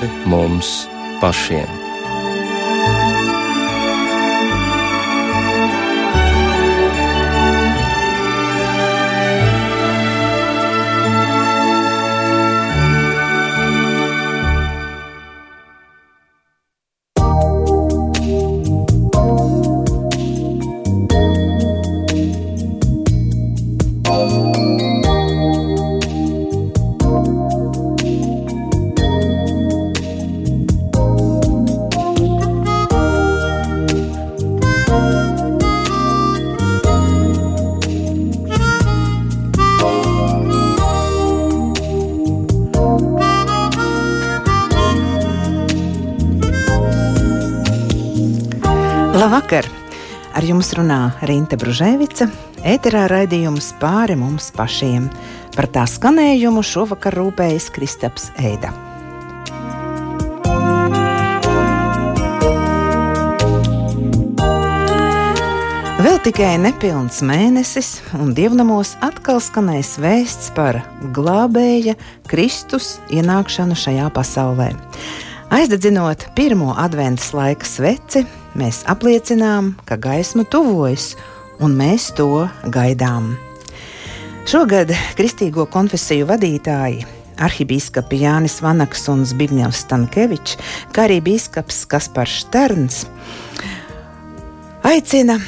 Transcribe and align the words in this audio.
pāri 0.00 0.08
mums 0.26 0.88
pašiem. 1.20 1.89
Jums 50.70 50.78
runā 50.78 51.10
Rīta 51.26 51.56
Brunēvica. 51.58 52.28
Ēterā 52.62 53.08
raidījums 53.10 53.72
pāri 53.80 54.14
mums 54.14 54.52
pašiem. 54.54 55.08
Par 55.56 55.66
tā 55.66 55.82
skanējumu 55.88 56.62
šovakar 56.62 57.14
rūpējas 57.18 57.70
Kristaps 57.74 58.30
Eida. 58.38 58.70
Vēl 66.00 66.20
tikai 66.22 66.54
nepilns 66.62 67.20
mēnesis, 67.22 68.00
un 68.14 68.30
dievnamos 68.34 68.94
atkal 69.02 69.40
skanēs 69.42 69.96
vēsts 69.98 70.52
par 70.54 70.84
glābēja 71.16 71.96
Kristus 72.30 73.00
ienākšanu 73.10 73.74
šajā 73.74 74.06
pasaulē. 74.14 74.70
Aizdedzinot 75.50 76.28
pirmo 76.38 76.76
adventas 76.78 77.32
laika 77.34 77.66
sveci, 77.66 78.22
mēs 78.58 78.82
apliecinām, 78.90 79.74
ka 79.86 79.98
gaisma 80.00 80.44
tuvojas, 80.48 81.14
un 81.60 81.76
mēs 81.78 82.10
to 82.16 82.48
gaidām. 82.72 83.34
Šogad 84.50 84.90
Kristīgo 85.18 85.66
konfesiju 85.70 86.26
vadītāji 86.30 87.04
arhibīskapi 87.40 88.22
Jānis 88.24 88.58
Vanaks 88.64 89.06
un 89.12 89.24
Zbigņevs 89.28 89.84
Stankevičs, 89.84 90.56
kā 90.94 91.06
arī 91.06 91.20
bīskaps 91.24 91.84
Kaspars 91.90 92.40
Šterns, 92.42 93.04
aicina 94.86 95.38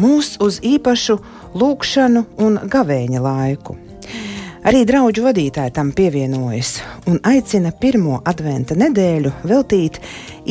mūs 0.00 0.34
uz 0.42 0.58
īpašu 0.64 1.18
lūkšanu 1.54 2.24
un 2.44 2.58
gavēņa 2.70 3.22
laiku. 3.24 3.76
Arī 4.60 4.82
draugu 4.84 5.22
vadītāji 5.24 5.72
tam 5.72 5.88
pievienojas 5.96 6.74
un 7.08 7.16
aicina 7.24 7.70
pirmo 7.72 8.18
adventa 8.28 8.76
nedēļu 8.76 9.32
veltīt 9.48 9.96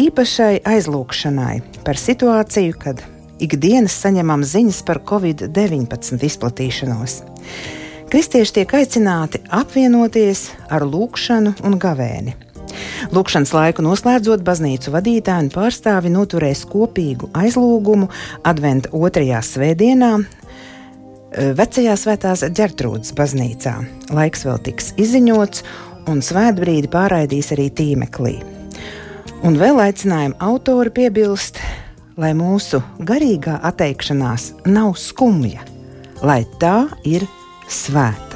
īpašai 0.02 0.63
aizlūgšanai 0.65 1.59
par 1.85 1.99
situāciju, 2.02 2.73
kad 2.81 3.03
ikdienas 3.37 3.93
saņemam 4.02 4.41
ziņas 4.41 4.81
par 4.87 5.03
covid-19 5.05 6.25
izplatīšanos. 6.25 7.19
Kristieši 8.09 8.55
tiek 8.57 8.73
aicināti 8.80 9.43
apvienoties 9.53 10.47
ar 10.73 10.87
lūgšanu 10.89 11.53
un 11.69 11.77
gavēni. 11.77 12.33
Lūkšanas 13.13 13.53
laiku 13.53 13.86
noslēdzot, 13.86 14.42
baznīcu 14.45 14.93
vadītāji 14.95 15.45
un 15.45 15.53
pārstāvi 15.53 16.09
noturēs 16.14 16.65
kopīgu 16.69 17.30
aizlūgumu 17.37 18.09
Adventa 18.49 18.89
otrajā 18.98 19.43
svētdienā 19.45 20.15
Vecajā 21.30 21.94
svētās 21.94 22.42
ģērtrūdas 22.58 23.14
baznīcā. 23.17 23.76
Laiks 24.17 24.48
vēl 24.48 24.58
tiks 24.66 24.94
izziņots, 24.98 25.62
un 26.10 26.23
svētbrīdi 26.26 26.90
pārraidīs 26.90 27.52
arī 27.54 27.67
tīmeklī. 27.70 28.40
Un 29.45 29.60
vēl 29.60 29.80
aicinājuma 29.84 30.40
autori 30.44 30.92
piebilst, 30.95 31.62
lai 32.20 32.34
mūsu 32.36 32.82
garīgā 33.06 33.60
atteikšanās 33.70 34.50
nav 34.67 34.98
skumja, 35.00 35.62
lai 36.26 36.42
tā 36.60 36.90
ir 37.08 37.28
svēta. 37.70 38.29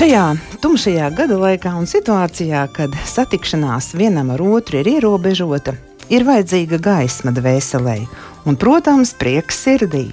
Šajā 0.00 0.38
tumšajā 0.64 1.10
gada 1.12 1.36
laikā 1.36 1.74
un 1.76 1.84
situācijā, 1.84 2.62
kad 2.72 2.94
satikšanās 3.04 3.90
vienam 4.00 4.30
ar 4.32 4.40
otru 4.40 4.78
ir 4.80 4.88
ierobežota, 4.94 5.74
ir 6.08 6.24
vajadzīga 6.24 6.78
gaisma 6.80 7.34
dvēselē 7.36 7.98
un, 8.48 8.56
protams, 8.56 9.12
prieks 9.20 9.60
sirdī. 9.66 10.06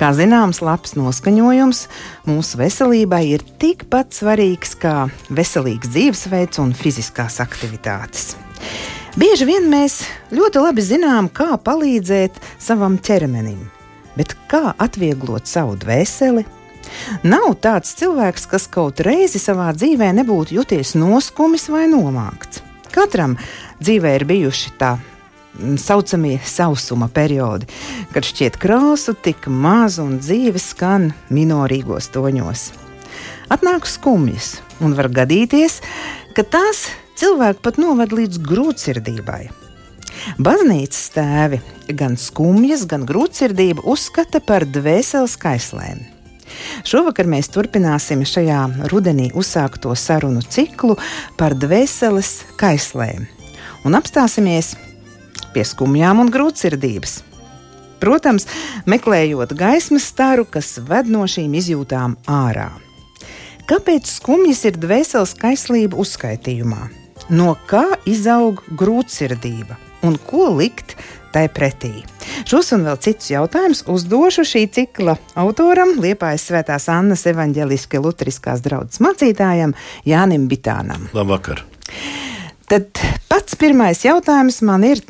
Kā 0.00 0.14
zināms, 0.16 0.62
labs 0.64 0.96
noskaņojums 0.96 1.82
mūsu 2.30 2.62
veselībai 2.62 3.20
ir 3.34 3.44
tikpat 3.60 4.16
svarīgs 4.16 4.72
kā 4.80 4.94
veselīgs 5.28 5.92
dzīvesveids 5.92 6.64
un 6.64 6.72
fiziskās 6.72 7.36
aktivitātes. 7.44 8.38
Bieži 9.20 9.52
vien 9.52 9.68
mēs 9.68 10.00
ļoti 10.32 10.64
labi 10.64 10.88
zinām, 10.94 11.28
kā 11.28 11.58
palīdzēt 11.60 12.40
savam 12.56 12.96
ķermenim, 12.96 13.60
bet 14.16 14.32
kā 14.48 14.70
atvieglot 14.80 15.44
savu 15.44 15.76
dvēseli, 15.84 16.48
Nav 17.26 17.54
tāds 17.62 17.94
cilvēks, 17.98 18.46
kas 18.50 18.68
kaut 18.72 19.02
reizi 19.04 19.40
savā 19.42 19.72
dzīvē 19.76 20.12
nebūtu 20.20 20.58
juties 20.60 20.94
noskumis 20.98 21.68
vai 21.72 21.86
nomākts. 21.90 22.62
Katram 22.94 23.36
dzīvē 23.82 24.14
ir 24.16 24.24
bijuši 24.28 24.72
tā 24.80 24.94
mm, 24.96 25.76
saucamie 25.80 26.38
sausuma 26.44 27.10
periodi, 27.12 27.68
kad 28.14 28.24
šķiet 28.24 28.56
krāsu 28.62 29.16
tik 29.20 29.50
maz 29.52 30.00
un 30.02 30.16
dzīve 30.22 30.62
skan 30.62 31.10
minorīgos 31.28 32.08
toņos. 32.14 32.70
Atnāk 33.52 33.86
skumjas, 33.86 34.56
un 34.82 34.96
var 34.98 35.10
gadīties, 35.12 35.78
ka 36.34 36.42
tās 36.42 36.86
cilvēku 37.20 37.62
pat 37.62 37.78
noved 37.78 38.16
līdz 38.16 38.42
grūtsirdībai. 38.48 39.44
Baznīcas 40.42 41.06
tēvi 41.14 41.60
gan 42.00 42.16
skumjas, 42.20 42.86
gan 42.88 43.06
grūtsirdību 43.08 43.84
uzskata 43.92 44.40
par 44.44 44.66
dvēseles 44.66 45.36
kaislēm. 45.40 46.15
Šovakar 46.86 47.28
mēs 47.30 47.50
turpināsim 47.54 48.24
šajā 48.26 48.88
rudenī 48.92 49.30
uzsākto 49.34 49.94
sarunu 49.98 50.42
ciklu 50.42 50.96
par 51.38 51.56
dvēseles 51.58 52.32
kaislēm 52.60 53.26
un 53.86 53.96
apstāsimies 53.98 54.74
pie 55.54 55.64
skumjām 55.64 56.20
un 56.24 56.32
grūtsirdības. 56.32 57.20
Protams, 58.02 58.44
meklējot 58.84 59.54
gaismas 59.56 60.10
staru, 60.10 60.44
kas 60.44 60.76
ved 60.84 61.08
no 61.08 61.24
šīm 61.30 61.54
izjūtām 61.56 62.18
ārā. 62.28 62.68
Kāpēc 63.66 64.10
skumjas 64.18 64.62
ir 64.68 64.76
dvēseles 64.78 65.32
kaislība 65.40 65.98
uzskaitījumā? 65.98 66.84
No 67.32 67.56
kā 67.66 67.82
izaug 68.06 68.60
grūtsirdība 68.78 69.78
un 70.06 70.18
ko 70.28 70.52
likt 70.54 70.94
tai 71.34 71.46
pretī? 71.52 71.92
Šos 72.46 72.72
un 72.76 72.86
vēl 72.86 72.98
citus 73.02 73.30
jautājumus 73.32 73.84
uzdošu 73.90 74.44
šī 74.46 74.64
cikla 74.76 75.16
autoram, 75.38 75.96
Liepājas 76.02 76.46
Svētās 76.50 76.88
Annas 76.92 77.26
evaņģeliski 77.30 78.00
luteriskās 78.02 78.64
draudzes 78.64 79.02
mācītājam 79.04 79.74
Jānim 80.06 80.48
Bitānam. 80.50 81.08
Labvakar! 81.16 81.64
Tad 82.66 82.98
pats 83.30 83.54
pirmais 83.58 84.02
jautājums 84.02 84.58
man 84.66 84.84
ir 84.86 85.02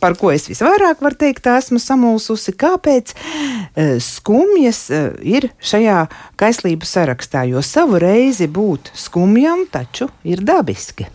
par 0.00 0.16
ko 0.18 0.32
es 0.34 0.48
visvairāk 0.50 1.02
varu 1.04 1.18
teikt, 1.18 1.46
esmu 1.46 1.78
samulsusi, 1.82 2.54
kāpēc 2.58 3.14
uh, 3.14 3.96
skumjas 4.02 4.82
uh, 4.90 5.12
ir 5.22 5.50
šajā 5.62 6.02
kaislību 6.40 6.88
sarakstā, 6.88 7.44
jo 7.50 7.62
savu 7.64 8.00
reizi 8.02 8.50
būt 8.50 8.92
skumjam 8.98 9.66
taču 9.70 10.10
ir 10.26 10.42
dabiski. 10.46 11.06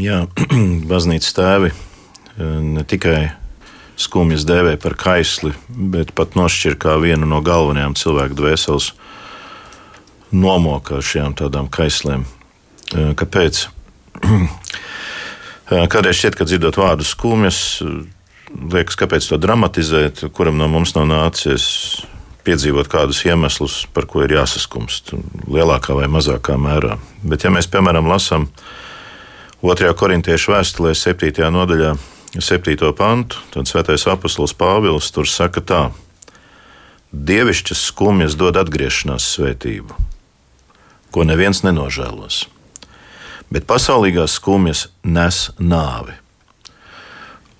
Jā, 0.00 0.24
baznīcas 0.90 1.34
tēvi 1.36 1.72
ne 2.38 2.84
tikai 2.88 3.32
skumjas 4.00 4.46
dēvē 4.48 4.76
par 4.82 4.96
kaisli, 4.98 5.52
bet 5.68 6.14
pat 6.16 6.36
nošķir 6.38 6.78
kā 6.80 6.96
vienu 7.02 7.28
no 7.28 7.42
galvenajām 7.44 7.94
cilvēku 7.98 8.38
dvēseles 8.38 8.92
nomokošajām 10.32 11.36
tādām 11.38 11.68
kaislēm. 11.72 12.24
Kāpēc? 12.92 13.66
Kādreiz 15.92 16.18
šķiet, 16.18 16.36
ka 16.36 16.46
dzirdot 16.48 16.76
vārdu 16.80 17.04
skumjas, 17.06 17.80
liekas, 18.52 18.96
kāpēc 19.00 19.28
to 19.28 19.38
dramatizēt, 19.40 20.24
kuram 20.36 20.58
no 20.60 20.68
mums 20.72 20.96
nav 20.96 21.06
nācies 21.08 21.66
piedzīvot 22.42 22.90
kādus 22.90 23.22
iemeslus, 23.24 23.82
par 23.94 24.08
ko 24.10 24.24
ir 24.24 24.34
jāsaskumst, 24.34 25.14
lielākā 25.46 25.94
vai 25.96 26.08
mazākā 26.10 26.58
mērā. 26.60 26.98
Bet, 27.22 27.46
ja 27.46 27.52
mēs, 27.54 27.70
piemēram, 27.70 28.10
lasām 28.10 28.48
Otrajā 29.62 29.94
korintiešu 29.94 30.56
vēstulē, 30.56 30.90
7. 30.98 31.44
nodaļā, 31.54 31.92
7. 32.40 32.92
pantu, 32.96 33.36
tad 33.52 33.68
svētais 33.68 34.06
apustulis 34.08 34.54
Pāvils 34.56 35.10
tur 35.12 35.28
saka 35.28 35.60
tā: 35.60 35.80
Dievišķas 37.12 37.82
skumjas 37.90 38.38
dod 38.40 38.56
atgriešanās 38.56 39.26
svētību, 39.34 39.92
ko 41.12 41.26
neviens 41.28 41.60
nenožēlos, 41.60 42.46
bet 43.52 43.68
pasaulīgās 43.68 44.38
skumjas 44.40 44.86
nes 45.04 45.50
nāvi. 45.60 46.16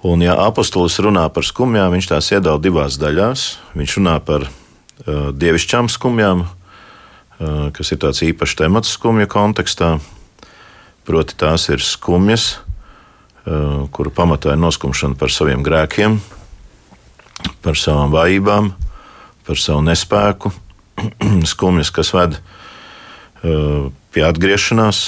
Un, 0.08 0.24
ja 0.24 0.38
apustulis 0.48 0.96
runā 1.04 1.28
par 1.28 1.44
skumjām, 1.44 1.92
viņš 1.92 2.08
tās 2.08 2.32
iedala 2.32 2.58
divās 2.58 2.96
daļās. 2.98 3.44
Viņš 3.76 4.00
runā 4.00 4.16
par 4.24 4.48
uh, 4.48 5.28
dievišķām 5.36 5.92
skumjām, 5.92 6.42
uh, 6.48 7.68
kas 7.76 7.92
ir 7.92 8.00
tāds 8.02 8.24
īpašs 8.24 8.56
temats 8.64 8.96
skumju 8.96 9.28
kontekstā. 9.30 9.98
Proti, 11.06 11.38
tās 11.38 11.68
ir 11.70 11.84
skumjas, 11.86 12.56
uh, 12.56 12.71
kuru 13.44 14.12
pamatā 14.14 14.54
ir 14.54 14.60
noskumšana 14.62 15.18
par 15.18 15.32
saviem 15.34 15.64
grēkiem, 15.66 16.18
par 17.64 17.78
savām 17.78 18.12
vājībām, 18.14 18.72
par 19.46 19.58
savu 19.58 19.82
nespēku. 19.86 20.52
skumjas, 21.52 21.90
kas 21.90 22.12
ved 22.14 22.36
uh, 22.38 23.88
pie 24.12 24.22
atgriešanās, 24.28 25.06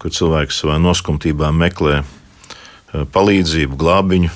kur 0.00 0.14
cilvēks 0.16 0.62
savā 0.62 0.80
noskumtībā 0.82 1.52
meklē 1.54 2.00
Eh, 2.90 3.04
palīdzību, 3.06 3.76
glābiņu 3.78 4.30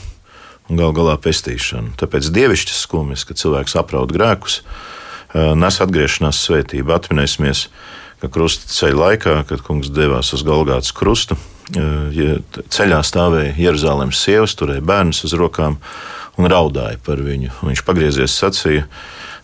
un 0.71 0.79
gal 0.79 0.93
galā 0.95 1.17
pestīšanu. 1.19 1.97
Tāpēc 1.99 2.29
dievišķas 2.35 2.85
skumjas, 2.87 3.25
kad 3.27 3.41
cilvēks 3.41 3.75
apraud 3.81 4.15
grēkus, 4.15 4.61
eh, 5.35 5.55
nes 5.59 5.81
atgriešanās 5.83 6.39
svētību. 6.39 6.95
Atminēsimies, 6.95 7.67
ka 7.67 7.71
krusta 8.33 8.71
ceļa 8.71 9.01
laikā, 9.01 9.35
kad 9.49 9.63
kungs 9.65 9.91
devās 9.95 10.33
uz 10.37 10.45
Golgātas 10.47 10.95
krustu, 10.97 11.37
eh, 11.75 12.39
ceļā 12.69 13.01
stāvēja 13.05 13.57
Jeruzalemes 13.59 14.21
sievas, 14.21 14.57
turēja 14.59 14.85
bērnus 14.85 15.25
uz 15.25 15.35
rokām 15.39 15.79
un 16.37 16.51
raudāja 16.51 16.99
par 17.05 17.17
viņu. 17.17 17.51
Viņš 17.63 17.85
pagriezies 17.85 18.33
sacīja: 18.33 18.87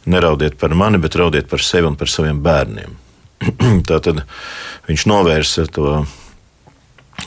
Neraudiet 0.07 0.57
par 0.59 0.75
mani, 0.75 0.99
bet 0.99 1.15
raudiet 1.15 1.49
par 1.49 1.61
sevi 1.61 1.87
un 1.87 1.97
par 1.97 2.09
saviem 2.09 2.41
bērniem. 2.41 2.97
Tātad 3.91 4.25
viņš 4.89 5.07
novērsa 5.07 5.67
to 5.69 6.07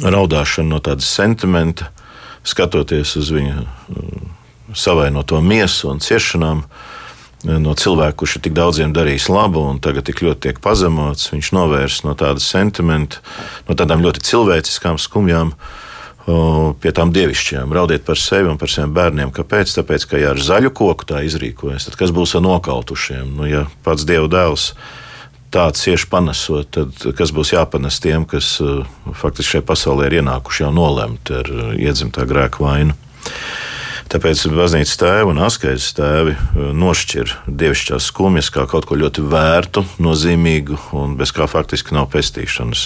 raudāšanu 0.01 0.69
no 0.69 0.79
tādas 0.79 1.05
sentimenta, 1.05 1.91
skatoties 2.43 3.15
uz 3.15 3.29
viņa 3.31 3.61
uh, 3.61 3.67
savainoto 4.73 5.39
miesu 5.41 5.91
un 5.91 6.01
ciešanām. 6.01 6.65
Uh, 6.65 6.92
no 7.43 7.75
cilvēka, 7.77 8.17
kurš 8.21 8.37
ir 8.37 8.43
tik 8.47 8.55
daudziem 8.57 8.93
darījis 8.95 9.29
labu 9.31 9.63
un 9.67 9.79
tagad 9.83 10.07
tik 10.07 10.23
ļoti 10.23 10.47
tiek 10.47 10.59
pazemots, 10.63 11.31
viņš 11.33 11.53
novērst 11.55 12.05
no 12.07 12.15
tādas 12.19 12.47
sentimenta, 12.49 13.23
no 13.67 13.75
tādām 13.79 14.03
ļoti 14.05 14.23
cilvēciskām 14.23 14.99
skumjām 15.01 15.53
pie 16.23 16.91
tām 16.95 17.11
dievišķajām. 17.11 17.73
Raudiet 17.75 18.05
par 18.07 18.19
sevi 18.19 18.47
un 18.47 18.59
par 18.59 18.71
saviem 18.71 18.93
bērniem. 18.95 19.31
Kāpēc? 19.35 19.73
Tāpēc, 19.75 20.05
ka 20.07 20.21
ja 20.21 20.31
ar 20.31 20.39
zaļu 20.39 20.71
koku 20.71 21.07
tā 21.09 21.19
izrīkojas, 21.27 21.89
tad 21.89 21.97
kas 21.99 22.13
būs 22.15 22.37
ar 22.39 22.45
nokautušiem? 22.45 23.33
Nu, 23.35 23.47
ja 23.49 23.65
pats 23.83 24.07
Dieva 24.07 24.29
dēls 24.31 24.69
tā 25.53 25.67
cieši 25.75 26.07
panesot, 26.09 26.71
tad 26.73 27.03
kas 27.19 27.35
būs 27.35 27.51
jāpanes 27.53 27.99
tiem, 28.01 28.23
kas 28.25 28.55
faktiski 29.19 29.57
šajā 29.57 29.67
pasaulē 29.67 30.07
ir 30.07 30.21
ienākuši 30.21 30.63
jau 30.63 30.71
nolemti 30.73 31.35
ar 31.43 31.51
iedzimtā 31.75 32.23
grēka 32.29 32.63
vainu. 32.63 32.95
Tāpēc 34.13 34.43
baznīcas 34.53 34.99
tēvi 35.01 35.31
un 35.31 35.39
askeizes 35.41 35.95
tēvi 35.97 36.35
uh, 36.35 36.67
nošķir 36.77 37.31
dievišķās 37.49 38.09
skumjas 38.11 38.51
kā 38.53 38.67
kaut 38.69 38.85
ko 38.85 38.97
ļoti 38.99 39.23
vērtu, 39.25 39.81
nozīmīgu 40.03 40.77
un 40.99 41.15
bez 41.17 41.33
kā 41.33 41.47
faktiski 41.49 41.97
nav 41.97 42.11
pestīšanas. 42.13 42.85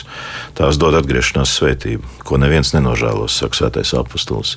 Tās 0.56 0.80
dod 0.80 0.96
atgriešanās 1.02 1.58
svētību, 1.60 2.14
ko 2.24 2.40
neviens 2.40 2.72
nenožēlos, 2.72 3.36
saka 3.42 3.60
svētais 3.60 3.92
apustulis. 4.00 4.56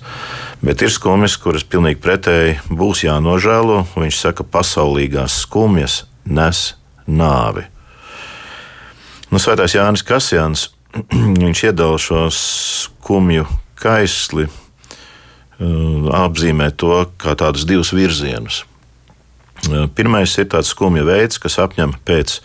Bet 0.63 0.87
ir 0.87 0.95
skumjas, 0.95 1.35
kuras 1.43 1.67
pilnīgi 1.67 1.99
pretēji 2.05 2.61
būs 2.71 3.03
jānožēlo. 3.09 3.83
Viņš 3.99 4.23
saka, 4.23 4.47
pasaulīgās 4.47 5.43
skumjas 5.43 6.05
nes 6.25 6.63
nāvi. 7.11 7.67
Nu, 9.31 9.39
Svētais 9.39 9.75
Jānis 9.77 10.05
Kasjans 10.07 10.69
viņš 11.45 11.65
iedala 11.71 11.99
šo 12.03 12.27
skumju 12.35 13.47
kaisli, 13.81 14.49
apzīmē 15.61 16.71
to 16.77 17.05
kā 17.21 17.37
tādus 17.39 17.67
divus 17.69 17.93
virzienus. 17.93 18.65
Uh, 19.69 19.85
pirmais 19.93 20.33
ir 20.41 20.49
tāds 20.49 20.73
skumju 20.73 21.05
veids, 21.05 21.41
kas 21.41 21.59
apņem 21.61 21.93
pēc 22.09 22.39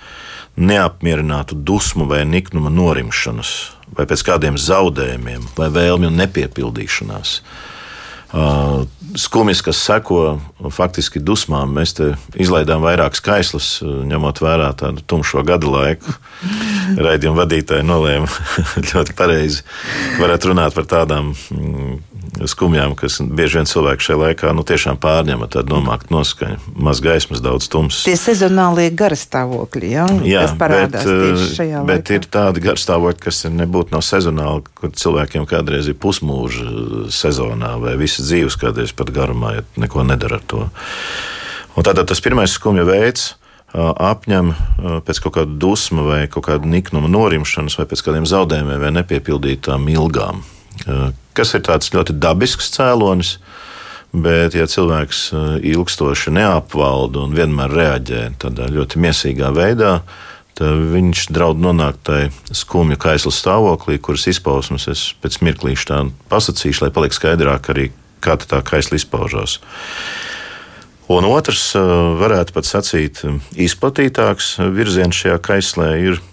neapmierinātu 0.55 1.55
dusmu 1.55 2.07
vai 2.07 2.23
niknuma 2.27 2.71
norimšanas, 2.71 3.53
vai 3.95 4.07
pēc 4.07 4.23
kādiem 4.27 4.59
zaudējumiem, 4.59 5.47
vai 5.55 5.69
vēlmju 5.71 6.11
nepiepildīšanās. 6.11 7.39
Uh, 8.35 8.83
skumjas, 9.15 9.61
kas 9.63 9.79
seko 9.79 10.39
faktiski 10.75 11.21
dusmām. 11.23 11.71
Mēs 11.77 11.95
te 11.95 12.09
izlaidām 12.35 12.83
vairākas 12.83 13.23
kaislas, 13.23 13.69
ņemot 13.83 14.41
vērā 14.43 14.73
tādu 14.75 15.03
tumšo 15.07 15.43
gadu 15.47 15.71
laiku. 15.71 16.11
Raidījuma 17.05 17.45
vadītāji 17.45 17.87
nolēma 17.87 18.27
ļoti 18.89 19.15
pareizi. 19.15 19.63
Varētu 20.19 20.51
runāt 20.51 20.75
par 20.75 20.89
tādām 20.97 21.31
mm, 21.31 21.95
skumjām, 22.49 22.95
kas 22.99 23.17
bieži 23.21 23.59
vien 23.59 23.69
cilvēku 23.69 24.03
šajā 24.05 24.17
laikā 24.21 24.53
nu, 24.55 24.63
tiešām 24.67 24.97
pārņem 25.01 25.45
tādu 25.51 25.75
nomāktu 25.75 26.13
noskaņu. 26.15 26.57
Maz 26.87 27.01
gaismas, 27.03 27.43
daudz 27.43 27.69
tumsas. 27.71 28.03
Tie 28.07 28.15
sezonālie 28.19 28.89
garastāvokļi, 28.97 29.91
ja? 29.91 30.07
Jā, 30.25 30.45
kas 30.47 30.57
parādās 30.59 31.07
bet, 31.07 31.23
tieši 31.23 31.51
šajā 31.59 31.85
bet 31.87 32.09
laikā. 32.09 32.17
ir 32.19 32.27
tādi 32.37 32.65
garstāvokļi, 32.65 33.23
kas 33.27 33.43
nebūtu 33.51 33.95
nav 33.95 34.03
sezonāli, 34.05 34.65
kur 34.77 34.93
cilvēkiem 34.95 35.47
kādreiz 35.49 35.89
ir 35.91 35.97
pusmūža 36.01 37.07
sezonā 37.13 37.75
vai 37.81 37.95
visas 38.01 38.27
dzīves 38.29 38.59
kādreiz 38.61 38.93
pat 38.95 39.13
garumā, 39.15 39.57
ja 39.59 39.65
neko 39.85 40.05
nedara 40.07 40.41
ar 40.41 40.45
to. 40.45 40.67
Un 41.75 41.83
tātad 41.83 42.07
tas 42.07 42.23
pirmais 42.23 42.53
skumja 42.55 42.85
veids 42.87 43.33
apņem 43.75 44.53
pēc 45.03 45.19
kaut 45.25 45.35
kāda 45.35 45.57
dusma 45.59 46.05
vai 46.05 46.21
kaut 46.31 46.47
kāda 46.47 46.69
niknuma 46.69 47.09
norimšanas 47.11 47.75
vai 47.79 47.87
pēc 47.89 48.05
kādiem 48.05 48.27
zaudējumiem 48.29 48.81
vai 48.85 48.91
nepiepildītām 48.95 49.89
ilgām. 49.91 50.43
Kas 51.35 51.53
ir 51.57 51.65
tāds 51.67 51.91
ļoti 51.93 52.15
dabisks 52.21 52.71
cēlonis, 52.75 53.35
bet 54.15 54.55
ja 54.55 54.67
cilvēks 54.69 55.27
ilgstoši 55.65 56.31
neapvalda 56.35 57.25
un 57.25 57.35
vienmēr 57.35 57.73
reaģē 57.75 58.21
tādā 58.39 58.69
ļoti 58.71 59.01
miesīgā 59.03 59.51
veidā, 59.55 59.97
tad 60.55 60.85
viņš 60.93 61.25
draud 61.35 61.59
nonākt 61.59 62.05
tajā 62.07 62.29
skumju 62.55 62.97
kaisla 63.01 63.33
stāvoklī, 63.35 63.99
kuras 63.99 64.27
izpausmes 64.31 64.87
es 64.91 65.09
pēc 65.19 65.41
mirklīša 65.43 65.89
tā 65.91 65.99
pasakīšu, 66.31 66.85
lai 66.85 66.93
paliek 66.95 67.15
skaidrāk 67.15 67.67
arī, 67.73 67.89
kā 68.23 68.37
tā 68.39 68.61
kaisla 68.63 68.95
izpaužās. 68.99 69.59
Un 71.11 71.27
otrs, 71.27 71.67
varētu 72.17 72.55
pat 72.55 72.65
sacīt, 72.65 73.19
izplatītāks 73.61 74.55
virziens 74.73 75.19
šajā 75.19 75.37
kaislē 75.43 75.91
ir 76.01 76.23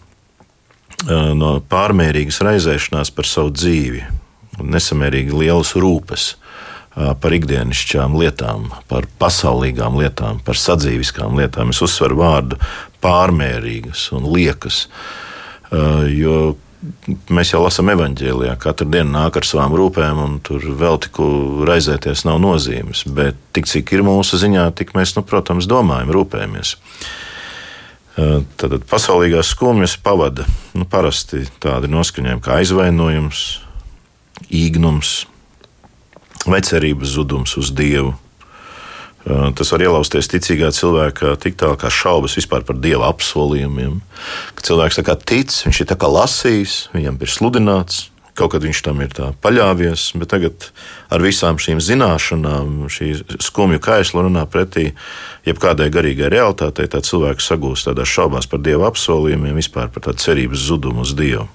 no 1.36 1.56
pārmērīgas 1.68 2.40
raizēšanās 2.46 3.10
par 3.12 3.28
savu 3.28 3.52
dzīvi, 3.52 4.06
nesamērīgi 4.60 5.32
lielas 5.44 5.74
rūpes 5.78 6.32
par 6.92 7.32
ikdienišķām 7.32 8.16
lietām, 8.20 8.66
par 8.90 9.06
pasaulīgām 9.20 9.96
lietām, 9.96 10.42
par 10.44 10.58
sadzīviskām 10.60 11.38
lietām. 11.40 11.72
Es 11.72 11.80
uzsveru 11.84 12.18
vārdu 12.20 12.58
pārmērīgas 13.04 14.10
un 14.16 14.28
liekas, 14.28 14.84
jo 16.12 16.52
mēs 17.32 17.52
jau 17.54 17.62
lasām 17.62 17.92
evanģēlijā, 17.94 18.56
katru 18.60 18.88
dienu 18.92 19.14
nāk 19.14 19.38
ar 19.38 19.46
savām 19.46 19.74
rūpēm, 19.78 20.20
un 20.20 20.38
tur 20.44 20.64
vēl 20.78 20.98
tiku 21.06 21.24
raizēties 21.68 22.26
nav 22.28 22.40
nozīmes. 22.42 23.06
Bet 23.08 23.38
tik 23.56 23.70
cik 23.70 23.94
ir 23.96 24.04
mūsu 24.06 24.40
ziņā, 24.42 24.68
tik 24.76 24.92
mēs, 24.98 25.14
nu, 25.16 25.24
protams, 25.26 25.70
domājam, 25.70 26.12
rūpējamies. 26.12 26.76
Tad 28.60 28.74
pasaulīgās 28.90 29.54
skumjas 29.54 29.96
pavada 29.96 30.44
nu, 30.76 30.84
parasti 30.84 31.46
tādi 31.62 31.88
noskaņojumi 31.88 32.44
kā 32.44 32.58
aizvainojums, 32.60 33.46
īgnums 34.50 35.22
vai 36.46 36.62
cerības 36.64 37.14
zudums 37.14 37.56
uz 37.60 37.70
Dievu. 37.74 38.14
Tas 39.22 39.70
var 39.70 39.84
ielausties 39.84 40.26
ticīgā 40.32 40.72
cilvēkā 40.74 41.36
tik 41.42 41.54
tālu 41.60 41.76
kā 41.78 41.90
šaubas 41.94 42.34
vispār 42.34 42.64
par 42.66 42.80
dieva 42.82 43.06
apsolījumiem. 43.12 44.00
Ka 44.58 44.64
cilvēks 44.66 44.98
tā 44.98 45.04
kā 45.06 45.14
tic, 45.14 45.54
viņš 45.62 45.84
ir 45.84 45.88
tā 45.92 45.96
kā 46.00 46.10
lasījis, 46.10 46.74
viņam 46.96 47.20
ir 47.22 47.30
sludināts, 47.30 48.00
kaut 48.34 48.54
kad 48.54 48.64
viņš 48.66 48.80
tam 48.82 49.02
ir 49.04 49.14
paļāvies, 49.44 50.08
bet 50.18 50.32
tagad 50.32 50.66
ar 51.12 51.22
visām 51.22 51.60
šīm 51.62 51.78
zināšanām, 51.84 52.88
šī 52.90 53.12
skumju 53.44 53.78
kaisla 53.84 54.26
runā 54.26 54.42
pretī 54.50 54.88
jebkādai 55.46 55.86
garīgai 55.94 56.32
realitātei. 56.32 56.88
Tā 56.90 57.04
cilvēks 57.04 57.46
sagūst 57.52 57.92
tādās 57.92 58.10
šaubās 58.10 58.50
par 58.50 58.64
dieva 58.64 58.90
apsolījumiem, 58.90 59.54
vispār 59.60 59.92
par 59.92 60.08
tādu 60.08 60.24
cerības 60.24 60.66
zudumu 60.66 61.06
uz 61.06 61.14
Dievu. 61.14 61.46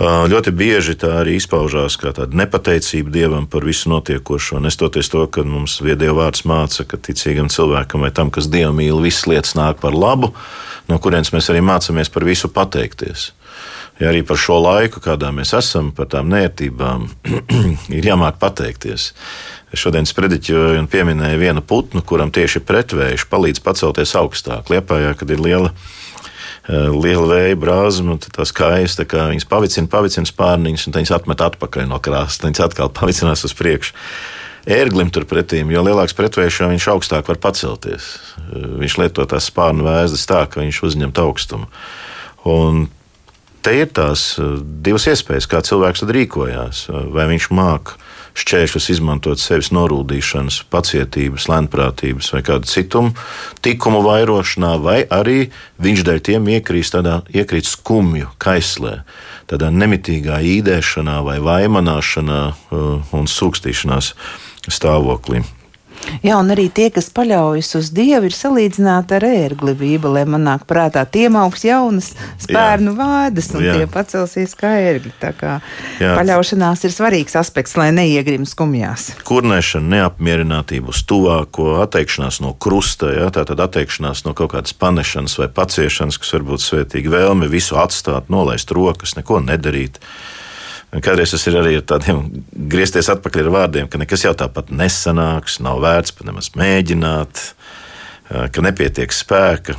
Ļoti 0.00 0.52
bieži 0.56 0.94
tā 0.96 1.10
arī 1.20 1.34
izpaužās 1.36 1.98
kā 2.00 2.14
tāda 2.16 2.32
nepateicība 2.40 3.12
Dievam 3.12 3.44
par 3.50 3.66
visu 3.68 3.90
notiekošo. 3.92 4.56
Nestoties 4.64 5.12
to, 5.12 5.26
ka 5.28 5.44
mums 5.44 5.74
Dieva 5.84 6.14
vārds 6.22 6.46
māca, 6.48 6.86
ka 6.88 6.96
ticīgam 6.96 7.50
cilvēkam 7.52 8.06
vai 8.06 8.10
tam, 8.16 8.30
kas 8.32 8.48
Dievu 8.48 8.72
mīl, 8.78 9.02
visas 9.04 9.28
lietas 9.28 9.52
nāk 9.58 9.82
par 9.82 9.92
labu, 9.92 10.32
no 10.88 10.96
kurienes 10.96 11.34
mēs 11.36 11.52
arī 11.52 11.60
mācāmies 11.60 12.08
par 12.08 12.24
visu 12.24 12.48
pateikties. 12.48 13.32
ja 14.00 14.08
arī 14.08 14.24
par 14.24 14.40
šo 14.40 14.56
laiku, 14.64 15.04
kādā 15.04 15.28
mēs 15.36 15.52
esam, 15.52 15.92
par 15.92 16.08
tām 16.08 16.32
nērtībām, 16.32 17.08
ir 17.98 18.06
jāmāk 18.08 18.40
pateikties. 18.40 19.12
Šodien 19.76 20.08
sprediķoju 20.08 20.80
un 20.80 20.88
pieminēju 20.88 21.38
vienu 21.44 21.60
putnu, 21.60 22.00
kuram 22.00 22.32
tieši 22.32 22.64
pretvējš 22.64 23.28
palīdz 23.28 23.60
pacelties 23.60 24.16
augstāk. 24.16 24.72
Liepājā, 24.72 25.12
kad 25.14 25.30
ir 25.30 25.44
liela, 25.44 25.74
eh, 25.76 25.99
liela 26.68 27.26
vēja 27.30 27.56
brāzma, 27.60 28.18
tad 28.20 28.36
tās 28.36 28.52
kājas 28.56 28.98
tā 28.98 29.06
kā 29.08 29.30
viņas 29.30 29.48
pavicina, 29.48 29.90
pavicina 29.90 30.28
spārniņus, 30.28 30.86
un 30.88 30.98
viņas 30.98 31.14
atmet 31.16 31.42
atpakaļ 31.46 31.88
no 31.88 32.00
krāsa, 32.02 32.44
viņas 32.44 32.66
atkal 32.68 32.92
pavicinās 32.98 33.46
uz 33.48 33.56
priekšu. 33.56 33.96
Ērglim 34.70 35.08
turpretī, 35.08 35.62
jo 35.72 35.82
lielāks 35.82 36.12
pretvējš, 36.18 36.58
jo 36.60 36.66
viņš 36.68 36.86
augstāk 36.92 37.30
var 37.30 37.38
pacelties. 37.40 38.10
Viņš 38.52 38.96
lieto 39.00 39.24
tās 39.24 39.48
spārnu 39.48 39.86
vēzdas 39.86 40.26
tā, 40.28 40.42
ka 40.52 40.60
viņš 40.60 40.82
uzņem 40.84 41.14
augstumu. 41.16 41.70
Un 42.44 42.84
te 43.62 43.74
ir 43.82 43.90
tās 43.96 44.34
eh, 44.38 44.56
divas 44.84 45.08
iespējas, 45.10 45.48
kā 45.50 45.62
cilvēks 45.66 46.06
rīkojās. 46.08 46.86
Vai 47.14 47.28
viņš 47.30 47.50
māca 47.56 47.98
šķēršļus 48.38 48.88
izmantot 48.94 49.40
sevis 49.42 49.70
norūdīšanas, 49.74 50.62
pacietības, 50.70 51.48
lēnprātības 51.50 52.30
vai 52.34 52.42
kādu 52.46 52.70
citu 52.70 53.02
tikumu 53.64 54.02
vairošanā, 54.06 54.74
vai 54.82 55.00
arī 55.10 55.50
viņš 55.82 56.04
dēļ 56.06 56.20
tiem 56.30 56.50
iekrīt 56.56 56.92
tādā 56.94 57.20
iekrīt 57.34 57.68
skumju 57.68 58.32
kaislē, 58.42 59.00
tādā 59.50 59.70
nemitīgā 59.74 60.40
īdēšanā 60.56 61.20
vai 61.26 61.38
vaimanāšanā 61.44 62.42
uh, 62.50 63.14
un 63.16 63.30
sūkstīšanās 63.30 64.14
stāvoklī. 64.70 65.42
Jā, 66.24 66.36
un 66.40 66.50
arī 66.52 66.66
tie, 66.72 66.88
kas 66.92 67.08
paļaujas 67.14 67.74
uz 67.78 67.90
Dievu, 67.94 68.28
ir 68.28 68.34
salīdzināti 68.34 69.16
ar 69.16 69.24
ērgli. 69.26 69.74
Bībelē 69.78 70.24
man 70.28 70.44
nāk 70.48 70.66
prātā, 70.68 71.04
tiem 71.08 71.36
augs 71.40 71.64
jaunas 71.64 72.10
spērnu 72.40 72.94
vādas, 72.98 73.50
un 73.56 73.64
Jā. 73.64 73.76
tie 73.78 73.88
pacelsies 73.90 74.56
kā 74.58 74.72
ērgli. 74.80 75.12
Tā 75.20 75.32
kā 75.36 75.58
Jā. 76.00 76.14
paļaušanās 76.18 76.84
ir 76.88 76.94
svarīgs 76.94 77.36
aspekts, 77.40 77.76
lai 77.80 77.90
neiegrim 77.96 78.46
skumjās. 78.48 79.10
Kurnēšana, 79.28 79.88
neapmierinātība 79.96 80.92
uz 80.94 81.04
tuvāko, 81.08 81.78
atteikšanās 81.84 82.40
no 82.44 82.54
krusta, 82.56 83.12
jā, 83.16 83.30
tātad 83.34 83.62
atteikšanās 83.64 84.24
no 84.26 84.34
kaut 84.36 84.54
kādas 84.56 84.76
panešanas 84.76 85.38
vai 85.40 85.48
paciešanas, 85.60 86.20
kas 86.20 86.36
varbūt 86.36 86.64
svētīgi 86.64 87.12
vēlme 87.12 87.48
visu 87.52 87.80
atstāt, 87.80 88.32
nolaist 88.32 88.72
rokas, 88.76 89.16
neko 89.18 89.42
nedarīt. 89.44 90.00
Kādreiz 90.90 91.30
tas 91.30 91.44
ir 91.46 91.54
arī 91.60 91.76
ar 91.78 91.84
tādiem 91.86 92.24
griezties 92.50 93.06
atpakaļ 93.12 93.44
ar 93.44 93.52
vārdiem, 93.54 93.86
ka 93.90 93.98
nekas 94.00 94.24
jau 94.24 94.32
tāpat 94.34 94.72
nesanāks, 94.74 95.60
nav 95.62 95.78
vērts 95.84 96.16
pat 96.16 96.26
nemaz 96.26 96.50
mēģināt, 96.58 97.42
ka 98.50 98.64
nepietiek 98.66 99.14
spēka. 99.14 99.76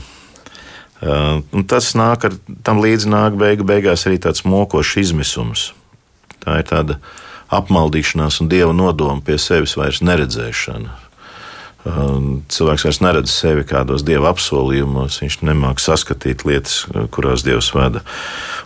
Un 1.04 1.68
tas 1.68 1.92
nāk 2.00 2.30
ar 2.30 2.38
tam 2.64 2.80
līdzi 2.80 3.12
nāk 3.12 3.36
beigu 3.40 3.68
beigās 3.68 4.08
arī 4.08 4.22
tāds 4.24 4.46
mokošs 4.48 4.96
izmisums. 5.04 5.68
Tā 6.40 6.62
ir 6.62 6.70
tāda 6.72 7.02
apmaldīšanās 7.52 8.40
un 8.40 8.48
dieva 8.52 8.72
nodoma 8.72 9.20
pie 9.26 9.36
sevis 9.42 9.76
vairs 9.76 10.00
neredzēšana. 10.06 11.11
Cilvēks 11.82 12.84
vairs 12.86 13.00
neredz 13.02 13.32
sevi 13.34 13.64
kādos 13.66 14.04
dieva 14.06 14.30
apsolījumos, 14.30 15.18
viņš 15.24 15.40
nemāķi 15.48 15.82
saskatīt 15.82 16.46
lietas, 16.46 16.84
kurās 17.14 17.42
dievs 17.42 17.72
vada. 17.74 18.04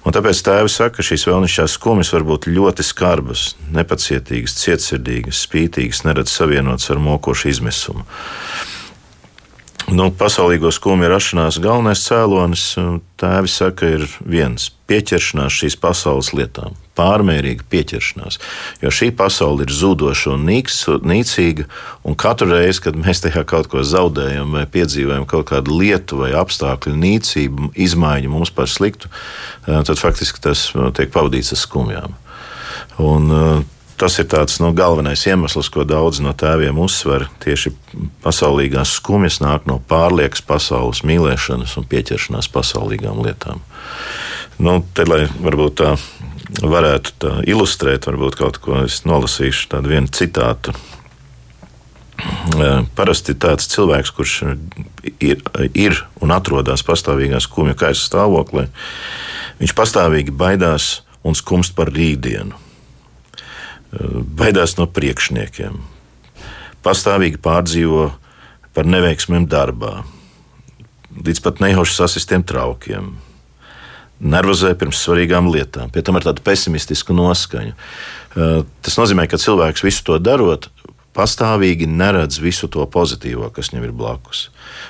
Un 0.03 0.15
tāpēc 0.15 0.41
tēvs 0.43 0.75
saka, 0.81 0.97
ka 0.97 1.07
šīs 1.07 1.23
vēlnišķās 1.29 1.77
skumjas 1.79 2.11
var 2.11 2.27
būt 2.27 2.49
ļoti 2.51 2.83
skarbas, 2.83 3.53
nepacietīgas, 3.71 4.57
cietsirdīgas, 4.59 5.45
spītīgas, 5.47 6.03
neredz 6.03 6.35
savienotas 6.35 6.91
ar 6.91 6.99
mokošu 6.99 7.53
izmisumu. 7.53 8.03
Nu, 9.95 10.09
pasaulīgo 10.11 10.71
skumju 10.73 11.07
rašanās 11.11 11.59
galvenais 11.61 12.01
cēlonis, 12.07 12.71
tēvi 13.21 13.51
saka, 13.53 13.95
ir 13.95 14.07
viens- 14.25 14.71
pieķeršanās 14.89 15.55
šīs 15.61 15.79
pasaules 15.79 16.33
lietām, 16.33 16.75
pārmērīga 16.95 17.67
pieķeršanās. 17.71 18.39
Jo 18.83 18.91
šī 18.93 19.11
pasaule 19.17 19.65
ir 19.65 19.73
zudoša 19.75 20.33
un 20.35 20.47
nīks, 20.49 20.79
nīcīga, 21.05 21.67
un 22.07 22.17
katru 22.19 22.49
reizi, 22.53 22.83
kad 22.87 22.99
mēs 22.99 23.23
tajā 23.25 23.45
kaut 23.47 23.69
ko 23.71 23.83
zaudējam 23.85 24.55
vai 24.55 24.65
piedzīvojam 24.69 25.27
kaut 25.29 25.49
kādu 25.51 25.79
lietu 25.81 26.23
vai 26.23 26.31
apstākļu 26.37 26.95
nīcību, 27.01 27.71
izmaiņu 27.87 28.33
mums 28.33 28.53
par 28.55 28.71
sliktu, 28.71 29.11
tad 29.65 29.95
faktiski 29.99 30.43
tas 30.43 30.67
tiek 30.97 31.13
pavadīts 31.13 31.55
ar 31.55 31.63
skumjām. 31.65 32.19
Un, 33.03 33.31
Tas 33.95 34.17
ir 34.19 34.25
tāds 34.27 34.57
nu, 34.59 34.73
galvenais 34.75 35.21
iemesls, 35.23 35.69
ko 35.71 35.85
daudz 35.87 36.19
no 36.19 36.33
tēviem 36.35 36.75
uzsver. 36.83 37.29
Tieši 37.43 37.71
pasaulīgās 38.25 38.97
skumjas 38.97 39.39
nāk 39.39 39.69
no 39.69 39.77
pārliekas 39.87 40.43
pasaules 40.43 40.99
mīlēšanas 41.07 41.77
un 41.79 41.87
pieķeršanās 41.87 42.49
pasaulīgām 42.51 43.21
lietām. 43.23 43.63
Nu, 44.59 44.81
te, 44.95 45.07
lai 45.07 45.21
varbūt 45.39 45.79
tā 45.79 45.93
varētu 46.61 47.39
ilustrēt, 47.49 48.07
varbūt 48.09 48.37
kaut 48.39 48.59
ko 48.63 48.83
es 48.85 49.01
nolasīšu, 49.07 49.69
tādu 49.73 49.93
vienu 49.95 50.11
citātu. 50.11 50.75
Parasti 52.95 53.35
tāds 53.35 53.67
cilvēks, 53.73 54.11
kurš 54.15 54.35
ir, 55.19 55.41
ir 55.75 55.97
un 56.23 56.31
atrodas 56.31 56.85
pastāvīgā 56.87 57.41
skumju 57.43 57.75
kaisa 57.79 58.05
stāvoklī, 58.05 58.69
viņš 59.59 59.73
pastāvīgi 59.75 60.35
baidās 60.35 61.01
un 61.25 61.35
skumst 61.35 61.75
par 61.75 61.91
rītdienu 61.91 62.65
baidās 64.39 64.75
no 64.79 64.87
priekšniekiem, 64.91 65.77
pastāvīgi 66.85 67.39
pārdzīvo 67.43 68.09
par 68.75 68.89
neveiksmēm 68.89 69.47
darbā, 69.49 70.03
līdz 71.15 71.41
pat 71.45 71.61
nejauši 71.63 71.95
sasistiem 72.01 72.43
traukiem. 72.43 73.15
Nervozē 74.23 74.71
pirms 74.79 75.01
svarīgām 75.03 75.49
lietām, 75.51 75.89
pie 75.91 76.03
tam 76.05 76.15
ar 76.15 76.23
tādu 76.23 76.43
pesimistisku 76.45 77.15
noskaņu. 77.15 77.73
Eh, 77.75 78.61
tas 78.81 78.97
nozīmē, 78.99 79.27
ka 79.27 79.39
cilvēks 79.41 79.83
visu 79.83 80.05
to 80.07 80.19
darot, 80.19 80.69
pastāvīgi 81.15 81.87
neredz 81.87 82.39
visu 82.43 82.67
to 82.71 82.83
pozitīvo, 82.91 83.47
kas 83.53 83.71
viņam 83.71 83.87
ir 83.87 83.93
blakus. 83.95 84.49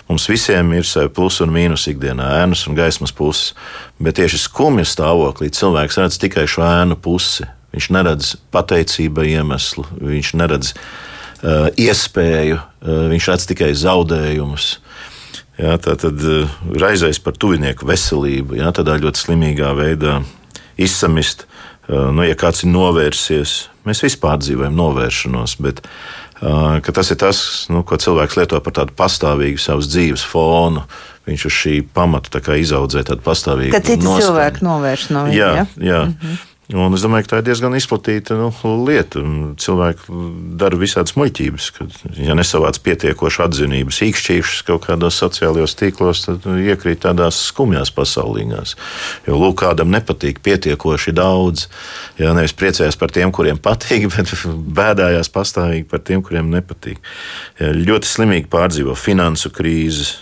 Mums 0.09 0.25
visiem 0.29 0.71
ir 0.73 0.87
savi 0.87 1.11
plusi 1.13 1.43
un 1.45 1.53
mīnus 1.53 1.85
ikdienā, 1.91 2.31
ēnas 2.41 2.65
un 2.69 2.77
gaismas 2.77 3.13
puses, 3.15 3.53
bet 4.01 4.17
tieši 4.17 4.41
skumja 4.47 4.87
stāvoklī 4.89 5.51
cilvēks 5.53 5.99
redz 6.01 6.17
tikai 6.21 6.47
šo 6.49 6.65
ēnu 6.65 6.97
pusi. 7.01 7.45
Viņš 7.75 7.89
neredz 7.91 8.31
pateicība 8.55 9.25
iemeslu, 9.27 9.83
viņš 9.99 10.31
neredz 10.39 10.71
uh, 10.73 11.67
iespēju, 11.75 12.57
uh, 12.57 13.01
viņš 13.11 13.29
redz 13.33 13.47
tikai 13.51 13.73
zaudējumus. 13.75 14.69
Jā, 15.55 15.77
tā 15.79 15.95
tad 15.99 16.19
uh, 16.19 16.51
raizēs 16.75 17.21
par 17.23 17.37
tuvinieku 17.39 17.87
veselību, 17.87 18.57
jā, 18.59 18.71
tādā 18.75 18.97
ļoti 18.99 19.21
slimīgā 19.21 19.71
veidā 19.77 20.19
izsamist. 20.75 21.45
Uh, 21.87 22.09
nu, 22.11 22.25
ja 22.27 22.35
kāds 22.35 22.65
ir 22.65 22.73
novērsies, 22.73 23.55
mēs 23.87 24.03
vispār 24.03 24.41
dzīvojam 24.43 24.75
novēršanos, 24.75 25.55
bet 25.63 25.79
uh, 26.41 26.81
tas 26.83 27.13
ir 27.13 27.21
tas, 27.23 27.39
nu, 27.71 27.85
ko 27.87 27.95
cilvēks 28.01 28.35
lieto 28.41 28.59
par 28.65 28.75
tādu 28.81 28.97
pastāvīgu 28.99 29.61
savas 29.61 29.87
dzīves 29.93 30.25
fonu. 30.27 30.83
Viņš 31.25 31.45
uz 31.47 31.55
šī 31.57 31.77
pamata 31.95 32.37
izaudzē 32.59 33.01
tādu 33.07 33.23
pastāvīgu. 33.25 33.71
Ka 33.73 33.81
citi 33.81 34.03
noskaņu. 34.03 34.25
cilvēki 34.27 34.65
novērš 34.67 35.05
no 35.15 35.23
viņa. 35.25 35.37
Jā, 35.39 35.65
jā. 35.79 36.01
Mm 36.05 36.17
-hmm. 36.19 36.43
Un 36.73 36.95
es 36.97 37.03
domāju, 37.05 37.27
ka 37.27 37.29
tā 37.35 37.39
ir 37.41 37.45
diezgan 37.45 37.75
izplatīta 37.77 38.33
nu, 38.39 38.47
lieta. 38.87 39.21
Cilvēki 39.61 40.21
dara 40.57 40.79
visādas 40.81 41.13
muļķības. 41.13 41.67
Kad, 41.75 41.99
ja 42.17 42.33
nesavāc 42.37 42.79
pietiekošu 42.81 43.43
atzinību, 43.45 43.93
sīkšķīšus 43.93 44.63
kaut 44.65 44.87
kādos 44.87 45.19
sociālajos 45.21 45.77
tīklos, 45.77 46.23
tad 46.25 46.47
iekrīt 46.57 47.03
tādās 47.05 47.43
skumjās 47.51 47.93
pasaulīgās. 47.93 48.73
Jo 49.29 49.37
lūk, 49.37 49.59
kādam 49.61 49.93
nepatīk 49.93 50.41
pietiekoši 50.45 51.13
daudz. 51.13 51.67
Jā, 52.17 52.33
nevis 52.33 52.57
priecājas 52.57 52.97
par 52.97 53.13
tiem, 53.13 53.29
kuriem 53.35 53.61
patīk, 53.61 54.09
bet 54.15 54.33
bēdājās 54.81 55.29
pastāvīgi 55.29 55.85
par 55.91 56.01
tiem, 56.01 56.25
kuriem 56.25 56.49
nepatīk. 56.55 56.97
Jā, 57.61 57.75
ļoti 57.77 58.09
slimīgi 58.09 58.49
pārdzīvo 58.49 58.97
finansu 58.97 59.53
krīzes 59.53 60.15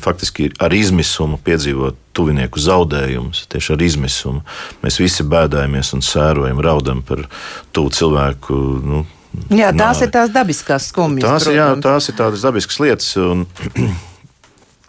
faktiski 0.00 0.50
ar 0.62 0.72
izmisumu 0.72 1.40
piedzīvot 1.42 1.96
tuvinieku 2.14 2.60
zaudējumus, 2.62 3.44
tieši 3.50 3.74
ar 3.74 3.82
izmisumu. 3.82 4.44
Mēs 4.84 5.00
visi 5.02 5.26
bēdājamies 5.26 5.92
un 5.96 6.04
sērojam, 6.06 6.62
raudam 6.62 7.02
par 7.02 7.26
to 7.74 7.88
cilvēku. 7.90 8.54
Nu, 8.84 9.04
jā, 9.50 9.72
tās 9.74 9.98
nāvi. 9.98 10.06
ir 10.06 10.14
tās 10.14 10.34
dabiskās 10.34 10.88
skumjas. 10.92 11.26
Tās, 11.26 11.48
protams. 11.48 11.58
jā, 11.58 11.68
tās 11.82 12.08
ir 12.08 12.18
tādas 12.20 12.46
dabiskas 12.46 12.80
lietas. 12.84 13.10
Un, 13.18 13.46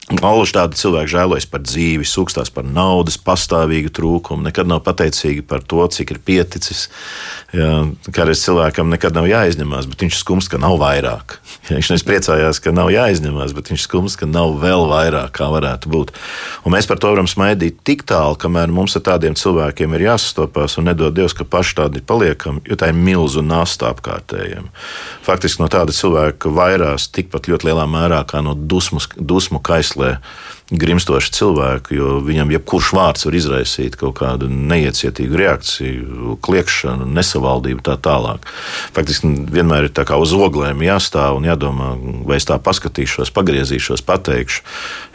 Alluši 0.05 0.53
tādi 0.53 0.77
cilvēki 0.77 1.09
žēlojas 1.15 1.47
par 1.49 1.63
dzīvi, 1.65 2.05
sūkstās 2.05 2.51
par 2.53 2.65
naudas 2.69 3.15
pastāvīgu 3.17 3.89
trūkumu, 3.89 4.45
nekad 4.45 4.69
nav 4.69 4.83
pateicīgi 4.85 5.41
par 5.49 5.63
to, 5.65 5.81
cik 5.89 6.11
ir 6.13 6.19
pieticis. 6.21 6.83
Jā, 7.55 7.87
kādreiz 8.13 8.43
cilvēkam 8.43 8.91
nekad 8.93 9.17
nav 9.17 9.25
jāizņemās, 9.25 9.87
bet 9.89 10.03
viņš 10.05 10.19
skumst, 10.19 10.51
ka 10.53 10.59
nav 10.61 10.77
vairāk. 10.77 11.39
Jā, 11.71 11.79
viņš 11.79 11.89
nevis 11.89 12.05
priecājās, 12.05 12.59
ka 12.61 12.73
nav 12.75 12.91
jāizņemās, 12.93 13.55
bet 13.57 13.71
viņš 13.71 13.87
skumst, 13.87 14.19
ka 14.21 14.29
nav 14.29 14.53
vēl 14.61 14.85
vairāk, 14.91 15.31
kā 15.39 15.47
varētu 15.49 15.89
būt. 15.89 16.13
Un 16.69 16.75
mēs 16.75 16.85
par 16.85 17.01
to 17.01 17.09
varam 17.09 17.25
smaidīt 17.25 17.81
tik 17.87 18.05
tālu, 18.05 18.37
kamēr 18.37 18.69
mums 18.69 18.93
ar 18.99 19.05
tādiem 19.09 19.33
cilvēkiem 19.33 19.97
ir 19.97 20.05
jāsastopās 20.11 20.77
un 20.77 20.85
nedod 20.91 21.17
Dievs, 21.17 21.33
ka 21.33 21.47
paši 21.49 21.79
tādi 21.79 22.03
paliekam, 22.05 22.61
jo 22.69 22.77
tā 22.77 22.91
ir 22.91 22.99
milzu 22.99 23.41
nasta 23.41 23.89
apkārtējiem. 23.95 24.69
Faktiski 25.25 25.63
no 25.63 25.71
tāda 25.73 25.95
cilvēka 25.95 26.53
vairās 26.53 27.09
tikpat 27.09 27.49
ļoti 27.49 27.71
lielā 27.71 27.89
mērā 27.89 28.21
kā 28.29 28.45
no 28.45 28.53
dusmu, 28.53 29.01
dusmu 29.17 29.63
kaislā 29.65 29.94
meklē 29.95 30.19
grimstoši 30.71 31.29
cilvēku, 31.29 31.93
jo 31.93 32.07
viņam 32.25 32.49
jebkurš 32.55 32.87
vārds 32.97 33.25
var 33.27 33.35
izraisīt 33.37 33.95
kaut 33.95 34.15
kādu 34.17 34.47
neiecietīgu 34.49 35.37
reakciju, 35.37 36.37
kliekšanu, 36.41 37.05
nesavaldību 37.05 37.83
tā 37.85 37.93
tālāk. 38.01 38.47
Faktiski 38.95 39.29
vienmēr 39.53 39.85
ir 39.85 39.93
tā 39.93 40.07
kā 40.09 40.17
uz 40.17 40.33
oglēm 40.33 40.81
jāstāv 40.81 41.37
un 41.37 41.45
jādomā, 41.45 41.91
vai 42.25 42.39
es 42.39 42.49
tā 42.49 42.57
paskatīšos, 42.57 43.29
pagriezīšos, 43.35 44.01
pateikšu. 44.01 44.65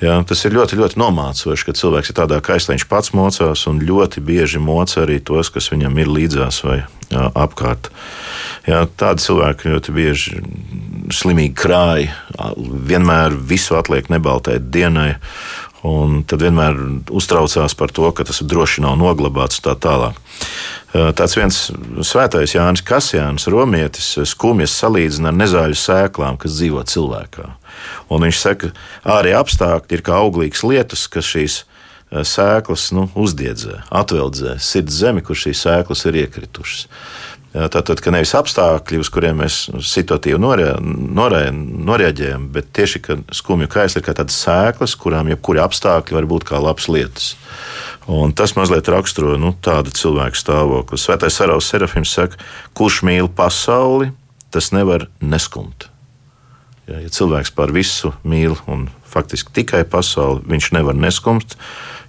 Jā, 0.04 0.20
tas 0.22 0.44
ir 0.46 0.54
ļoti, 0.54 0.78
ļoti 0.78 1.02
nomācoši, 1.02 1.66
ka 1.66 1.74
cilvēks 1.82 2.14
ir 2.14 2.20
tādā 2.22 2.38
kaislā, 2.38 2.78
viņš 2.78 2.86
pats 2.86 3.10
mocās 3.18 3.66
un 3.66 3.82
ļoti 3.82 4.22
bieži 4.22 4.62
moca 4.62 5.02
arī 5.02 5.18
tos, 5.18 5.50
kas 5.50 5.72
viņam 5.74 5.98
ir 5.98 6.14
līdzās 6.14 6.62
vai 6.62 6.84
apkārt. 7.10 7.90
Jā, 8.68 8.84
tādi 9.00 9.24
cilvēki 9.24 9.72
ļoti 9.74 9.94
bieži 9.96 10.42
slimīgi 11.14 11.56
krāj, 11.58 12.10
vienmēr 12.90 13.34
visu 13.34 13.78
atliek 13.78 14.10
nebaltai 14.12 14.60
dienai. 14.60 15.14
Un 15.86 16.18
tad 16.28 16.42
vienmēr 16.44 16.76
uztraucās 17.08 17.72
par 17.72 17.92
to, 17.96 18.10
ka 18.12 18.26
tas 18.28 18.42
droši 18.44 18.82
nav 18.84 18.98
noglabāts 19.00 19.62
un 19.62 19.64
tā 19.64 19.72
tālāk. 19.80 20.18
Tāds 20.90 21.36
viens 21.38 21.56
svētais 22.04 22.52
Jānis 22.52 22.82
Kasjāns, 22.84 23.46
romietis, 23.48 24.10
skumjas 24.28 24.74
salīdzina 24.76 25.30
ar 25.30 25.38
nezāļu 25.38 25.78
sēklām, 25.78 26.36
kas 26.40 26.58
dzīvo 26.58 26.84
cilvēkā. 26.84 27.46
Un 28.12 28.26
viņš 28.26 28.40
saka, 28.42 28.72
ka 28.74 29.16
ārējie 29.16 29.38
apstākļi 29.40 29.96
ir 29.96 30.04
kā 30.04 30.18
auglīgas 30.20 30.66
lietas, 30.66 31.06
kas 31.08 31.30
šīs 31.32 31.62
sēklas 32.10 32.90
nu, 32.96 33.08
uzdiedzē, 33.14 33.84
atveldzē 33.90 34.58
sirds 34.62 35.02
zemi, 35.02 35.24
kur 35.24 35.38
šīs 35.38 35.66
sēklas 35.66 36.06
ir 36.10 36.24
iekritušas. 36.24 36.88
Tātad, 37.50 37.98
ka 37.98 38.12
nevis 38.14 38.30
apstākļi, 38.38 39.00
uz 39.02 39.08
kuriem 39.10 39.40
mēs 39.42 39.54
situatīvi 39.90 40.38
noreaģējam, 40.38 42.44
bet 42.54 42.68
tieši 42.78 43.00
skumju 43.34 43.66
kaisli 43.70 43.98
ir 43.98 44.04
kā 44.06 44.14
tādas 44.14 44.36
sēklas, 44.38 44.94
kurām 44.94 45.32
jebkuri 45.32 45.58
apstākļi 45.64 46.14
var 46.14 46.28
būt 46.30 46.46
kā 46.46 46.60
labas 46.62 46.86
lietas. 46.86 47.32
Un 48.10 48.30
tas 48.38 48.54
mazliet 48.54 48.86
raksturo 48.90 49.34
nu, 49.38 49.50
tādu 49.66 49.90
cilvēku 49.94 50.38
stāvokli. 50.38 50.98
Svētais 50.98 51.34
Saraus 51.38 51.66
Serafims 51.70 52.14
saka, 52.14 52.38
kurš 52.78 53.02
mīl 53.06 53.26
pasauli, 53.26 54.12
tas 54.54 54.70
nevar 54.74 55.08
neskumt. 55.18 55.88
Ja, 56.86 57.02
ja 57.02 57.10
cilvēks 57.10 57.50
par 57.54 57.74
visu 57.74 58.14
mīl 58.22 58.54
un 58.70 58.86
faktiski 59.10 59.50
tikai 59.58 59.82
pasauli, 59.90 60.46
viņš 60.54 60.70
nevar 60.78 60.98
neskumt, 60.98 61.58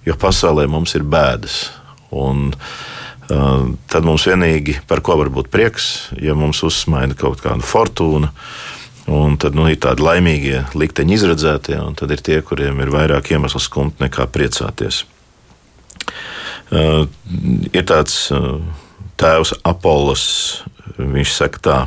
jo 0.06 0.16
pasaulē 0.18 0.66
mums 0.70 0.94
ir 0.98 1.06
bēdas. 1.06 1.70
Un, 2.12 2.50
uh, 2.52 3.62
tad 3.88 4.06
mums 4.06 4.26
vienīgi 4.28 4.78
par 4.88 5.02
ko 5.04 5.16
var 5.20 5.32
būt 5.32 5.50
prieks, 5.52 6.12
ja 6.20 6.36
mums 6.38 6.62
uzsmaida 6.66 7.16
kaut 7.18 7.42
kāda 7.44 7.64
fortūna. 7.66 8.32
Un 9.12 9.34
tad 9.40 9.56
nu, 9.58 9.66
ir 9.66 9.80
tādi 9.82 10.04
laimīgie 10.04 10.60
likteņi 10.78 11.16
izredzētie, 11.16 11.74
un 11.82 11.96
tad 11.98 12.12
ir 12.14 12.22
tie, 12.22 12.38
kuriem 12.46 12.78
ir 12.84 12.92
vairāk 12.94 13.32
iemeslu 13.34 13.60
skumt 13.60 13.98
nekā 14.02 14.28
priecāties. 14.30 15.02
Uh, 16.72 17.08
ir 17.74 17.82
tāds 17.88 18.30
uh, 18.32 18.60
tēvs 19.20 19.56
Apollos, 19.66 20.62
viņš 20.96 21.34
saka 21.34 21.62
tā. 21.66 21.80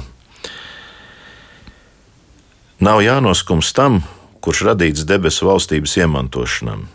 Nav 2.84 3.00
jānoskums 3.02 3.72
tam, 3.74 4.02
kurš 4.44 4.66
radīts 4.68 5.08
debesu 5.08 5.48
valstības 5.48 5.96
iemantošanam, 6.04 6.86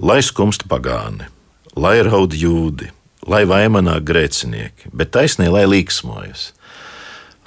lai 0.00 0.20
skumst 0.24 0.66
pagāni, 0.70 1.28
lai 1.76 1.98
raud 2.06 2.34
jūdi, 2.36 2.90
lai 3.28 3.44
vaimanā 3.48 3.98
grēcinieki, 4.02 4.92
bet 4.92 5.12
taisnē, 5.14 5.50
lai 5.52 5.64
līksmojas. 5.68 6.50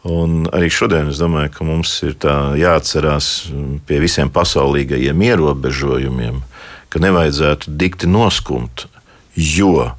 Un 0.05 0.43
arī 0.53 0.69
šodien 0.69 1.09
es 1.09 1.17
domāju, 1.17 1.49
ka 1.55 1.65
mums 1.65 1.97
ir 2.05 2.13
jāatcerās 2.61 3.29
pie 3.89 3.97
visiem 4.03 4.29
pasaulīgajiem 4.29 5.23
ierobežojumiem, 5.31 6.43
ka 6.93 7.01
nevajadzētu 7.01 7.73
dikti 7.73 8.07
noskumt, 8.07 8.85
jo 9.33 9.79
uh, 9.81 9.95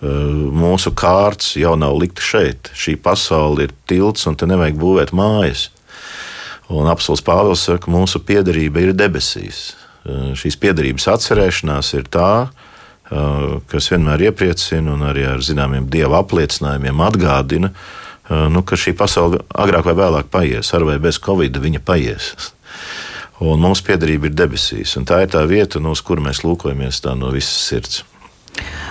mūsu 0.00 0.94
kārts 0.96 1.52
jau 1.60 1.74
nav 1.76 1.98
likta 2.00 2.24
šeit. 2.24 2.72
Šī 2.72 2.96
pasaule 2.96 3.68
ir 3.68 3.76
tilts, 3.90 4.24
un 4.26 4.40
te 4.40 4.48
nevajag 4.48 4.80
būvēt 4.80 5.12
mājas. 5.12 5.68
Un 6.70 6.88
apelsīns 6.88 7.22
Pāvils 7.26 7.66
saka, 7.66 7.84
ka 7.84 7.92
mūsu 7.92 8.22
piederība 8.24 8.80
ir 8.86 8.96
debesīs. 8.96 9.74
Uh, 10.00 10.32
šīs 10.38 10.56
piederības 10.60 11.08
atcerēšanās 11.14 11.94
ir 11.98 12.10
tā, 12.10 12.32
Uh, 13.10 13.56
kas 13.66 13.88
vienmēr 13.90 14.28
iepriecina 14.28 14.92
un 14.94 15.00
arī 15.02 15.24
ar 15.26 15.40
zināmiem 15.42 15.88
dieva 15.90 16.20
apliecinājumiem 16.22 17.00
atgādina, 17.02 17.72
uh, 17.72 18.44
nu, 18.54 18.62
ka 18.62 18.76
šī 18.78 18.92
pasaule 18.94 19.40
agrāk 19.50 19.88
vai 19.88 19.94
vēlāk 19.98 20.28
paies, 20.30 20.70
ar 20.78 20.84
vai 20.86 20.94
bez 21.02 21.18
covid 21.18 21.58
viņa 21.58 21.80
paies. 21.82 22.28
Un 23.42 23.58
mums 23.58 23.82
piedarība 23.82 24.28
ir 24.30 24.36
debesīs, 24.38 24.94
un 25.00 25.08
tā 25.10 25.24
ir 25.24 25.32
tā 25.34 25.42
vieta, 25.50 25.82
no 25.82 25.96
kuras 26.06 26.22
mēs 26.28 26.44
lūkojamies 26.46 27.02
no 27.18 27.32
visas 27.34 27.66
sirds. 27.66 28.04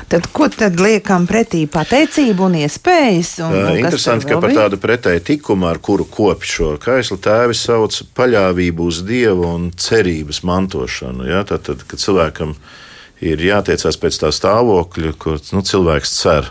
Tad, 0.10 0.26
ko 0.34 0.48
tad 0.50 0.80
liekam 0.82 1.28
pretī 1.30 1.66
pateicību 1.70 2.48
un 2.48 2.58
iespējas? 2.64 3.36
Un, 3.46 3.54
uh, 3.54 3.72
interesanti, 3.78 4.26
ka 4.30 4.40
par 4.42 4.56
tādu 4.56 4.80
pretēju 4.82 5.22
tikumu, 5.28 5.68
ar 5.70 5.78
kuru 5.86 6.08
kopš 6.10 6.54
šo 6.56 6.74
kaislu 6.82 7.20
tēvi 7.22 7.58
sauc 7.58 8.02
paļāvību 8.18 8.90
uz 8.90 9.04
Dievu 9.06 9.46
un 9.52 9.70
cerības 9.78 10.42
mantošanu. 10.50 11.30
Ja? 11.30 11.44
Tad, 11.46 11.68
tad, 11.70 11.86
kad 11.86 12.02
cilvēkam 12.02 12.56
ir 12.58 12.78
ir 13.24 13.42
jātiecās 13.44 13.98
pēc 14.00 14.20
tā 14.22 14.32
stāvokļa, 14.36 15.14
kur 15.20 15.40
nu, 15.54 15.64
cilvēks 15.66 16.16
cer. 16.22 16.50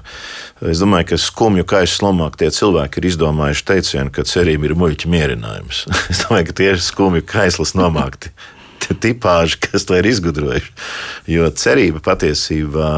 Es 0.68 0.83
domāju, 0.83 1.12
ka 1.12 1.21
skumju 1.23 1.64
kaisu 1.68 2.01
slomāk 2.01 2.38
tie 2.40 2.51
cilvēki 2.55 3.01
ir 3.01 3.09
izdomājuši 3.12 3.66
teicienu, 3.73 4.12
ka 4.12 4.27
cerība 4.29 4.68
ir 4.68 4.77
muļķa 4.79 5.12
mierinājums. 5.12 5.85
es 6.12 6.25
domāju, 6.27 6.51
ka 6.51 6.59
tieši 6.62 6.88
skumju 6.90 7.27
kaislas 7.29 7.75
nomākti. 7.79 8.33
Tipāži, 8.88 9.59
kas 9.68 9.85
to 9.88 9.96
ir 9.98 10.07
izgudrojuši. 10.09 10.70
Jo 11.29 11.48
cerība 11.53 12.01
patiesībā 12.05 12.90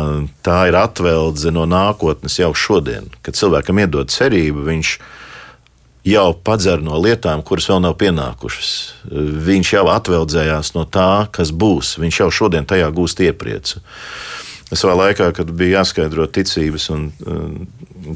tā 0.47 0.61
ir 0.71 0.79
atveldze 0.79 1.53
no 1.55 1.67
nākotnes 1.69 2.39
jau 2.39 2.53
šodien. 2.55 3.11
Kad 3.27 3.39
cilvēkam 3.39 3.83
iedod 3.83 4.13
cerību, 4.13 4.67
viņš 4.69 4.93
jau 6.11 6.29
padzer 6.47 6.81
no 6.85 6.99
lietām, 7.03 7.43
kuras 7.47 7.69
vēl 7.71 7.83
nav 7.85 7.97
pienākušas. 8.01 8.71
Viņš 9.51 9.73
jau 9.75 9.87
atveldzējās 9.93 10.75
no 10.77 10.87
tā, 10.89 11.27
kas 11.35 11.53
būs. 11.53 11.99
Viņš 12.01 12.23
jau 12.23 12.31
šodien 12.41 12.69
tajā 12.69 12.89
gūst 12.95 13.21
iepriecu. 13.27 13.83
Savā 14.71 14.95
laikā, 14.95 15.33
kad 15.35 15.49
bija 15.51 15.81
jāskaidro 15.81 16.29
ticības 16.31 16.85
un 16.95 17.09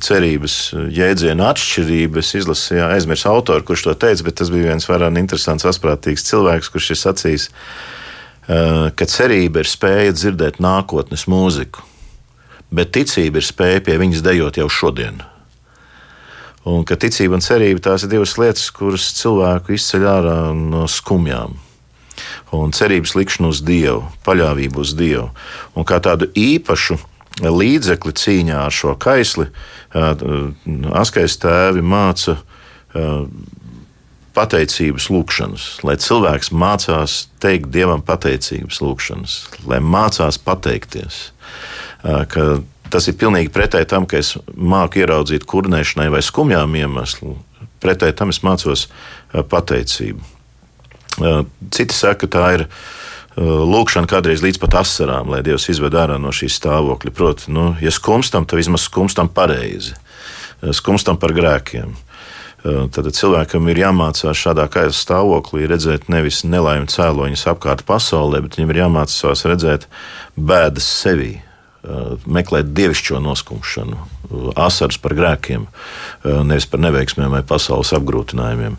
cerības 0.04 0.54
jēdziena 0.94 1.48
atšķirība, 1.50 2.22
es 2.22 2.30
izlasīju, 2.38 2.84
aizmirsu 2.94 3.26
autoru, 3.32 3.64
kurš 3.66 3.88
to 3.88 3.94
teica, 4.04 4.26
bet 4.28 4.38
tas 4.38 4.52
bija 4.54 4.70
viens 4.70 4.86
vairāk 4.86 5.18
interesants, 5.18 5.66
asprātīgs 5.66 6.26
cilvēks, 6.28 6.70
kurš 6.70 6.92
ir 6.94 7.00
sacījis, 7.00 7.48
ka 8.46 9.08
cerība 9.10 9.64
ir 9.64 9.70
spēja 9.70 10.14
dzirdēt 10.14 10.62
nākotnes 10.62 11.26
mūziku, 11.26 11.82
bet 12.70 12.94
ticība 12.94 13.42
ir 13.42 13.50
spēja 13.50 13.82
pie 13.82 13.98
viņas 14.04 14.22
dejot 14.22 14.62
jau 14.62 14.70
šodien. 14.70 15.24
Un 16.70 16.86
ka 16.86 16.94
ticība 16.94 17.36
un 17.36 17.42
cerība 17.44 17.82
tās 17.90 18.06
ir 18.06 18.14
divas 18.14 18.38
lietas, 18.38 18.70
kuras 18.72 19.10
cilvēku 19.18 19.74
izceļ 19.74 20.10
ārā 20.14 20.38
no 20.54 20.86
skumjām. 20.86 21.58
Un 22.52 22.74
cerības 22.76 23.14
likšana 23.16 23.48
uz 23.50 23.62
Dievu, 23.64 24.04
paļāvību 24.26 24.84
uz 24.84 24.92
Dievu. 24.98 25.30
Un 25.74 25.86
kā 25.88 25.98
tādu 26.04 26.28
īpašu 26.34 26.98
līdzekli 27.42 28.12
cīņā 28.14 28.60
ar 28.66 28.74
šo 28.74 28.94
kaisli, 29.00 29.48
askais 30.94 31.38
tēvi 31.42 31.82
māca 31.82 32.36
pateicības 34.34 35.08
lūgšanas, 35.14 35.64
lai 35.86 35.96
cilvēks 36.02 36.52
mācās 36.54 37.16
teikt 37.42 37.70
Dievam 37.74 38.02
pateicības 38.06 38.80
lūgšanas, 38.82 39.34
lai 39.70 39.80
mācās 39.82 40.38
pateikties. 40.42 41.32
Tas 42.04 43.08
ir 43.10 43.18
pilnīgi 43.18 43.50
pretēji 43.54 43.90
tam, 43.90 44.06
ka 44.06 44.18
es 44.20 44.34
māku 44.54 45.02
ieraudzīt 45.02 45.46
kurnēšanai 45.50 46.10
vai 46.14 46.22
skumjām 46.22 46.74
iemeslu. 46.78 47.34
Pretēji 47.82 48.18
tam 48.18 48.30
es 48.30 48.42
mācos 48.46 48.86
pateicību. 49.32 50.33
Citi 51.18 51.94
saka, 51.94 52.24
ka 52.24 52.30
tā 52.34 52.46
ir 52.58 52.66
lūkšana 53.38 54.10
kādreiz 54.10 54.42
līdz 54.44 54.60
pat 54.62 54.78
asarām, 54.84 55.32
lai 55.34 55.42
Dievs 55.46 55.68
izved 55.72 55.94
ārā 55.98 56.20
no 56.22 56.30
šīs 56.34 56.58
stāvokļa. 56.60 57.14
Proti, 57.14 57.50
nu, 57.54 57.72
ja 57.82 57.90
skumstam, 57.94 58.46
tad 58.46 58.60
vismaz 58.60 58.86
skumstam 58.86 59.30
pareizi, 59.30 59.96
skumstam 60.74 61.18
par 61.20 61.34
grēkiem. 61.34 61.94
Tad 62.64 63.10
cilvēkam 63.12 63.66
ir 63.68 63.82
jāmācās 63.82 64.38
šādā 64.40 64.64
kā 64.72 64.86
stāvoklī 64.88 65.66
redzēt 65.68 66.06
nevis 66.08 66.46
nelaimi 66.48 66.88
cēloņus 66.88 67.42
apkārt 67.52 67.84
pasaulē, 67.84 68.40
bet 68.46 68.56
viņam 68.56 68.72
ir 68.72 68.80
jāmācās 68.80 69.44
redzēt 69.50 69.84
bēdas 70.38 70.86
sevī, 71.02 71.34
meklēt 72.26 72.72
dievišķo 72.76 73.20
noskumšanu, 73.24 73.98
uh, 73.98 74.50
asaras 74.66 74.98
par 75.00 75.14
grēkiem, 75.16 75.66
uh, 75.68 76.42
nevis 76.46 76.66
par 76.70 76.82
neveiksmēm 76.84 77.34
vai 77.36 77.42
pasaules 77.46 77.92
apgrūtinājumiem. 77.96 78.78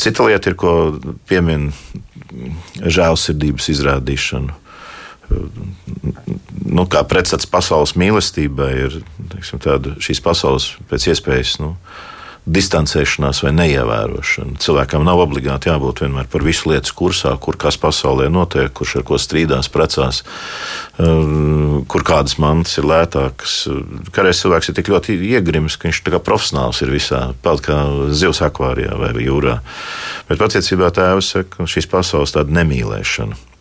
Cita 0.00 0.26
lieta 0.28 0.52
ir, 0.52 0.56
ko 0.58 0.72
piemin 1.28 1.70
žēlsirdības 2.80 3.70
izrādīšanu. 3.74 4.62
Nu, 6.66 6.84
kā 6.90 7.02
pretstats 7.08 7.48
pasaules 7.50 7.96
mīlestībai, 7.98 8.70
ir 8.86 9.00
teiksim, 9.32 9.58
tāda, 9.62 9.96
šīs 10.02 10.22
pasaules 10.22 10.68
pēc 10.90 11.08
iespējas 11.10 11.56
nu, 11.62 11.72
distancēšanās 12.46 13.40
vai 13.42 13.50
neievērošana. 13.56 14.60
Cilvēkam 14.62 15.02
nav 15.06 15.18
obligāti 15.24 15.70
jābūt 15.70 16.04
vienmēr 16.04 16.28
par 16.30 16.44
visu 16.46 16.70
lietas 16.70 16.94
kursā, 16.94 17.32
kur 17.42 17.58
kas 17.58 17.78
pasaulē 17.82 18.28
notiek, 18.30 18.70
kurš 18.76 19.00
ar 19.00 19.06
ko 19.08 19.18
strīdās, 19.18 19.68
precās, 19.74 20.22
um, 21.02 21.82
kur 21.90 22.06
kādas 22.06 22.38
mantas 22.42 22.78
ir 22.78 22.86
lētākas. 22.86 23.56
Kādreiz 24.14 24.44
cilvēks 24.44 24.70
ir 24.70 24.78
tik 24.78 24.92
ļoti 24.94 25.18
iegrimis, 25.32 25.78
ka 25.78 25.90
viņš 25.90 26.02
kā 26.06 26.22
profesionāls 26.22 26.84
ir 26.86 26.94
visā, 26.94 27.24
peld 27.42 27.66
kā 27.66 27.80
zivs 28.14 28.44
akvārijā 28.46 28.94
vai 29.00 29.10
jūrā. 29.26 29.58
Bet 30.30 30.42
patiesībā 30.42 30.92
tēvs 30.94 31.34
saka, 31.34 31.66
šīs 31.66 31.90
pasaules 31.90 32.36
tāda 32.36 32.62
nemīlēšana. 32.62 33.55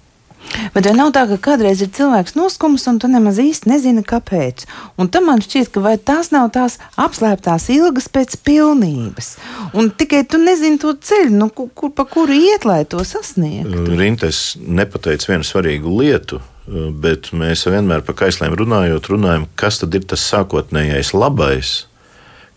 Bet 0.73 0.87
vai 0.87 0.95
nav 0.97 1.11
tā, 1.15 1.25
ka 1.29 1.37
kādreiz 1.51 1.83
ir 1.83 1.91
cilvēks 1.95 2.35
noskums 2.37 2.87
un 2.89 2.99
tu 3.01 3.09
nemaz 3.11 3.37
īsti 3.41 3.69
nezini, 3.69 4.03
kāpēc? 4.07 4.65
Un 5.01 5.11
tam 5.13 5.29
man 5.29 5.43
šķiet, 5.43 5.69
ka 5.73 5.83
vai 5.83 5.95
tās 5.97 6.31
nav 6.33 6.49
tās 6.55 6.79
apslēptās 7.01 7.67
ilgas 7.75 8.09
pēc 8.09 8.37
pilnības. 8.47 9.35
Un 9.77 9.91
tikai 9.91 10.23
tu 10.29 10.39
nezini 10.41 10.81
to 10.81 10.95
ceļu, 10.95 11.35
nu, 11.35 11.49
kur, 11.53 11.69
kur 11.75 11.93
pa 11.95 12.07
kuru 12.09 12.35
iet, 12.35 12.65
lai 12.65 12.83
to 12.89 13.03
sasniegtu. 13.05 13.85
Rintes 13.99 14.43
nepateica 14.59 15.33
vienu 15.33 15.47
svarīgu 15.47 15.97
lietu. 16.01 16.41
Bet 16.65 17.29
mēs 17.29 17.67
vienmēr 17.69 18.01
par 18.01 18.15
kaisliem 18.17 18.55
runājot, 18.57 19.11
runājam, 19.11 19.43
kas 19.53 19.77
tad 19.83 19.93
ir 19.93 20.07
tas 20.09 20.23
sākotnējais 20.31 21.11
labais, 21.13 21.73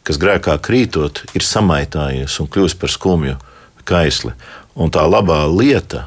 kas 0.01 0.17
grēkā 0.17 0.55
krītot, 0.65 1.27
ir 1.37 1.45
samaitājies 1.45 2.39
un 2.41 2.49
kļūst 2.49 2.79
par 2.81 2.89
skumju 2.89 3.37
kaisli. 3.89 4.33
Un 4.81 4.89
tā 4.95 5.05
labā 5.05 5.43
lieta, 5.53 6.07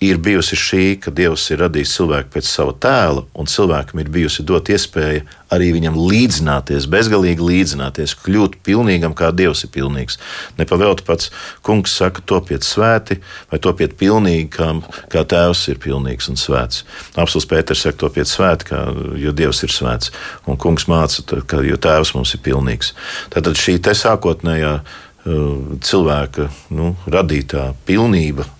ir 0.00 0.18
bijusi 0.20 0.56
šī, 0.60 0.84
ka 1.00 1.10
Dievs 1.14 1.46
ir 1.54 1.62
radījis 1.64 1.94
cilvēku 1.96 2.34
pēc 2.34 2.48
sava 2.48 2.74
tēla, 2.84 3.22
un 3.32 3.48
cilvēkam 3.48 4.02
ir 4.02 4.10
bijusi 4.12 4.44
dot 4.44 4.68
iespēja 4.68 5.22
arī 5.52 5.70
viņam 5.72 5.96
līdzināties, 5.96 6.88
bezgalīgi 6.92 7.40
līdzināties, 7.40 8.16
kļūt 8.20 8.58
pilnīgam, 8.66 9.14
kā 9.16 9.30
Dievs 9.32 9.64
ir 9.64 9.70
pilnīgs. 9.72 10.18
Nepavēlti 10.58 11.06
pats 11.06 11.30
kungs 11.64 11.94
saka, 11.96 12.20
topiet 12.28 12.66
svēti, 12.66 13.22
vai 13.52 13.60
topiet 13.62 13.96
pilnīgi, 13.96 14.50
kā, 14.58 14.68
kā 15.12 15.24
Tēvs 15.24 15.64
ir 15.72 15.80
pilnīgs 15.80 16.28
un 16.32 16.36
svēts. 16.40 16.84
Apsls 17.16 17.48
Pēters 17.48 17.86
saka, 17.86 18.02
topiet 18.04 18.28
svēti, 18.28 18.68
kā, 18.72 18.82
jo 19.16 19.32
Dievs 19.32 19.62
ir 19.64 19.72
svēts, 19.72 20.12
un 20.44 20.60
kungs 20.60 20.90
māca, 20.92 21.40
ka 21.48 21.64
jo 21.64 21.80
Tēvs 21.80 22.12
mums 22.18 22.36
ir 22.36 22.44
pilnīgs. 22.44 22.92
Tātad 23.32 23.56
šī 23.56 23.78
te 23.80 23.96
sākotnējā 23.96 24.76
uh, 24.82 25.80
cilvēka 25.80 26.50
nu, 26.76 26.92
radītā 27.08 27.70
pilnība 27.88 28.50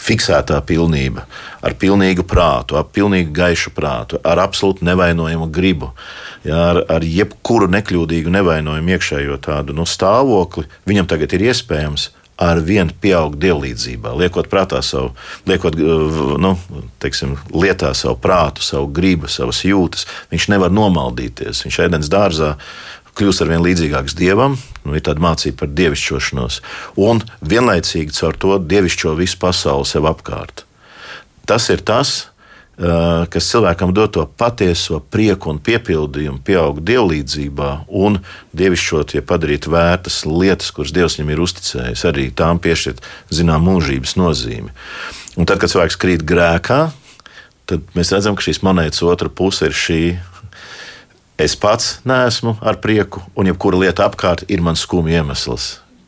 fiksētā 0.00 0.58
pilnība, 0.66 1.24
ar 1.64 1.76
pilnīgu 1.80 2.26
prātu, 2.28 2.76
ar 2.78 2.86
pilnīgi 2.92 3.32
gaišu 3.36 3.72
prātu, 3.76 4.20
ar 4.24 4.42
absolūti 4.44 4.86
nevainojumu 4.86 5.48
gribu, 5.52 5.92
jā, 6.44 6.60
ar, 6.72 6.82
ar 6.98 7.06
jebkuru 7.06 7.70
nekļūdīgu 7.72 8.32
nevainojumu 8.36 8.94
iekšējo 8.96 9.40
tādu 9.46 9.76
nu, 9.76 9.88
stāvokli, 9.88 10.66
viņam 10.88 11.10
tagad 11.10 11.36
ir 11.36 11.48
iespējams 11.50 12.10
ar 12.36 12.60
vienu 12.60 12.92
pieaugt 13.00 13.38
dievlīdzībā, 13.40 14.12
liekot 14.20 14.50
prātā 14.52 14.82
savu, 14.84 15.14
liekot, 15.48 15.78
nu, 16.42 16.52
teiksim, 17.00 17.32
lietā 17.56 17.94
savu 17.96 18.18
prātu, 18.20 18.64
savu 18.64 18.90
gribu, 18.92 19.30
savas 19.32 19.62
jūtas. 19.64 20.04
Viņš 20.32 20.50
nevar 20.52 20.74
nomaldīties. 20.74 21.64
Viņš 21.64 21.80
ēdienas 21.86 22.12
dārzā 22.12 22.52
kļūst 23.16 23.42
ar 23.42 23.50
vien 23.52 23.64
līdzīgāks 23.64 24.16
dievam, 24.18 24.56
nu, 24.84 24.94
ir 24.96 25.04
tāda 25.06 25.22
mācība 25.24 25.62
par 25.64 25.74
dievišķošanos, 25.76 26.60
un 27.00 27.22
vienlaicīgi 27.40 28.16
caur 28.16 28.38
to 28.38 28.60
dievišķo 28.60 29.16
visu 29.18 29.40
pasauli 29.42 29.88
sev 29.88 30.08
apkārt. 30.10 30.66
Tas 31.46 31.70
ir 31.72 31.84
tas, 31.86 32.26
kas 32.76 33.48
cilvēkam 33.48 33.94
dod 33.96 34.12
to 34.12 34.26
patieso 34.36 34.98
prieku 35.00 35.48
un 35.54 35.60
piepildījumu, 35.64 36.42
pieaugt 36.44 36.84
dievlīdzībā 36.84 37.70
un 37.88 38.18
dievišķot, 38.56 39.16
ja 39.16 39.24
padarīt 39.24 39.68
vērtas 39.70 40.24
lietas, 40.28 40.74
kuras 40.76 40.92
Dievs 40.92 41.16
viņam 41.16 41.32
ir 41.32 41.42
uzticējis, 41.46 42.04
arī 42.10 42.28
tām 42.36 42.60
piešķirt 42.60 43.00
zinām 43.32 43.64
mūžības 43.64 44.16
nozīmi. 44.20 44.74
Un 45.40 45.48
tad, 45.48 45.60
kad 45.62 45.72
cilvēks 45.72 45.96
krīt 46.00 46.24
grēkā, 46.28 46.80
tad 47.66 47.96
mēs 47.96 48.12
redzam, 48.12 48.36
ka 48.36 48.44
šīs 48.44 48.60
monētas 48.64 49.02
otra 49.08 49.32
puse 49.32 49.70
ir 49.70 49.76
šī 49.76 50.00
Es 51.36 51.52
pats 51.60 51.98
neesmu 52.08 52.56
ar 52.64 52.78
prieku, 52.80 53.20
un 53.36 53.48
jebkura 53.50 53.82
lieta 53.82 54.06
apkārt 54.08 54.46
ir 54.48 54.62
mans 54.64 54.80
skumju 54.86 55.18
iemesls. 55.18 55.66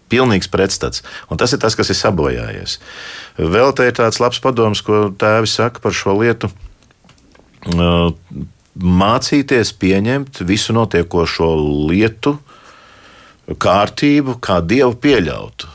Pilnīgs 0.09 0.49
pretstats. 0.49 1.03
Un 1.29 1.37
tas 1.37 1.53
ir 1.53 1.61
tas, 1.61 1.77
kas 1.77 1.93
ir 1.93 1.99
sabojājies. 1.99 2.79
Vēl 3.37 3.75
te 3.77 3.91
ir 3.91 3.97
tāds 3.99 4.23
labs 4.23 4.41
padoms, 4.41 4.81
ko 4.81 5.11
tēvi 5.13 5.51
saka 5.53 5.85
par 5.85 5.93
šo 5.93 6.17
lietu. 6.23 6.49
Mācīties 8.79 9.75
pieņemt 9.77 10.41
visu 10.49 10.73
notiekošo 10.73 11.51
lietu, 11.91 12.39
kārtību, 13.53 14.39
kā 14.41 14.63
dievu 14.65 14.97
pieļautu. 14.97 15.69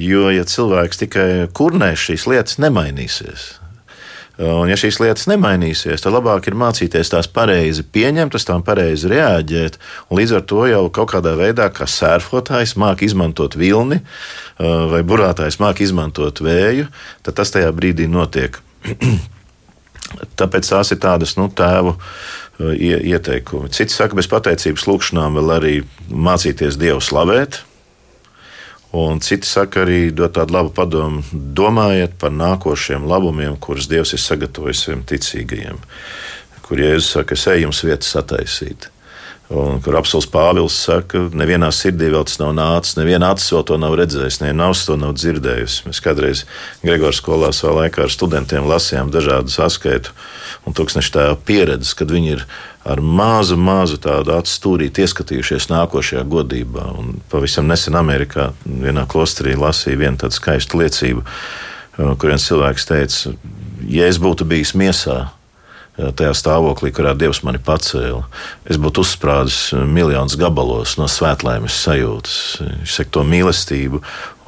Jo, 0.00 0.30
ja 0.32 0.46
cilvēks 0.48 1.02
tikai 1.02 1.28
kurnēs, 1.52 2.06
šīs 2.08 2.24
lietas 2.30 2.56
nemainīsies. 2.62 3.61
Un, 4.40 4.64
ja 4.70 4.76
šīs 4.80 4.96
lietas 5.02 5.26
nemainīsies, 5.28 6.00
tad 6.00 6.14
labāk 6.14 6.46
ir 6.48 6.56
mācīties 6.56 7.10
tās 7.12 7.28
pareizi 7.28 7.84
pieņemt, 7.84 8.32
uz 8.38 8.46
tām 8.48 8.62
pareizi 8.64 9.10
reaģēt. 9.12 9.76
Līdz 10.08 10.36
ar 10.38 10.46
to 10.48 10.62
jau 10.70 10.82
kaut 10.94 11.12
kādā 11.12 11.34
veidā, 11.36 11.68
kā 11.74 11.84
sērfotājs 11.84 12.72
māca 12.80 13.04
izmantot 13.04 13.58
vilni 13.60 14.00
vai 14.56 15.02
burātājs 15.04 15.60
māca 15.60 15.84
izmantot 15.84 16.40
vēju, 16.44 16.88
tad 17.26 17.36
tas 17.42 17.52
tajā 17.52 17.74
brīdī 17.76 18.08
notiek. 18.08 18.56
Tāpēc 20.40 20.68
tās 20.68 20.92
ir 20.94 21.00
tādas 21.02 21.36
nu, 21.36 21.50
tēvu 21.52 21.98
ieteikumi. 22.72 23.68
Citi 23.72 23.92
saka, 23.92 24.16
bez 24.16 24.28
pateicības 24.32 24.88
lūgšanām 24.88 25.36
vēl 25.40 25.54
arī 25.58 25.74
mācīties 26.08 26.80
Dievu 26.80 27.04
slavēt, 27.04 27.62
Un 28.92 29.22
citi 29.24 29.48
saka, 29.48 29.86
arī 29.86 30.10
dod 30.12 30.34
tādu 30.36 30.52
labu 30.52 30.72
padomu, 30.76 31.22
domājiet 31.32 32.18
par 32.20 32.32
nākošiem 32.36 33.06
labumiem, 33.08 33.56
kurus 33.56 33.88
Dievs 33.88 34.12
ir 34.12 34.20
sagatavojis 34.20 34.84
saviem 34.84 35.06
ticīgajiem. 35.08 35.78
Kur 36.66 36.82
Jēzus 36.82 37.14
saka, 37.16 37.38
es 37.38 37.46
eju 37.48 37.66
jums 37.66 37.80
vietas 37.86 38.12
attaisīt. 38.20 38.90
Un, 39.52 39.80
kur 39.84 39.96
apelsīns 39.98 40.28
Pāvils 40.32 40.76
saka, 40.86 41.08
ka 41.10 41.36
nevienā 41.36 41.68
sirdī 41.74 42.08
vēl 42.12 42.24
tas 42.28 42.38
nav 42.40 42.52
nācis, 42.56 42.96
neviena 42.96 43.32
acis 43.34 43.50
vēl 43.52 43.64
to 43.68 43.76
nav 43.80 43.96
redzējis, 44.00 44.38
neviena 44.40 44.68
auss 44.70 44.86
to 44.88 44.96
nav 45.00 45.12
dzirdējusi. 45.18 45.88
Mēs 45.88 46.00
kādreiz 46.04 46.44
Gregors 46.84 47.20
skolā 47.20 47.50
savā 47.56 47.82
laikā 47.82 48.06
ar 48.06 48.12
studentiem 48.12 48.68
lasījām 48.68 49.12
dažādas 49.12 49.58
atskaitu 49.60 50.14
un 50.64 50.76
tūkstošu 50.78 51.16
tēvu 51.16 51.40
pieredzes, 51.48 51.92
kad 51.98 52.12
viņi 52.12 52.36
ir 52.36 52.46
ar 52.84 53.02
mazu, 53.02 53.56
mazu 53.60 53.98
tādu 54.02 54.34
atstūrīti 54.36 55.04
ieskatījušies 55.04 55.68
nākošajā 55.70 56.24
godībā. 56.30 56.86
Un 56.98 57.20
pavisam 57.32 57.68
nesen 57.70 57.98
Amerikā 57.98 58.50
vienā 58.66 59.06
klosterī 59.10 59.54
lasīja 59.58 60.00
vienu 60.00 60.22
tādu 60.22 60.38
skaistu 60.38 60.82
liecību, 60.82 61.22
kur 61.98 62.32
viens 62.32 62.48
cilvēks 62.48 62.88
teica, 62.88 63.36
ja 63.86 64.08
es 64.10 64.18
būtu 64.22 64.48
bijis 64.48 64.74
miesā, 64.78 65.20
tajā 65.92 66.32
stāvoklī, 66.36 66.88
kurā 66.94 67.12
Dievs 67.18 67.42
mani 67.44 67.60
pacēla. 67.62 68.22
Es 68.64 68.78
būtu 68.80 69.02
uzsprādzis 69.04 69.74
miljonus 69.84 70.38
gabalos 70.40 70.96
no 70.96 71.08
svētlaimes 71.10 71.76
sajūtas. 71.84 72.38
Viņš 72.62 72.94
saka, 72.96 73.12
to 73.18 73.24
mīlestību 73.28 74.00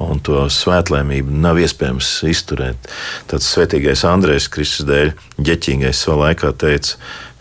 un 0.05 0.23
to 0.25 0.41
svētlaimību 0.51 1.37
nav 1.45 1.61
iespējams 1.61 2.09
izturēt. 2.31 2.89
Tāds 3.29 3.51
svētīgais 3.53 4.03
Andrejs 4.09 4.49
Kristus 4.51 4.89
dēļ, 4.89 5.13
ģeķīgais 5.45 6.01
savā 6.01 6.31
laikā 6.31 6.51
teica, 6.65 6.97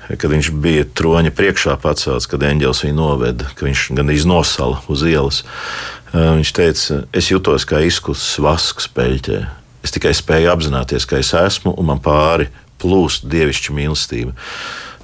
kad 0.08 0.30
viņš 0.30 0.50
bija 0.62 0.84
troņa 0.96 1.32
priekšā 1.34 1.76
pacelts, 1.82 2.28
kad 2.30 2.44
eņģēlis 2.44 2.84
viņu 2.84 2.96
noveda, 2.98 3.48
ka 3.56 3.66
viņš 3.66 3.86
gandrīz 3.96 4.26
nosala 4.28 4.82
uz 4.92 5.04
ielas. 5.08 5.42
Viņš 6.14 6.54
teica, 6.54 7.02
es 7.16 7.30
jutos 7.32 7.66
kā 7.66 7.80
izkusis 7.86 8.38
vasks 8.42 8.86
peļķē. 8.94 9.38
Es 9.84 9.92
tikai 9.92 10.14
spēju 10.16 10.52
apzināties, 10.52 11.04
ka 11.08 11.18
es 11.20 11.34
esmu 11.36 11.74
un 11.76 11.90
man 11.90 12.00
pāri 12.04 12.48
plūst 12.80 13.26
dievišķa 13.30 13.74
mīlestība. 13.76 14.34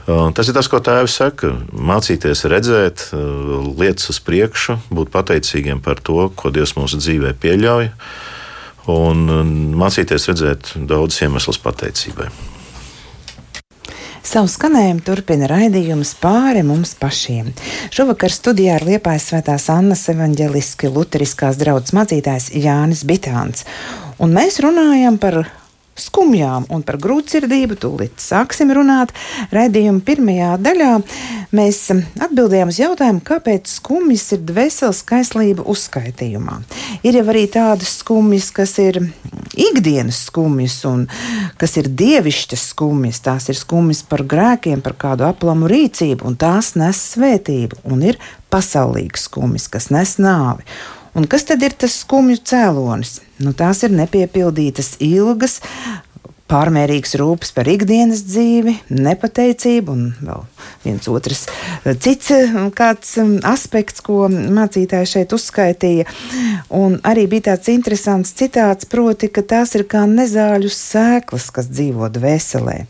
Tas 0.07 0.49
ir 0.49 0.57
tas, 0.57 0.69
ko 0.71 0.81
tēvs 0.83 1.19
saka. 1.21 1.53
Mācīties 1.71 2.47
redzēt 2.51 3.09
lietas 3.13 4.11
uz 4.11 4.21
priekšu, 4.25 4.79
būt 4.91 5.13
pateicīgiem 5.13 5.83
par 5.85 6.01
to, 6.03 6.25
ko 6.35 6.51
Dievs 6.55 6.75
mūsu 6.79 6.99
dzīvē 6.99 7.35
pieļauj, 7.43 7.91
un 8.91 9.27
mācīties 9.79 10.31
redzēt 10.33 10.73
daudzus 10.77 11.27
iemeslus 11.27 11.61
pateicībai. 11.63 12.31
Savu 14.21 14.51
skanējumu 14.53 15.01
turpina 15.05 15.49
raidījums 15.49 16.13
pāri 16.21 16.61
mums 16.67 16.93
pašiem. 17.01 17.49
Šovakar 17.95 18.33
studijā 18.35 18.77
ir 18.77 18.85
Liepājas 18.91 19.31
Svētās 19.31 19.71
Annas 19.73 20.05
evaņģeliski 20.13 20.91
luteriskās 20.93 21.57
draudzes 21.61 21.97
mācītājs 21.97 22.51
Jānis 22.61 23.07
Bitāns. 23.09 23.65
Un 24.21 24.37
mēs 24.37 24.61
runājam 24.61 25.17
par 25.23 25.41
skumjām 26.03 26.67
un 26.73 26.85
par 26.87 26.99
grūtsirdību 27.03 27.77
tūlīt 27.81 28.21
sāksim 28.23 28.73
runāt. 28.75 29.13
Raidījuma 29.55 30.03
pirmajā 30.07 30.51
daļā 30.63 30.91
mēs 31.57 31.83
atbildējām 31.93 32.73
uz 32.73 32.81
jautājumu, 32.81 33.23
kāpēc 33.27 33.71
skumjas 33.71 34.27
ir 34.37 34.45
dvēseles 34.49 35.03
kaislība 35.09 35.67
uzskaitījumā. 35.71 36.61
Ir 37.07 37.21
jau 37.21 37.27
arī 37.33 37.47
tādas 37.53 37.99
skumjas, 38.01 38.51
kas 38.55 38.77
ir 38.83 39.03
ikdienas 39.55 40.25
skumjas 40.29 40.79
un 40.89 41.07
kas 41.61 41.77
ir 41.81 41.91
dievišķas 42.01 42.69
skumjas. 42.75 43.23
Tās 43.25 43.51
ir 43.53 43.59
skumjas 43.59 44.05
par 44.09 44.25
grēkiem, 44.29 44.85
par 44.85 44.97
kādu 45.01 45.29
aplamu 45.29 45.71
rīcību, 45.71 46.27
un 46.27 46.39
tās 46.41 46.75
nes 46.81 47.05
svētību, 47.15 47.85
un 47.91 48.07
ir 48.13 48.21
pasaulīgas 48.51 49.29
skumjas, 49.29 49.69
kas 49.73 49.91
nes 49.95 50.17
nāvi. 50.23 50.67
Un 51.15 51.27
kas 51.27 51.43
tad 51.49 51.63
ir 51.67 51.75
tas 51.75 51.97
skumju 52.05 52.39
cēlonis? 52.47 53.19
Nu, 53.43 53.51
tās 53.57 53.81
ir 53.83 53.91
nepiepildītas 53.97 54.93
ilgas, 55.03 55.59
pārmērīgs 56.51 57.15
rūpes 57.21 57.53
par 57.55 57.69
ikdienas 57.71 58.25
dzīvi, 58.27 58.75
nepateicība 58.91 59.95
un 59.95 60.09
vēl 60.19 60.45
viens 60.85 61.09
otrs 61.11 61.45
cits 62.03 62.33
kāds 62.77 63.15
aspekts, 63.47 64.03
ko 64.05 64.27
mācītājs 64.31 65.15
šeit 65.17 65.35
uzskaitīja. 65.37 66.09
Un 66.75 66.99
arī 67.07 67.27
bija 67.31 67.51
tāds 67.53 67.71
interesants 67.73 68.35
citāts, 68.37 68.89
proti, 68.91 69.31
ka 69.31 69.45
tās 69.47 69.77
ir 69.79 69.87
kā 69.91 70.07
nezāļu 70.11 70.71
sēklas, 70.75 71.51
kas 71.55 71.71
dzīvo 71.71 72.11
dvēselē. 72.15 72.81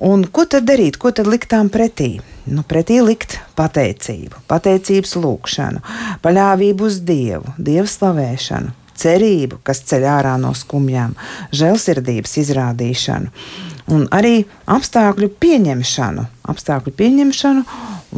Un 0.00 0.24
ko 0.32 0.46
tad 0.48 0.64
darīt, 0.68 0.96
ko 0.96 1.12
tad 1.12 1.28
likt 1.28 1.50
tām 1.52 1.68
pretī? 1.72 2.14
Nu, 2.48 2.64
pretī 2.64 3.02
likt 3.04 3.36
pateicību, 3.58 4.40
pateicības 4.48 5.12
lūgšanu, 5.20 5.82
paļāvību 6.24 6.86
uz 6.88 6.96
Dievu, 7.04 7.52
Dieva 7.60 7.84
slavēšanu, 7.88 8.72
cerību, 9.00 9.62
kas 9.66 9.82
ceļ 9.90 10.06
ārā 10.18 10.36
no 10.40 10.52
skumjām, 10.56 11.16
žēlsirdības 11.56 12.38
izrādīšanu 12.44 13.34
un 13.90 14.06
arī 14.14 14.44
apstākļu 14.70 15.30
pieņemšanu, 15.42 16.24
apstākļu 16.52 16.94
pieņemšanu 16.96 17.64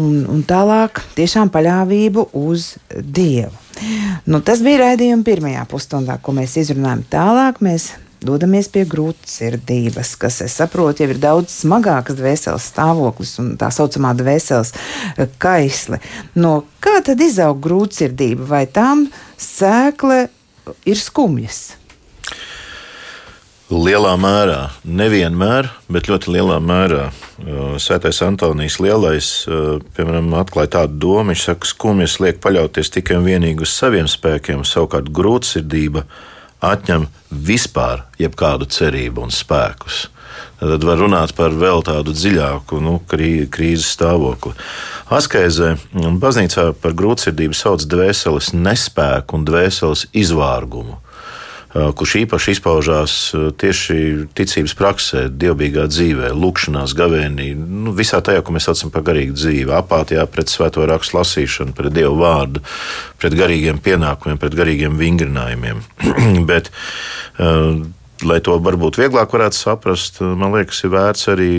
un, 0.02 0.14
un 0.28 0.44
tālāk 0.48 1.02
tiešām 1.16 1.52
paļāvību 1.52 2.28
uz 2.42 2.74
Dievu. 2.92 3.52
Nu, 4.28 4.42
tas 4.44 4.62
bija 4.64 4.82
raidījuma 4.86 5.24
pirmajā 5.26 5.64
pusstundā, 5.70 6.18
ko 6.22 6.34
mēs 6.36 6.58
izrunājam. 6.60 7.04
Tālāk 7.10 7.62
mēs 7.64 7.92
dodamies 8.22 8.68
pie 8.70 8.84
grūtsirdības, 8.86 10.12
kas, 10.20 10.42
es 10.44 10.54
saprotu, 10.60 11.02
jau 11.02 11.10
ir 11.10 11.20
daudz 11.22 11.56
smagāks 11.64 12.14
dvēseles 12.18 12.68
stāvoklis 12.70 13.34
un 13.42 13.54
tā 13.58 13.72
saucamā 13.74 14.12
dvēseles 14.18 14.74
eh, 14.76 15.26
kaisle. 15.42 15.98
No 16.38 16.60
kā 16.84 17.00
tad 17.04 17.22
izaug 17.24 17.58
grūtsirdība? 17.64 18.46
Vai 18.52 18.64
tām 18.70 19.08
sēkle 19.40 20.28
ir 20.88 20.98
skumjas? 20.98 21.76
Lielā 23.72 24.12
mērā, 24.20 24.68
nevienmēr, 24.84 25.70
bet 25.88 26.10
ļoti 26.10 26.34
lielā 26.34 26.58
mērā. 26.60 27.06
Svētais 27.80 28.18
Antonijs 28.26 28.76
Lielais, 28.84 29.28
piemēram, 29.96 30.28
atklāja 30.36 30.74
tādu 30.74 30.98
domu, 31.06 31.32
viņš 31.32 31.44
saka, 31.46 31.62
ka 31.62 31.70
skumjas 31.70 32.18
liek 32.20 32.42
paļauties 32.44 32.92
tikai 32.92 33.16
un 33.16 33.24
vienīgi 33.30 33.64
uz 33.64 33.72
saviem 33.72 34.10
spēkiem, 34.10 34.66
savukārt 34.68 35.08
grūtsirdība 35.16 36.04
atņem 36.62 37.08
vispār 37.32 38.04
jebkādu 38.20 38.68
cerību 38.68 39.24
un 39.24 39.32
spēkus. 39.32 40.04
Tad 40.62 40.84
var 40.86 41.00
runāt 41.02 41.34
par 41.38 41.54
vēl 41.58 41.82
tādu 41.86 42.14
dziļāku 42.14 42.80
nu, 42.84 42.98
krī, 43.10 43.32
krīzes 43.50 43.92
stāvokli. 43.96 44.54
Askezē 45.12 45.74
baznīcā 46.22 46.70
par 46.82 46.96
grūtsirdību 46.98 47.56
sauc 47.56 47.84
dvēseles 47.84 48.52
nespēku 48.56 49.40
un 49.40 49.48
dvēseles 49.48 50.06
izvārgumu 50.12 51.02
kurš 51.72 52.16
īpaši 52.22 52.52
izpaužās 52.56 53.14
tieši 53.60 53.96
ticības 54.36 54.74
praksē, 54.76 55.22
dievbijīgā 55.40 55.86
dzīvē, 55.88 56.32
lūkšanās, 56.36 56.92
gavēnī, 56.98 57.52
nu, 57.56 57.94
visā 57.96 58.20
tajā, 58.24 58.42
ko 58.44 58.52
mēs 58.52 58.68
saucam 58.68 58.92
par 58.92 59.06
garīgu 59.06 59.36
dzīvi, 59.38 59.72
apātijā 59.78 60.26
pret 60.28 60.52
svēto 60.52 60.84
rakstu 60.88 61.16
lasīšanu, 61.16 61.72
pret 61.76 61.96
dievu 61.96 62.18
vārdu, 62.20 62.60
pret 63.22 63.36
garīgiem 63.38 63.80
pienākumiem, 63.82 64.40
pret 64.42 64.56
garīgiem 64.58 65.00
vingrinājumiem. 65.00 65.82
Bet, 66.50 66.68
lai 68.26 68.38
to 68.44 68.54
varbūt 68.62 68.98
vieglāk 69.00 69.32
varētu 69.34 69.58
saprast, 69.58 70.20
man 70.20 70.54
liekas, 70.56 70.82
ir 70.84 70.92
vērts 70.94 71.28
arī 71.32 71.50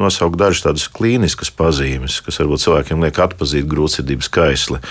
nosaukt 0.00 0.38
dažas 0.40 0.64
tādas 0.66 0.88
klīniskas 0.92 1.52
pazīmes, 1.54 2.20
kas 2.24 2.40
varbūt 2.42 2.64
cilvēkiem 2.64 3.04
liek 3.04 3.22
atpazīt 3.26 3.68
grūtsirdības 3.70 4.30
kaisli. 4.34 4.82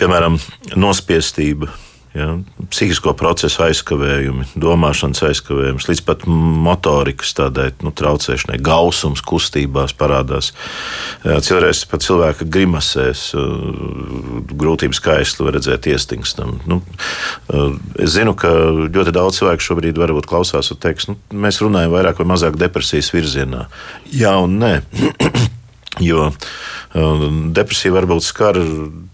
Piemēram, 0.00 0.36
nospiestība 0.76 1.70
Ja, 2.10 2.32
psihisko 2.72 3.12
procesu 3.14 3.62
aizkavējumi, 3.68 4.48
domāšanas 4.58 5.20
aizkavējums, 5.28 5.84
līdz 5.86 6.00
pat 6.08 6.24
motorikas 6.26 7.30
tādai 7.38 7.68
nu, 7.86 7.92
traucēšanai, 7.94 8.56
gausums 8.66 9.22
kustībās 9.22 9.94
parādās. 9.94 10.48
Cilvēks 11.22 11.84
pat 11.92 12.02
cilvēka 12.02 12.48
grimasēs, 12.50 13.28
grūtības 14.50 14.98
skaistli 14.98 15.46
var 15.46 15.54
redzēt 15.60 15.86
iestingstam. 15.92 16.56
Nu, 16.66 16.80
es 17.94 18.16
zinu, 18.16 18.34
ka 18.34 18.50
ļoti 18.90 19.14
daudz 19.14 19.38
cilvēku 19.38 19.68
šobrīd 19.68 20.02
varbūt 20.02 20.26
klausās 20.30 20.72
un 20.74 20.82
teiks, 20.82 21.06
nu, 21.12 21.14
mēs 21.30 21.62
runājam 21.62 21.94
vairāk 21.94 22.18
vai 22.18 22.32
mazāk 22.32 22.58
depresijas 22.58 23.14
virzienā. 23.14 23.68
Jā 24.10 24.34
un 24.42 24.58
nē. 24.58 24.74
jo 26.10 26.32
depresija 27.54 27.94
varbūt 27.94 28.24
skar 28.26 28.58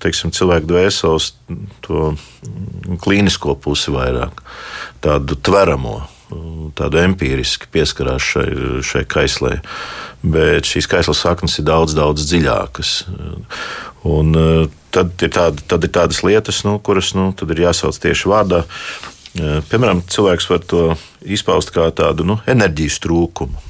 teiksim, 0.00 0.32
cilvēku 0.32 0.68
dvēseles 0.70 1.32
to 1.84 2.14
klīnisko 3.02 3.56
pusi 3.60 3.92
vairāk, 3.92 4.40
tādu 5.04 5.36
tveramo, 5.36 5.98
tādu 6.78 7.02
empiriski 7.02 7.68
pieskarās 7.72 8.24
šai, 8.24 8.48
šai 8.86 9.04
kaislē. 9.08 9.58
Bet 10.26 10.66
šīs 10.66 10.88
kaislas 10.90 11.20
saknes 11.22 11.58
ir 11.60 11.68
daudz, 11.68 11.94
daudz 11.94 12.24
dziļākas. 12.26 12.94
Un, 14.08 14.32
tad, 14.94 15.12
ir 15.22 15.34
tāda, 15.36 15.62
tad 15.68 15.84
ir 15.84 15.92
tādas 15.92 16.22
lietas, 16.26 16.62
nu, 16.66 16.78
kuras 16.82 17.12
nu, 17.18 17.28
ir 17.44 17.62
jāsauc 17.66 18.00
tieši 18.02 18.32
vārdā. 18.32 18.64
Piemēram, 19.36 20.00
cilvēks 20.08 20.48
var 20.48 20.64
to 20.64 20.82
izpaust 21.28 21.70
kā 21.74 21.90
tādu 21.92 22.24
nu, 22.24 22.40
enerģijas 22.48 22.98
trūkumu, 23.04 23.60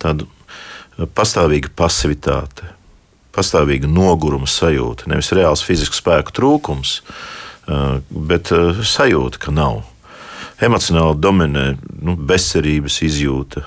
tādu 0.00 0.30
pastāvīga 1.16 1.72
pasivitāte, 1.76 2.72
pastāvīga 3.34 3.88
noguruma 3.90 4.48
sajūta. 4.50 5.08
Nevis 5.10 5.32
reāls 5.36 5.62
fizisks 5.66 6.00
spēku 6.02 6.34
trūkums, 6.36 7.00
bet 8.10 8.50
sajūta, 8.50 9.40
ka 9.42 9.54
nav. 9.54 9.84
Emocionāli 10.60 11.16
dominē 11.22 11.66
nu, 12.04 12.16
bezcerības 12.16 12.98
izjūta, 13.06 13.64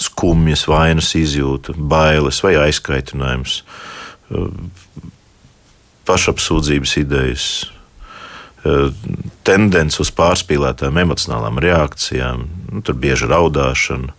skumjas, 0.00 0.66
vainas 0.68 1.12
izjūta, 1.16 1.76
bailes 1.76 2.40
vai 2.44 2.56
aizkaitinājums, 2.66 3.60
pašapsūdzības 6.06 6.96
idejas, 7.02 7.46
tendence 9.46 10.00
uz 10.02 10.10
pārspīlētām 10.16 10.98
emocionālām 11.04 11.60
reakcijām, 11.62 12.46
nu, 12.72 12.82
tur 12.82 12.98
bieži 12.98 13.28
raudāšana 13.30 14.14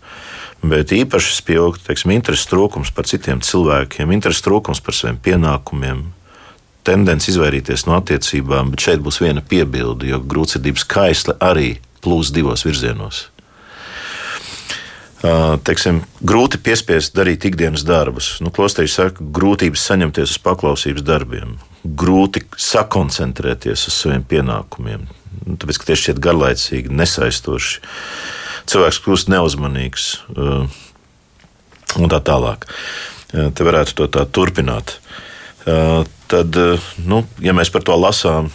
bet 0.62 0.92
īpaši 0.94 1.36
spilgti 1.38 1.86
teiksim, 1.88 2.12
intereses 2.14 2.48
trūkums 2.50 2.90
par 2.94 3.06
citiem 3.08 3.42
cilvēkiem, 3.44 4.12
intereses 4.14 4.44
trūkums 4.46 4.82
par 4.84 4.96
saviem 4.96 5.18
pienākumiem. 5.22 6.06
Tendence 6.86 7.28
izvairīties 7.30 7.84
no 7.86 7.98
attiecībām, 7.98 8.72
bet 8.72 8.86
šeit 8.86 9.02
būs 9.04 9.20
viena 9.22 9.42
piebilde, 9.44 10.08
jo 10.08 10.20
grūtsirdības 10.24 10.86
kaisle 10.88 11.36
arī 11.44 11.76
plūs 12.02 12.32
divos 12.34 12.64
virzienos. 12.66 13.26
Teiksim, 15.66 16.04
grūti 16.22 16.60
piespiest 16.62 17.16
darīt 17.18 17.44
ikdienas 17.48 17.82
darbus. 17.82 18.36
Nu, 18.38 18.52
Klosterī 18.54 18.86
saka, 18.90 19.24
grūtības 19.34 19.82
saņemties 19.90 20.36
uz 20.36 20.42
paklausības 20.44 21.02
darbiem, 21.04 21.56
grūti 21.82 22.44
sakoncentrēties 22.54 23.88
uz 23.90 23.98
saviem 23.98 24.22
pienākumiem. 24.30 25.08
Nu, 25.42 25.58
tāpēc, 25.58 25.82
ka 25.82 25.90
tie 25.90 25.98
šķiet 25.98 26.22
garlaicīgi, 26.22 26.94
nesaistoši. 26.94 27.82
Uh, 27.82 28.38
cilvēks 28.68 29.00
kļūst 29.04 29.32
neuzmanīgs 29.32 30.06
uh, 30.36 30.68
un 31.98 32.12
tā 32.12 32.20
tālāk. 32.24 32.68
Uh, 33.32 33.48
te 33.52 33.66
varētu 33.66 33.96
to 33.98 34.08
tā 34.18 34.24
turpināt. 34.28 34.98
Uh, 35.68 36.04
tad, 36.28 36.56
nu, 37.08 37.22
ja 37.40 37.54
mēs 37.56 37.70
par 37.72 37.84
to 37.84 37.96
lasām 37.96 38.50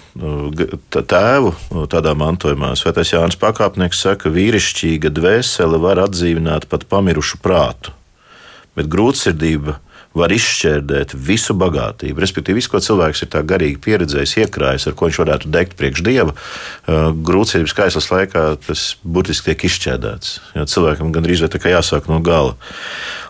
tēvu 0.94 1.54
tādā 1.90 2.14
mantojumā, 2.18 2.74
Svētais 2.78 3.14
Jānis 3.14 3.38
Pakāpnieks 3.42 4.04
saka, 4.06 4.28
ka 4.28 4.34
vīrišķīga 4.34 5.10
dvēsele 5.14 5.80
var 5.82 6.04
atdzīvināt 6.06 6.68
pat 6.70 6.86
pamirušu 6.90 7.42
prātu, 7.44 7.94
bet 8.78 8.90
grūtsirdība 8.94 9.80
var 10.18 10.34
izšķērdēt 10.34 11.16
visu 11.18 11.56
bagātību. 11.58 12.22
Respektīvi, 12.22 12.60
visu, 12.62 12.70
ko 12.72 12.82
cilvēks 12.84 13.26
ir 13.26 13.32
tā 13.34 13.42
garīgi 13.50 13.80
pieredzējis, 13.82 14.36
iekrājis, 14.44 14.88
ar 14.90 14.98
ko 14.98 15.10
viņš 15.10 15.20
varētu 15.24 15.52
degt 15.54 15.76
priekš 15.80 16.04
dieva, 16.06 16.36
grūtības 17.30 17.74
kaislas 17.78 18.10
laikā 18.14 18.46
tas 18.68 18.86
burtiski 19.04 19.52
tiek 19.52 19.66
izšķērdēts. 19.70 20.38
Ja 20.58 20.68
cilvēkam 20.70 21.12
gandrīz 21.16 21.44
vai 21.46 21.74
jāsāk 21.74 22.10
no 22.12 22.22
gala. 22.24 22.54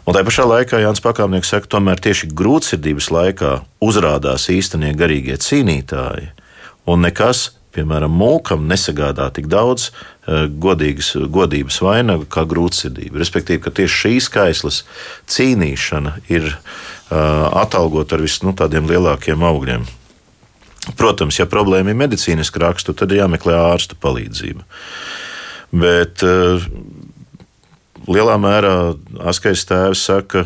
Un 0.04 0.16
tā 0.18 0.26
pašā 0.28 0.44
laikā 0.44 0.82
Jānis 0.84 1.04
Pakāpnieks 1.04 1.54
saka, 1.54 1.72
tomēr 1.78 2.02
tieši 2.04 2.34
grūtsirdības 2.36 3.08
laikā 3.16 3.54
uzrādās 3.84 4.50
īstenie 4.52 4.92
garīgie 5.00 5.40
cīnītāji, 5.40 6.34
un 6.92 7.08
nekas 7.08 7.54
piemēram, 7.74 8.14
mūkam 8.14 8.68
nesagādā 8.70 9.30
tik 9.34 9.50
daudz 9.52 9.90
uh, 9.90 10.46
godīgas, 10.48 11.14
godības 11.34 11.80
vainagu 11.84 12.28
kā 12.32 12.46
grūtsirdība. 12.50 13.20
Respektīvi, 13.22 13.64
ka 13.66 13.74
tieši 13.74 14.00
šīs 14.04 14.30
skaislas 14.30 14.84
cīnīšana 15.32 16.16
ir 16.34 16.50
uh, 16.54 17.50
atalgota 17.64 18.18
ar 18.18 18.26
visiem 18.26 18.52
nu, 18.52 18.58
tādiem 18.58 18.90
lielākiem 18.90 19.46
augļiem. 19.50 19.86
Protams, 21.00 21.40
ja 21.40 21.48
problēma 21.48 21.94
ir 21.94 22.02
medicīniska 22.02 22.60
rakstura, 22.60 22.98
tad 23.00 23.14
ir 23.14 23.24
jāmeklē 23.24 23.56
ārsta 23.56 23.96
palīdzība. 24.00 24.66
Bet 25.74 26.26
uh, 26.28 26.66
lielā 28.08 28.36
mērā 28.42 28.76
Askais 29.24 29.64
tēvs 29.70 30.04
saka, 30.10 30.46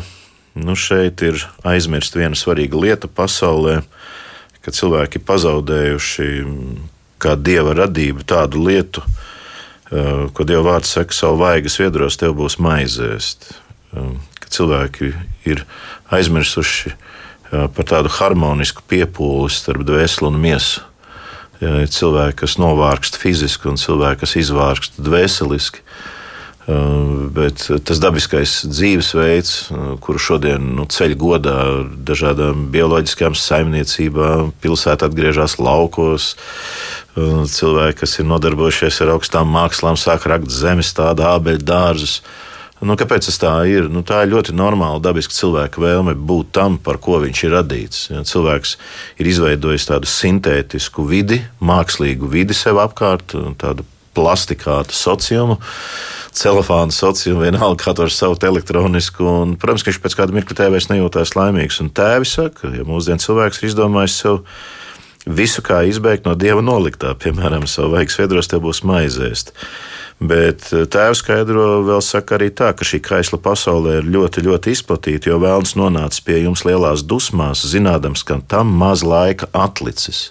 nu 0.58 0.76
šeit 0.78 1.22
ir 1.26 1.42
aizmirst 1.66 2.16
viena 2.16 2.38
svarīga 2.38 2.78
lieta 2.80 3.10
pasaulē, 3.10 3.80
ka 4.62 4.74
cilvēki 4.74 5.20
ir 5.20 5.26
pazaudējuši 5.26 6.30
kā 7.22 7.34
dieva 7.36 7.74
radību 7.78 8.24
tādu 8.28 8.62
lietu, 8.66 9.02
ko 9.88 10.44
dieva 10.46 10.74
vārds 10.74 10.92
saka, 10.96 11.16
savu 11.16 11.40
vaigas 11.42 11.78
viedros 11.80 12.18
tev 12.20 12.36
būs 12.38 12.58
maizēst. 12.62 13.50
Ka 13.92 14.50
cilvēki 14.52 15.12
ir 15.48 15.64
aizmirsuši 16.12 16.92
par 17.48 17.88
tādu 17.88 18.12
harmonisku 18.12 18.84
piepūli 18.88 19.48
starp 19.52 19.86
dvēseli 19.88 20.28
un 20.28 20.38
miesu. 20.42 20.84
Cilvēki, 21.58 22.36
kas 22.44 22.58
novārkst 22.60 23.16
fiziski, 23.18 23.70
un 23.70 23.80
cilvēki, 23.80 24.20
kas 24.22 24.36
izvārkst 24.38 25.00
dvēseliski. 25.02 25.82
Bet 26.68 27.62
tas 27.88 28.00
dabiskais 28.02 28.58
dzīvesveids, 28.68 29.52
kuru 30.04 30.20
šodien 30.20 30.66
nu, 30.76 30.84
ceļ 30.84 31.14
godā 31.16 31.60
dažādām 32.04 32.66
bioloģiskām 32.74 33.36
saimniecībām, 33.38 34.50
pilsētā 34.60 35.08
atgriežas 35.08 35.56
laukos, 35.62 36.34
cilvēki, 37.16 38.02
kas 38.02 38.18
ir 38.20 38.28
nodarbojušies 38.28 39.00
ar 39.00 39.14
augstām 39.16 39.48
mākslām, 39.54 39.96
sāk 39.96 40.28
rakt 40.28 40.52
zemes, 40.52 40.92
tādu 40.92 41.24
ābeļu 41.30 41.64
dārzus. 41.64 42.20
Nu, 42.84 42.94
kāpēc 43.00 43.26
tas 43.26 43.40
tā 43.40 43.56
ir? 43.66 43.88
Nu, 43.90 44.04
tā 44.06 44.20
ir 44.22 44.34
ļoti 44.36 44.52
normāla, 44.54 45.00
dabiska 45.02 45.34
cilvēka 45.34 45.80
vēlme 45.82 46.14
būt 46.14 46.52
tam, 46.54 46.76
par 46.78 47.00
ko 47.02 47.16
viņš 47.24 47.46
ir 47.48 47.54
radīts. 47.56 48.02
Ja, 48.12 48.22
cilvēks 48.28 48.76
ir 49.18 49.32
izveidojis 49.32 49.88
tādu 49.88 50.10
sintētisku 50.10 51.08
vidi, 51.08 51.40
mākslīgu 51.58 52.28
vidi 52.30 52.54
sev 52.54 52.78
apkārt, 52.84 53.34
tādu 53.58 53.88
plastikātu 54.16 54.96
sociumu, 54.96 55.58
celofānu 56.38 56.94
sociumu, 56.94 57.42
vienalga, 57.46 57.80
kā 57.82 57.94
ar 57.94 58.12
savu 58.14 58.38
elektronisku. 58.48 59.24
Un, 59.26 59.54
protams, 59.60 59.84
ka 59.84 59.92
viņš 59.92 60.02
pēc 60.04 60.18
kāda 60.18 60.36
mirkļa 60.36 60.58
tēvēs 60.62 60.90
nejūtās 60.92 61.34
laimīgs. 61.38 61.80
Un 61.84 61.92
tēvi 61.94 62.28
saka, 62.28 62.72
ja 62.76 62.86
mūsdienu 62.88 63.24
cilvēks 63.24 63.62
ir 63.62 63.70
izdomājis 63.70 64.20
sev 64.22 64.42
visu, 65.28 65.62
kā 65.64 65.82
izbēgt 65.88 66.28
no 66.28 66.34
dieva 66.38 66.62
noliktā, 66.64 67.12
piemēram, 67.18 67.66
savu 67.68 67.96
vajag 67.96 68.14
sviedros, 68.14 68.48
te 68.48 68.60
būs 68.62 68.84
maizēst. 68.88 69.52
Bet 70.18 70.72
eh, 70.74 70.86
tēvs 70.90 71.22
skaidro 71.22 71.82
vēl 71.86 72.00
saka 72.02 72.38
arī 72.38 72.50
tā, 72.50 72.72
ka 72.74 72.86
šī 72.86 72.98
kaisla 73.04 73.38
pasaulē 73.42 74.00
ir 74.00 74.08
ļoti, 74.10 74.42
ļoti 74.48 74.74
izplatīta, 74.74 75.30
jo 75.30 75.38
vēlns 75.42 75.76
nonācis 75.78 76.24
pie 76.26 76.40
jums 76.42 76.64
lielās 76.66 77.04
dusmās, 77.06 77.62
zinādams, 77.62 78.24
ka 78.26 78.40
tam 78.50 78.72
maz 78.80 79.06
laika 79.06 79.50
atlicis. 79.54 80.28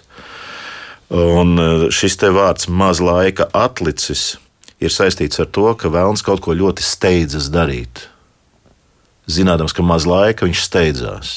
Un 1.14 1.58
eh, 1.58 1.86
šis 1.94 2.18
te 2.20 2.32
vārds 2.34 2.68
maz 2.68 3.00
laika 3.00 3.48
atlicis 3.56 4.36
ir 4.78 4.92
saistīts 4.94 5.40
ar 5.40 5.48
to, 5.50 5.70
ka 5.74 5.90
vēlns 5.92 6.24
kaut 6.26 6.42
ko 6.44 6.56
ļoti 6.56 6.84
steidzas 6.84 7.48
darīt. 7.52 8.06
Zinādams, 9.28 9.74
ka 9.76 9.84
maz 9.84 10.06
laika 10.08 10.46
viņš 10.46 10.60
steidzās. 10.64 11.32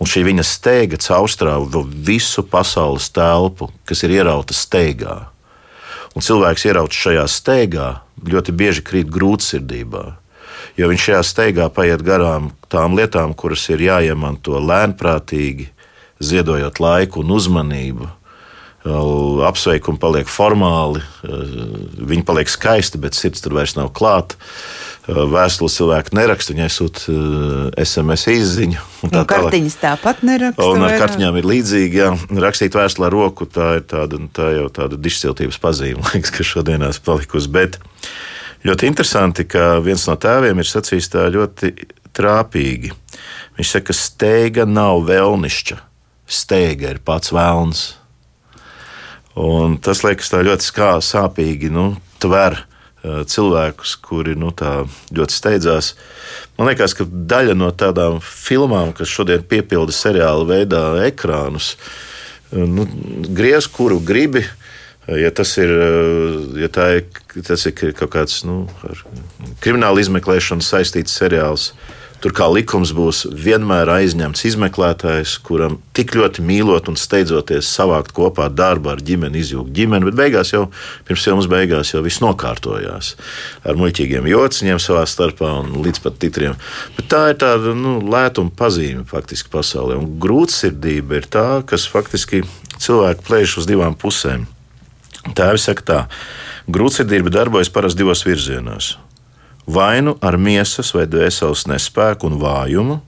Un 0.00 0.10
šī 0.10 0.24
viņa 0.26 0.42
steiga 0.44 0.98
caurstrāva 0.98 1.84
visu 1.84 2.42
pasaules 2.42 3.06
telpu, 3.14 3.70
kas 3.86 4.02
ir 4.04 4.18
ierauta 4.18 4.56
steigā 4.56 5.22
un 6.14 6.22
cilvēks 6.22 6.66
ierauts 6.68 6.98
šajā 6.98 7.24
steigā, 7.30 7.88
ļoti 8.22 8.54
bieži 8.54 8.84
krīt 8.86 9.10
grūtsirdībā. 9.12 10.04
Jo 10.78 10.90
viņš 10.90 11.06
šajā 11.08 11.22
steigā 11.26 11.68
paiet 11.74 12.02
garām 12.06 12.52
tām 12.72 12.96
lietām, 12.98 13.34
kuras 13.34 13.66
ir 13.70 13.82
jāiemanto 13.82 14.58
lēnprātīgi, 14.62 15.68
ziedojot 16.22 16.80
laiku 16.82 17.22
un 17.22 17.34
uzmanību. 17.34 18.08
Apsveikumi 18.84 19.96
paliek 19.96 20.28
formāli, 20.28 21.00
viņi 21.24 22.24
paliek 22.28 22.50
skaisti, 22.52 23.00
bet 23.00 23.16
sirds 23.16 23.40
tur 23.40 23.56
vairs 23.56 23.78
nav 23.78 23.94
klāta. 23.96 24.36
Eh, 25.04 25.18
vēstules 25.28 25.74
cilvēki 25.76 26.14
neraksta, 26.16 26.54
viņai 26.54 26.66
sūta 26.72 27.14
SMS 27.82 28.22
eh, 28.30 28.38
izziņu. 28.40 28.84
Tā 29.12 29.20
un 29.20 29.26
kartiņas 29.28 29.74
tāpat 29.82 30.22
neraksta. 30.24 30.68
Un 30.72 30.84
ar 30.86 30.94
kartiņām 30.96 31.36
ir 31.36 31.48
līdzīgi, 31.50 31.98
jā, 32.00 32.06
rakstīt 32.40 32.78
vēstuli 32.78 33.10
ar 33.10 33.12
roku, 33.12 33.44
tā 33.44 33.74
ir 33.82 33.84
tāda, 33.90 34.22
tā 34.32 34.48
jau 34.54 34.70
tāda 34.72 34.96
dišciltības 34.96 35.60
pazīme, 35.60 36.00
liekas, 36.14 36.32
kas 36.32 36.48
šodienās 36.48 37.02
palikusi. 37.04 37.52
Bet 37.52 37.76
ļoti 38.64 38.88
interesanti, 38.88 39.44
ka 39.44 39.74
viens 39.84 40.06
no 40.08 40.16
tēviem 40.16 40.64
ir 40.64 40.70
sacījis 40.70 41.12
tā 41.12 41.26
ļoti 41.34 41.74
trāpīgi. 42.16 42.94
Viņš 43.58 43.74
saka, 43.76 43.90
ka 43.90 43.98
steiga 43.98 44.64
nav 44.64 45.04
vēlnišķa, 45.10 45.82
steiga 46.32 46.94
ir 46.96 47.04
pats 47.04 47.34
vēlns. 47.34 47.84
Un 49.40 49.78
tas 49.82 50.04
liekas 50.06 50.30
ļoti 50.30 50.68
skā, 50.68 50.92
sāpīgi, 51.02 51.72
nu, 51.74 51.92
tver 52.22 52.60
cilvēkus, 53.04 53.96
kuri 54.00 54.34
nu, 54.38 54.50
ļoti 55.14 55.34
steidzās. 55.34 55.92
Man 56.56 56.70
liekas, 56.70 56.94
ka 56.96 57.04
daļa 57.04 57.56
no 57.58 57.68
tādām 57.74 58.20
filmām, 58.24 58.94
kas 58.96 59.12
šodien 59.12 59.44
piepilda 59.44 59.92
seriāla 59.92 60.46
veidā 60.48 60.84
ekrānus, 61.04 61.74
nu, 62.52 62.86
griez, 63.34 63.68
kuru 63.68 64.00
gribi. 64.00 64.44
Ja 65.04 65.28
tas 65.36 65.50
ir, 65.60 65.68
ja 66.56 66.70
ir, 66.96 67.02
tas 67.44 67.66
ir 67.68 67.74
kaut 67.98 68.14
kāds 68.14 68.38
nu, 68.48 68.62
ar 68.88 69.02
kriminālu 69.60 70.00
izmeklēšanu 70.00 70.64
saistīts 70.64 71.18
seriāls, 71.18 71.74
Tur 72.24 72.32
kā 72.32 72.46
likums 72.48 72.88
būs 72.96 73.18
vienmēr 73.28 73.90
aizņemts 73.98 74.46
izmeklētājs, 74.48 75.34
kuram 75.44 75.74
tik 75.92 76.14
ļoti 76.16 76.40
mīlot 76.40 76.86
un 76.88 76.96
steidzoties 76.96 77.68
savākt 77.68 78.14
kopā 78.16 78.46
darbu 78.48 78.94
ar 78.94 79.02
ģimeni, 79.04 79.42
izjūgt 79.44 79.74
ģimeni, 79.76 80.08
bet 80.08 80.16
beigās 80.22 80.54
jau 80.54 80.62
pirms 81.04 81.26
filmas 81.28 81.50
beigās 81.52 81.92
jau 81.92 82.00
viss 82.06 82.24
nokārtojās 82.24 83.12
ar 83.68 83.76
muļķīgiem 83.76 84.30
jociņiem 84.32 84.80
savā 84.80 85.04
starpā 85.04 85.52
un 85.60 85.76
līdz 85.84 86.00
pat 86.06 86.16
titriem. 86.24 86.56
Bet 86.96 87.12
tā 87.12 87.22
ir 87.34 87.38
tāda 87.44 87.76
nu, 87.76 87.98
lētuma 88.00 88.56
pazīme 88.56 89.04
faktiski 89.12 89.52
pasaulē. 89.52 90.00
Un 90.00 90.16
grūtsirdība 90.24 91.20
ir 91.20 91.28
tā, 91.28 91.46
kas 91.68 91.84
faktiski 91.92 92.46
cilvēku 92.80 93.28
plēš 93.28 93.58
uz 93.60 93.68
divām 93.68 94.00
pusēm. 94.00 94.48
Tēvs 95.36 95.68
saka 95.68 95.90
tā, 95.92 96.02
grūtsirdība 96.72 97.36
darbojas 97.36 97.68
parasti 97.68 98.00
divos 98.00 98.24
virzienos 98.24 98.94
vai 99.66 100.00
nu 100.04 100.16
ar 100.20 100.36
miesas 100.36 100.92
vai 100.94 101.06
dvēseles 101.10 101.66
nespēku 101.70 102.28
un 102.28 102.38
vājumu, 102.40 102.98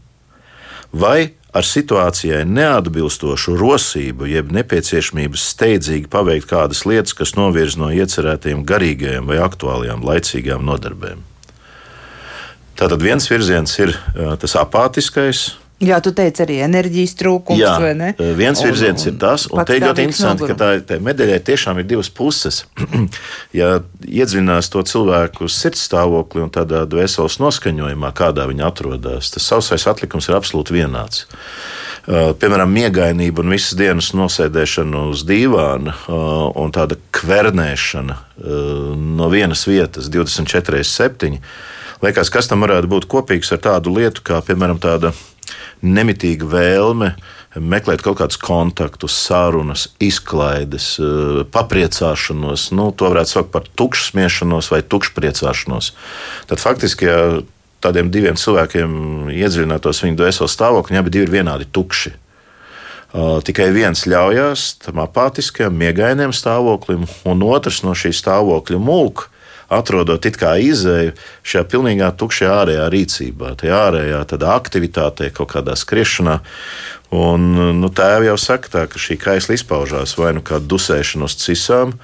vai 0.93 1.35
ar 1.57 1.65
situācijai 1.65 2.45
neatbilstošu 2.49 3.57
rosību, 3.57 4.29
jeb 4.29 4.53
nepieciešamības 4.53 5.45
steidzīgi 5.53 6.11
paveikt 6.13 6.51
kādas 6.51 6.85
lietas, 6.89 7.17
kas 7.17 7.35
novirz 7.39 7.79
no 7.81 7.89
iecerētajiem 7.95 8.65
garīgajiem 8.69 9.31
vai 9.31 9.41
aktuālajām 9.45 10.05
laicīgām 10.05 10.67
nodarbēm. 10.69 11.23
Tātad 12.77 13.01
viens 13.01 13.25
virziens 13.31 13.73
ir 13.81 13.95
tas 14.41 14.57
apātiskais, 14.61 15.55
Jā, 15.77 15.99
tu 16.01 16.09
teici 16.17 16.41
arī 16.41 16.55
enerģijas 16.65 17.13
trūkums, 17.21 17.61
Jā, 17.61 17.75
vai 17.83 17.91
ne? 17.99 18.07
Viens 18.39 18.63
un, 18.63 18.65
virziens 18.71 19.03
ir 19.11 19.19
tas, 19.21 19.45
un 19.53 19.61
te 19.69 19.75
ir 19.77 19.85
ļoti 19.85 20.07
interesanti, 20.07 20.47
nogurums. 20.47 20.57
ka 20.57 20.89
tā, 20.89 20.97
tā 20.97 20.97
medaļai 21.05 21.41
tiešām 21.45 21.83
ir 21.83 21.89
divas 21.91 22.09
puses. 22.09 22.63
ja 23.61 23.75
iedziļinās 24.01 24.71
to 24.73 24.81
cilvēku 24.89 25.51
sirds 25.53 25.85
stāvokli 25.85 26.47
un 26.47 26.55
tādā 26.55 26.87
dvēseles 26.89 27.37
noskaņojumā, 27.45 28.13
kādā 28.17 28.49
viņi 28.49 28.65
atrodas, 28.65 29.29
tas 29.35 29.51
sausais 29.53 29.85
atlikums 29.91 30.31
ir 30.31 30.39
absolūti 30.39 30.79
vienāds. 30.79 31.27
Piemēram, 32.07 32.73
miegainība 32.73 33.43
un 33.43 33.53
visas 33.53 33.77
dienas 33.77 34.13
nosēdēšana 34.17 35.09
uz 35.11 35.27
dīvāna 35.29 35.93
un 36.57 36.73
tāda 36.73 36.97
kvernēšana 37.19 38.21
no 39.19 39.29
vienas 39.33 39.67
vietas 39.69 40.09
24, 40.15 40.87
7. 40.87 41.41
Liekas, 42.05 42.31
kas 42.33 42.51
tam 42.51 42.67
varētu 42.67 42.91
būt 42.93 43.09
kopīgs 43.09 43.53
ar 43.55 43.63
tādu 43.65 43.95
lietu, 43.97 44.25
kā 44.27 44.43
piemēram 44.45 44.81
tāda 44.83 45.15
nemitīga 45.85 46.49
vēlme 46.51 47.15
meklēt 47.57 48.03
kaut 48.05 48.19
kādus 48.21 48.37
kontaktus, 48.41 49.17
sarunas, 49.17 49.87
izklaides, 50.03 50.97
eh, 51.01 51.45
papriecāšanos. 51.53 52.69
Nu, 52.77 52.91
to 52.93 53.09
varētu 53.13 53.33
saukt 53.33 53.53
par 53.53 53.65
tukšsmiešanos 53.65 54.71
vai 54.71 54.83
tukšpriecāšanos. 54.83 55.93
Tad 56.47 56.61
faktiski, 56.61 57.09
ja 57.09 57.43
tādiem 57.81 58.11
diviem 58.11 58.37
cilvēkiem 58.37 59.31
iedziļinātos 59.33 60.03
viņu 60.05 60.17
dvēseles 60.21 60.57
stāvokļi, 60.57 60.93
viņi 60.93 61.03
abi 61.03 61.19
ir 61.23 61.33
vienādi 61.33 61.69
tukši. 61.71 62.13
Uh, 63.17 63.41
tikai 63.41 63.71
viens 63.73 64.03
ļaujās 64.05 64.83
tam 64.83 64.99
apātiskajam, 65.01 65.73
miegainiem 65.73 66.35
stāvoklim, 66.37 67.07
un 67.25 67.45
otrs 67.47 67.81
no 67.87 67.95
šī 67.97 68.11
stāvokļa 68.13 68.81
mūk 68.83 69.31
atrodot 69.73 70.27
it 70.29 70.39
kā 70.41 70.57
izēju 70.63 71.15
šajā 71.47 71.65
pilnīgā 71.71 72.11
tukšajā 72.19 72.53
ārējā 72.63 72.87
rīcībā, 72.93 73.55
tajā 73.61 73.81
ārējā 73.89 74.23
aktivitātē, 74.57 75.31
kaut 75.35 75.53
kādā 75.55 75.77
skriešanā. 75.79 76.41
Un, 77.17 77.49
nu, 77.81 77.91
tēvi 77.95 78.31
jau 78.31 78.37
saka, 78.41 78.71
tā, 78.73 78.85
ka 78.91 78.99
šī 78.99 79.19
kaisla 79.23 79.55
izpaužās 79.55 80.17
vai 80.19 80.33
nu 80.35 80.43
kā 80.43 80.59
dusēšana 80.59 81.29
uz 81.29 81.37
cisām, 81.39 81.95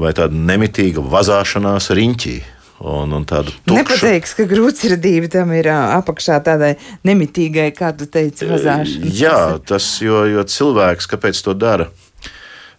vai 0.00 0.12
tāda 0.16 0.36
nemitīga 0.36 1.04
vazāšanās 1.04 1.92
riņķī. 1.96 2.38
Un, 2.80 3.10
un 3.12 3.26
tādu 3.28 3.52
tukšu. 3.68 3.76
Nepateiks, 3.76 4.30
ka 4.38 4.46
grūtsirdība 4.48 5.28
tam 5.28 5.50
ir 5.52 5.66
apakšā 5.68 6.38
tādai 6.46 6.78
nemitīgai, 7.04 7.66
kā 7.76 7.90
tu 7.92 8.06
teici, 8.08 8.48
vazāšanai. 8.48 9.10
Jā, 9.12 9.58
tas, 9.68 9.98
jo, 10.00 10.22
jo 10.24 10.44
cilvēks, 10.48 11.10
kāpēc 11.12 11.42
to 11.44 11.52
dara? 11.52 11.90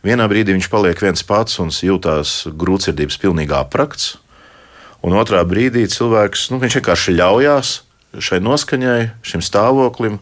Vienā 0.01 0.25
brīdī 0.25 0.55
viņš 0.55 0.71
paliek 0.73 0.97
viens 1.05 1.21
pats 1.21 1.59
un 1.61 1.69
jūtas 1.69 2.47
grūtsirdības 2.49 3.19
pilnībā 3.21 3.61
aprakts, 3.61 4.15
un 5.05 5.17
otrā 5.17 5.41
brīdī 5.47 5.87
cilvēks 5.89 6.49
nu, 6.53 6.59
vienkārši 6.61 7.17
ļaujās 7.17 7.79
šai 8.19 8.41
noskaņai, 8.43 8.99
šim 9.23 9.43
stāvoklim, 9.45 10.19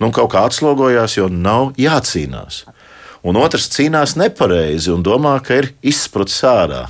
nu, 0.00 0.10
kaut 0.14 0.30
kā 0.32 0.46
atslogojās, 0.48 1.18
jo 1.18 1.28
nav 1.28 1.74
jācīnās. 1.80 2.64
Un 3.26 3.36
otrs 3.40 3.68
cīnās 3.74 4.14
nepareizi 4.16 4.92
un 4.94 5.02
domā, 5.04 5.34
ka 5.44 5.58
ir 5.60 5.72
izsprucis 5.84 6.44
ārā. 6.46 6.84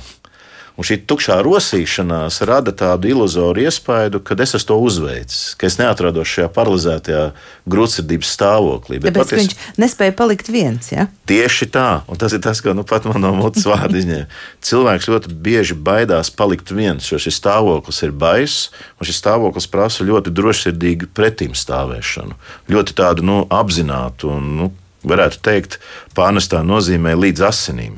Un 0.77 0.85
šī 0.85 0.99
tukšā 1.09 1.39
rosīšanās 1.41 2.35
rada 2.45 2.69
tādu 2.69 3.09
iluzoru 3.09 3.63
iespaidu, 3.65 4.19
ka 4.21 4.35
es 4.43 4.53
esmu 4.53 4.67
to 4.69 4.75
uzveicis, 4.85 5.55
ka 5.57 5.65
es 5.65 5.79
neatrodos 5.79 6.29
šajā 6.29 6.51
paralizētajā 6.53 7.23
grūtsirdības 7.65 8.33
stāvoklī. 8.37 8.99
Bet 9.01 9.15
Tāpēc 9.15 9.31
paties, 9.31 9.39
viņš 9.41 9.79
nespēja 9.81 10.13
palikt 10.19 10.51
viens. 10.53 10.91
Ja? 10.93 11.07
Tieši 11.29 11.69
tā, 11.73 11.87
un 12.05 12.21
tas 12.21 12.35
ir 12.37 12.43
tas, 12.45 12.61
ko 12.61 12.75
nu 12.77 12.85
pat 12.85 13.09
man 13.09 13.25
no 13.25 13.33
mutes 13.39 13.65
vārdu 13.65 13.97
izņēma. 13.97 14.29
Cilvēks 14.69 15.09
ļoti 15.09 15.33
bieži 15.47 15.77
baidās 15.89 16.29
palikt 16.29 16.69
viens, 16.69 17.09
jo 17.09 17.17
šis 17.17 17.41
stāvoklis 17.41 18.03
ir 18.05 18.13
baiss, 18.13 18.69
un 19.01 19.09
šis 19.09 19.17
stāvoklis 19.23 19.69
prasa 19.73 20.05
ļoti 20.05 20.29
drošsirdīgu 20.37 21.09
pretim 21.17 21.57
stāvēšanu, 21.57 22.37
ļoti 22.69 22.97
tādu 23.01 23.25
nu, 23.25 23.39
apzinātu 23.49 24.29
un, 24.37 24.53
nu, 24.61 24.69
varētu 25.07 25.41
teikt, 25.41 25.79
pārnestā 26.17 26.61
nozīmē 26.61 27.17
līdz 27.17 27.49
asinīm. 27.49 27.97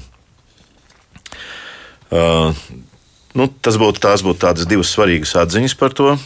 Uh, 2.10 2.58
nu, 3.38 3.48
tas 3.62 3.78
būtu 3.78 4.02
tās 4.02 4.26
būtu 4.26 4.42
tādas 4.48 4.70
divas 4.70 4.92
svarīgas 4.96 5.36
atziņas 5.44 5.78
par 5.80 5.96
to. 5.98 6.18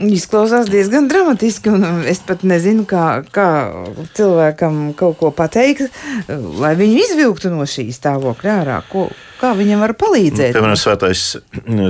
Izklausās 0.00 0.70
diezgan 0.72 1.10
dramatiski, 1.10 1.74
un 1.74 2.06
es 2.08 2.22
pat 2.24 2.40
nezinu, 2.46 2.86
kā, 2.88 3.20
kā 3.34 3.48
cilvēkam 4.16 4.94
kaut 4.96 5.18
ko 5.20 5.28
pateikt, 5.36 5.90
lai 6.56 6.70
viņu 6.78 7.02
izvilktu 7.02 7.50
no 7.52 7.66
šī 7.68 7.90
stāvokļa 7.92 8.54
ārā. 8.62 8.78
Ko, 8.88 9.10
kā 9.42 9.50
viņam 9.58 9.84
var 9.84 9.92
palīdzēt? 10.00 10.56
Piemēram, 10.56 10.78
svētais 10.80 11.26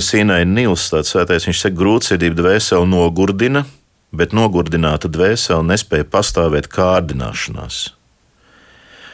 Sīnai 0.09 0.43
Nils, 0.49 0.89
tāds 0.91 1.15
svētais, 1.15 1.47
viņš 1.47 1.63
saka, 1.63 1.79
grūtsirdība 1.79 2.41
dvēseli 2.41 2.91
nogurdina, 2.91 3.63
bet 4.11 4.35
nogurdināta 4.35 5.07
dvēsele 5.13 5.63
nespēja 5.71 6.11
pastāvēt 6.11 6.67
kārdināšanās. 6.73 7.85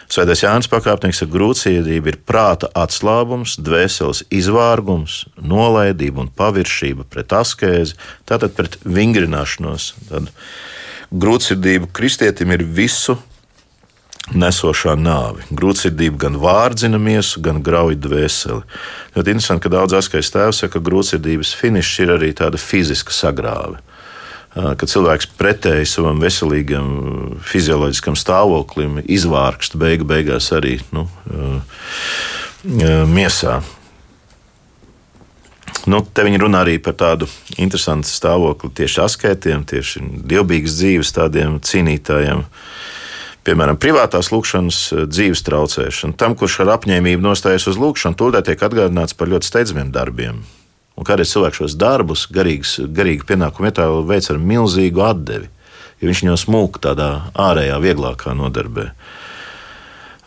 Svētais 0.06 0.44
Jānis 0.44 0.68
pakāpnieks 0.70 1.24
ar 1.24 1.30
grūtsirdību 1.32 2.12
ir 2.12 2.18
prāta 2.28 2.68
atslābums, 2.78 3.56
dvēseles 3.58 4.22
izvārgums, 4.30 5.24
nolaidība 5.42 6.22
un 6.22 6.30
paviršība 6.30 7.08
pret 7.10 7.34
askēzi, 7.34 7.96
tātad 8.28 8.54
pret 8.54 8.78
vingrināšanos. 8.86 9.88
Tad 10.10 10.30
grūtsirdība 11.10 11.90
kristietim 11.96 12.54
ir 12.54 12.62
visu 12.62 13.18
nesošā 14.34 14.94
nāve. 14.98 15.42
Grūtsirdība 15.54 16.22
gan 16.26 16.38
vārdzina 16.42 17.02
miesu, 17.02 17.42
gan 17.42 17.58
grauj 17.66 17.98
dvēseli. 17.98 18.62
Ļoti 19.18 19.34
interesanti, 19.34 19.66
ka 19.66 19.74
daudz 19.74 19.98
askais 19.98 20.30
tēvs 20.34 20.62
saka, 20.62 20.78
ka 20.78 20.86
grūtsirdības 20.86 21.54
finišs 21.58 21.98
ir 22.06 22.14
arī 22.14 22.30
tāda 22.38 22.62
fiziska 22.62 23.14
sagrāve 23.14 23.82
ka 24.56 24.88
cilvēks 24.88 25.28
pretēji 25.36 25.88
savam 25.90 26.20
veselīgam 26.24 26.88
fizioloģiskam 27.44 28.16
stāvoklim 28.16 29.02
izvārkst 29.04 29.76
beigu 29.80 30.08
beigās 30.08 30.48
arī 30.56 30.78
nu, 30.96 31.04
miesā. 32.64 33.60
Nu, 35.86 36.00
te 36.02 36.24
viņi 36.26 36.40
runā 36.42 36.64
arī 36.64 36.80
par 36.82 36.96
tādu 36.98 37.28
interesantu 37.62 38.10
stāvokli 38.10 38.72
tieši 38.80 39.04
askētiem, 39.04 39.62
tieši 39.68 40.02
dievbijīgas 40.26 40.80
dzīves 40.80 41.12
tādiem 41.14 41.60
cīnītājiem. 41.62 42.42
Piemēram, 43.46 43.78
privātās 43.78 44.32
lūkšanas 44.32 44.80
dzīves 45.06 45.44
traucēšana. 45.46 46.16
Tam, 46.18 46.34
kurš 46.34 46.64
ar 46.64 46.72
apņēmību 46.80 47.22
nostājas 47.22 47.68
uz 47.70 47.78
lūkšanu, 47.78 48.18
tūlīt 48.18 48.48
tiek 48.48 48.64
atgādināts 48.66 49.14
par 49.14 49.30
ļoti 49.30 49.52
steidzamiem 49.52 49.92
darbiem. 49.94 50.40
Un 50.96 51.04
kādreiz 51.04 51.34
cilvēks 51.34 51.60
šos 51.60 51.76
darbus, 51.76 52.24
garīgas, 52.32 52.78
garīgi 52.96 53.26
pienākumu 53.28 53.68
vietā, 53.68 53.86
veic 54.08 54.30
ar 54.32 54.40
milzīgu 54.40 55.04
atdevi, 55.04 55.50
jo 56.00 56.08
viņš 56.08 56.24
jau 56.24 56.40
smūg 56.40 56.80
tādā 56.84 57.10
ārējā, 57.36 57.76
vieglākā 57.84 58.32
nodarbē. 58.36 58.90
Uh, 58.90 59.25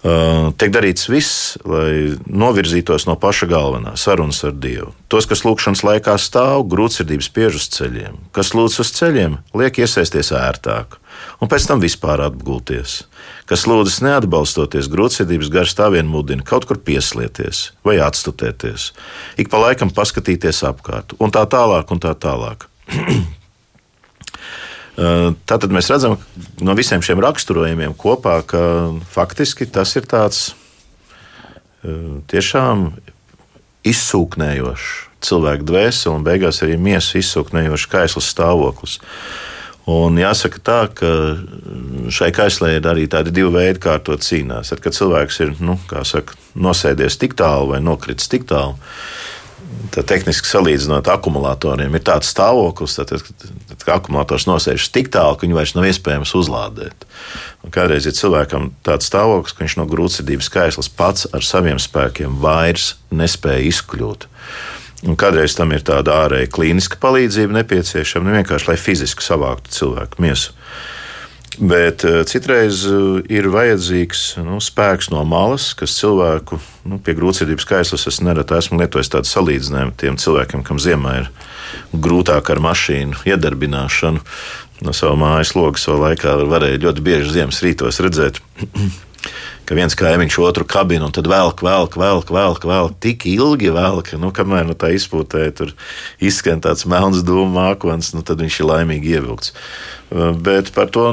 tiek 0.04 0.72
darīts 0.72 1.10
viss, 1.12 1.58
lai 1.68 2.16
novirzītos 2.26 3.08
no 3.10 3.18
paša 3.20 3.50
galvenā 3.52 3.96
sarunas 4.00 4.42
ar 4.48 4.56
Dievu. 4.56 4.94
Tos, 5.12 5.28
kas 5.28 5.44
lūkšanas 5.44 5.84
laikā 5.84 6.16
stāv, 6.22 6.64
grūtsirdības 6.72 7.30
spiež 7.32 7.60
uz 7.60 7.68
ceļiem, 7.76 8.16
kas 8.36 8.54
lūdz 8.56 8.80
uz 8.84 8.94
ceļiem, 8.96 9.40
liek 9.60 9.82
iesaisties 9.82 10.32
ērtāk, 10.38 11.00
un 11.44 11.52
pēc 11.52 11.68
tam 11.68 11.84
vispār 11.84 12.24
atgulties 12.30 13.02
kas 13.50 13.66
lūdzas 13.66 13.98
neatbalstoties 14.06 14.90
grūtsirdības 14.94 15.50
gars, 15.54 15.74
tā 15.78 15.90
vien 15.94 16.10
mudina 16.10 16.46
kaut 16.46 16.68
kur 16.70 16.78
pieslieties 16.86 17.70
vai 17.86 17.98
atstutēties, 18.06 18.92
ik 19.42 19.50
pa 19.50 19.64
laikam 19.64 19.90
paskatīties 19.96 20.62
apkārt, 20.70 21.18
un 21.18 21.34
tā 21.34 21.46
tālāk, 21.50 21.90
un 21.90 22.04
tā 22.04 22.14
tālāk. 22.14 22.70
Tātad 25.00 25.72
mēs 25.72 25.88
redzam 25.92 26.18
no 26.66 26.76
visiem 26.76 27.04
šiem 27.06 27.22
raksturojumiem 27.24 27.94
kopā, 28.00 28.40
ka 28.48 28.64
faktiski 29.14 29.70
tas 29.72 29.96
ir 29.96 30.08
tāds 30.10 30.50
tiešām 32.32 32.90
izsūknējošs 33.88 34.90
cilvēku 35.24 35.68
dvēseli 35.68 36.16
un 36.16 36.26
beigās 36.26 36.62
arī 36.64 36.78
miesu 36.80 37.20
izsūknējošs 37.20 37.88
kaislas 37.92 38.28
stāvoklis. 38.34 39.00
Un 39.90 40.20
jāsaka 40.22 40.60
tā, 40.62 40.80
ka 40.94 41.10
šai 42.14 42.30
kaislē 42.36 42.76
ir 42.78 42.88
arī 42.92 43.08
tādi 43.10 43.34
divi 43.34 43.50
veidi, 43.56 43.80
kā 43.82 43.96
ar 43.98 44.04
to 44.06 44.18
cīnās. 44.22 44.70
Tad, 44.70 44.84
kad 44.86 44.94
cilvēks 44.94 45.40
ir 45.46 45.56
nu, 45.66 45.80
saka, 46.06 46.38
nosēdies 46.54 47.18
tik 47.18 47.34
tālu 47.40 47.72
vai 47.72 47.80
nokritis 47.82 48.30
tik 48.30 48.46
tālu, 48.50 48.78
tehniski 49.94 50.48
salīdzinot 50.48 51.08
akumulatoriem, 51.12 51.96
ir 51.96 52.04
tāds 52.06 52.30
stāvoklis, 52.34 52.96
tad, 52.98 53.12
tad, 53.12 53.54
kad 53.82 53.94
akumulators 53.98 54.48
nosēžas 54.50 54.92
tik 54.94 55.12
tālu, 55.14 55.38
ka 55.38 55.46
viņu 55.46 55.58
vairs 55.58 55.76
nav 55.78 55.88
iespējams 55.90 56.34
uzlādēt. 56.40 57.06
Un 57.66 57.74
kādreiz 57.76 58.08
ir 58.08 58.16
cilvēkam 58.18 58.72
tāds 58.86 59.10
stāvoklis, 59.10 59.56
ka 59.56 59.66
viņš 59.66 59.78
no 59.80 59.88
grūtsirdības 59.90 60.52
kaislas 60.54 60.92
pats 60.92 61.28
ar 61.34 61.46
saviem 61.46 61.82
spēkiem 61.82 62.40
vairs 62.44 62.94
nespēja 63.12 63.68
izkļūt. 63.70 64.30
Un 65.08 65.16
kādreiz 65.20 65.56
tam 65.56 65.72
ir 65.72 65.84
tāda 65.88 66.26
ārēja 66.26 66.52
klīniska 66.52 67.00
palīdzība 67.00 67.62
nepieciešama, 67.62 68.28
ne 68.28 68.40
vienkārši 68.42 68.72
lai 68.72 68.80
fiziski 68.80 69.24
savāktu 69.24 69.72
cilvēku 69.72 70.24
miesu. 70.24 70.56
Bet 71.60 72.06
uh, 72.08 72.22
citreiz 72.24 72.86
uh, 72.88 73.20
ir 73.28 73.50
vajadzīgs 73.52 74.38
nu, 74.46 74.62
spēks 74.64 75.10
no 75.12 75.26
malas, 75.28 75.74
kas 75.76 75.98
cilvēku 75.98 76.60
nu, 76.88 77.02
pie 77.04 77.16
grūtsirdības 77.18 77.68
kaislas 77.68 78.08
es 78.08 78.22
nereti 78.24 78.56
esmu 78.56 78.80
lietojis 78.80 79.12
tādu 79.12 79.28
salīdzinājumu 79.28 79.98
tiem 80.00 80.20
cilvēkiem, 80.22 80.64
kam 80.64 80.80
ziemā 80.80 81.18
ir 81.20 81.28
grūtāk 81.92 82.54
ar 82.54 82.64
mašīnu 82.64 83.26
iedarbināšanu. 83.28 84.24
No 84.88 84.96
savas 84.96 85.20
mājas 85.20 85.52
logas 85.58 85.84
savā 85.84 86.14
laikā 86.14 86.38
varēja 86.48 86.80
ļoti 86.86 87.04
bieži 87.04 87.36
ziemas 87.36 87.60
rītos 87.66 88.00
redzēt 88.06 88.40
ka 89.70 89.78
viens 89.78 89.94
kaimiņš 89.94 90.40
otru 90.42 90.66
kabinu, 90.66 91.06
un 91.06 91.14
tad 91.14 91.28
velk, 91.30 91.62
velk, 91.62 91.94
velk, 92.02 92.32
velk, 92.34 92.64
velk 92.66 92.96
tik 93.06 93.28
ilgi, 93.30 93.70
velk, 93.76 94.16
nu, 94.18 94.32
kamēr 94.34 94.66
nu, 94.66 94.74
tā 94.74 94.90
izpūtē 94.96 95.44
tur 95.54 95.76
izskan 96.26 96.64
tāds 96.64 96.88
melns 96.90 97.22
dūmu 97.28 97.54
mākons, 97.54 98.16
nu, 98.16 98.24
tad 98.26 98.42
viņš 98.42 98.58
ir 98.64 98.70
laimīgi 98.72 99.14
ievilkts. 99.20 99.54
Uh, 100.10 100.32
bet 100.34 100.72
par 100.74 100.90
to 100.90 101.06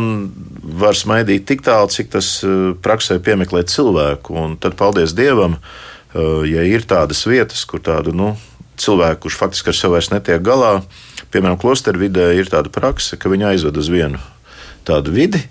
var 0.80 0.96
smaidīt 0.96 1.44
tik 1.50 1.66
tālu, 1.66 1.92
cik 1.92 2.08
tas 2.16 2.30
uh, 2.48 2.72
praksē 2.80 3.18
piemeklē 3.20 3.66
cilvēku, 3.68 4.32
un 4.40 4.56
tad 4.56 4.78
paldies 4.80 5.12
Dievam, 5.18 5.58
uh, 5.60 6.40
ja 6.48 6.64
ir 6.64 6.88
tādas 6.88 7.26
vietas, 7.28 7.66
kur 7.68 7.84
tādu, 7.84 8.16
nu, 8.16 8.32
cilvēku, 8.80 9.26
kurš 9.26 9.40
faktiski 9.42 9.74
ar 9.74 9.76
sevi 9.76 9.98
vairs 9.98 10.12
netiek 10.14 10.40
galā, 10.44 10.78
piemēram, 11.28 11.60
klosteru 11.60 12.06
vidē 12.06 12.30
ir 12.40 12.48
tāda 12.48 12.72
praksa, 12.72 13.20
ka 13.20 13.28
viņi 13.28 13.50
aizved 13.52 13.84
uz 13.84 13.92
vienu 13.92 14.24
tādu 14.88 15.12
vidi, 15.12 15.42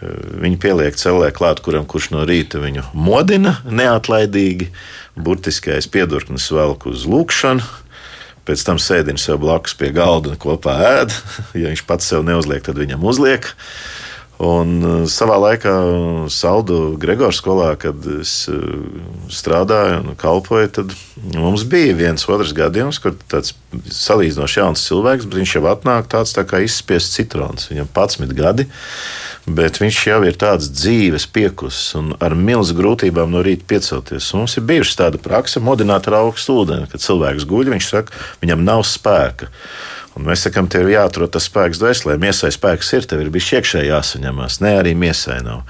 Viņi 0.00 0.56
pieliek 0.60 0.96
cellē 0.96 1.28
klāt, 1.36 1.60
kuram 1.60 1.84
kurš 1.88 2.10
no 2.14 2.24
rīta 2.28 2.60
viņu 2.62 2.86
modina 2.96 3.58
neatlaidīgi, 3.68 4.70
burtiskais 5.20 5.90
piedurknis 5.92 6.48
velk 6.56 6.86
uz 6.88 7.04
lūkšanu. 7.10 7.66
Pēc 8.48 8.62
tam 8.64 8.80
sēdina 8.80 9.20
sev 9.20 9.42
blakus 9.42 9.76
pie 9.76 9.90
galda 9.92 10.32
un 10.32 10.40
kopā 10.40 10.78
ēd. 10.94 11.12
Ja 11.60 11.68
viņš 11.68 11.84
pats 11.88 12.08
sev 12.08 12.24
neuzliek, 12.24 12.64
tad 12.64 12.80
viņam 12.80 13.04
uzliek. 13.04 13.50
Un 14.40 14.76
uh, 14.80 14.92
savā 15.04 15.36
laikā 15.36 15.72
Saldu 16.32 16.94
Gregors 17.00 17.42
skolā, 17.42 17.74
kad 17.80 18.06
es 18.14 18.46
uh, 18.48 18.62
strādāju 19.28 19.98
un 20.00 20.16
kalpoju, 20.20 20.70
tad 20.78 20.94
mums 21.34 21.66
bija 21.68 21.98
viens 21.98 22.24
otrs 22.24 22.54
gadījums, 22.56 23.02
kur 23.04 23.18
tāds 23.28 23.52
salīdzinoši 23.92 24.62
jauns 24.62 24.86
cilvēks, 24.88 25.28
bet 25.28 25.42
viņš 25.42 25.56
jau 25.58 25.64
atnāk 25.68 26.08
tāds 26.08 26.32
tā 26.36 26.46
kā 26.48 26.62
izspiests 26.64 27.18
citrons. 27.18 27.68
Viņam 27.68 27.92
11 27.92 28.32
gadi, 28.38 28.66
bet 29.44 29.82
viņš 29.82 30.00
jau 30.08 30.22
ir 30.24 30.40
tāds 30.40 30.72
dzīves 30.72 31.28
piekus 31.28 31.82
un 32.00 32.14
ar 32.24 32.32
milzu 32.32 32.78
grūtībām 32.80 33.36
no 33.36 33.44
rīta 33.44 33.68
piecelties. 33.68 34.32
Un 34.32 34.46
mums 34.46 34.56
ir 34.56 34.64
bijusi 34.72 34.96
tāda 35.02 35.20
praksa 35.20 35.60
modināt 35.60 36.08
ar 36.08 36.22
augstu 36.24 36.62
ūdeni, 36.62 36.88
kad 36.88 37.04
cilvēks 37.04 37.48
guļ, 37.50 37.74
viņš 37.76 37.92
saka, 37.92 38.24
viņam 38.40 38.64
nav 38.64 38.88
spēka. 38.88 39.52
Un 40.18 40.24
mēs 40.26 40.42
sakām, 40.42 40.66
tev 40.70 40.88
ir 40.88 40.96
jāatrod 40.96 41.30
tas 41.30 41.46
spēks 41.46 41.78
dvēselē. 41.78 42.16
Miesai 42.18 42.50
spēks 42.54 42.88
ir, 42.96 43.06
tev 43.06 43.22
ir 43.22 43.30
bijis 43.30 43.52
iekšēji 43.60 43.92
jāsaņemās. 43.92 44.58
Nē, 44.64 44.72
arī 44.80 44.94
miesai 44.98 45.38
nav. 45.46 45.62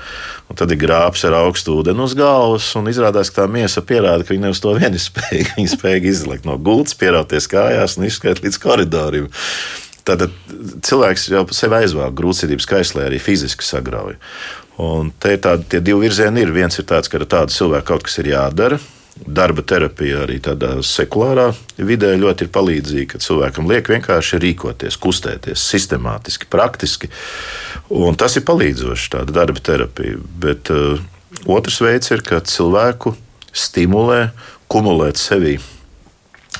Un 0.48 0.56
tad 0.56 0.72
ir 0.72 0.80
grābs 0.80 1.26
ar 1.28 1.36
augstu 1.42 1.76
ūdeni 1.76 2.00
uz 2.06 2.14
galvas, 2.16 2.70
un 2.80 2.88
izrādās, 2.88 3.28
ka 3.30 3.42
tā 3.42 3.50
miesa 3.52 3.84
pierāda, 3.84 4.24
ka 4.24 4.32
viņa 4.32 4.46
ne 4.46 4.52
uz 4.54 4.62
to 4.64 4.72
vien 4.78 4.96
ir 4.96 5.04
spējīga. 5.08 5.58
Viņa 5.58 5.72
spēja 5.74 6.00
izlikt 6.08 6.48
no 6.48 6.56
gultas, 6.56 6.96
pierauties 7.00 7.50
kājās 7.52 7.98
un 7.98 8.08
izskriet 8.08 8.40
līdz 8.44 8.60
koridorim. 8.62 9.28
Tad 10.08 10.24
cilvēks 10.88 11.28
jau 11.34 11.44
sev 11.54 11.76
aizvāk 11.76 12.16
grūtības 12.16 12.66
kaislē, 12.70 13.10
arī 13.10 13.20
fiziski 13.20 13.66
sagrauj. 13.66 14.16
Un 14.80 15.12
te 15.20 15.36
ir 15.36 15.44
tādi 15.44 15.82
divi 15.84 16.06
virzieni. 16.06 16.46
Ir. 16.46 16.54
Viens 16.56 16.80
ir 16.80 16.88
tāds, 16.88 17.12
ka 17.12 17.20
ar 17.20 17.28
tādu 17.28 17.52
cilvēku 17.52 17.92
kaut 17.92 18.08
kas 18.08 18.16
ir 18.22 18.32
jādara 18.32 18.80
darba 19.16 19.62
terapija 19.66 20.24
arī 20.24 20.38
tādā 20.42 20.76
sekulārā 20.86 21.50
vidē 21.76 22.12
ļoti 22.18 22.46
ir 22.46 22.52
palīdzīga, 22.54 23.08
ka 23.12 23.22
cilvēkam 23.22 23.68
liek 23.70 23.90
vienkārši 23.92 24.40
rīkoties, 24.42 24.98
kustēties 25.00 25.64
sistemātiski, 25.72 26.48
praktiski. 26.50 27.10
Un 27.90 28.18
tas 28.18 28.36
ir 28.38 28.46
palīdzoši, 28.48 29.10
tāda 29.16 29.34
darba 29.42 29.62
terapija. 29.64 30.20
Bet 30.40 30.72
uh, 30.74 31.02
otrs 31.50 31.80
veids 31.84 32.12
ir, 32.14 32.24
ka 32.26 32.40
cilvēku 32.40 33.14
stimulē, 33.52 34.30
kumulēt 34.70 35.18
sevī 35.20 35.58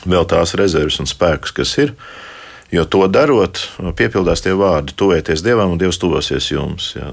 vēl 0.05 0.27
tās 0.29 0.57
rezerves 0.59 1.01
un 1.03 1.09
spēkus, 1.11 1.55
kas 1.55 1.77
ir. 1.81 1.95
Jo 2.71 2.85
to 2.87 3.03
darot, 3.11 3.59
piepildās 3.99 4.45
tie 4.45 4.53
vārdi, 4.55 4.95
tuvieties 4.95 5.43
Dievam 5.43 5.73
un 5.75 5.81
Dievs 5.81 5.99
tuvosies 5.99 6.53
jums. 6.53 6.93
Jā. 6.95 7.11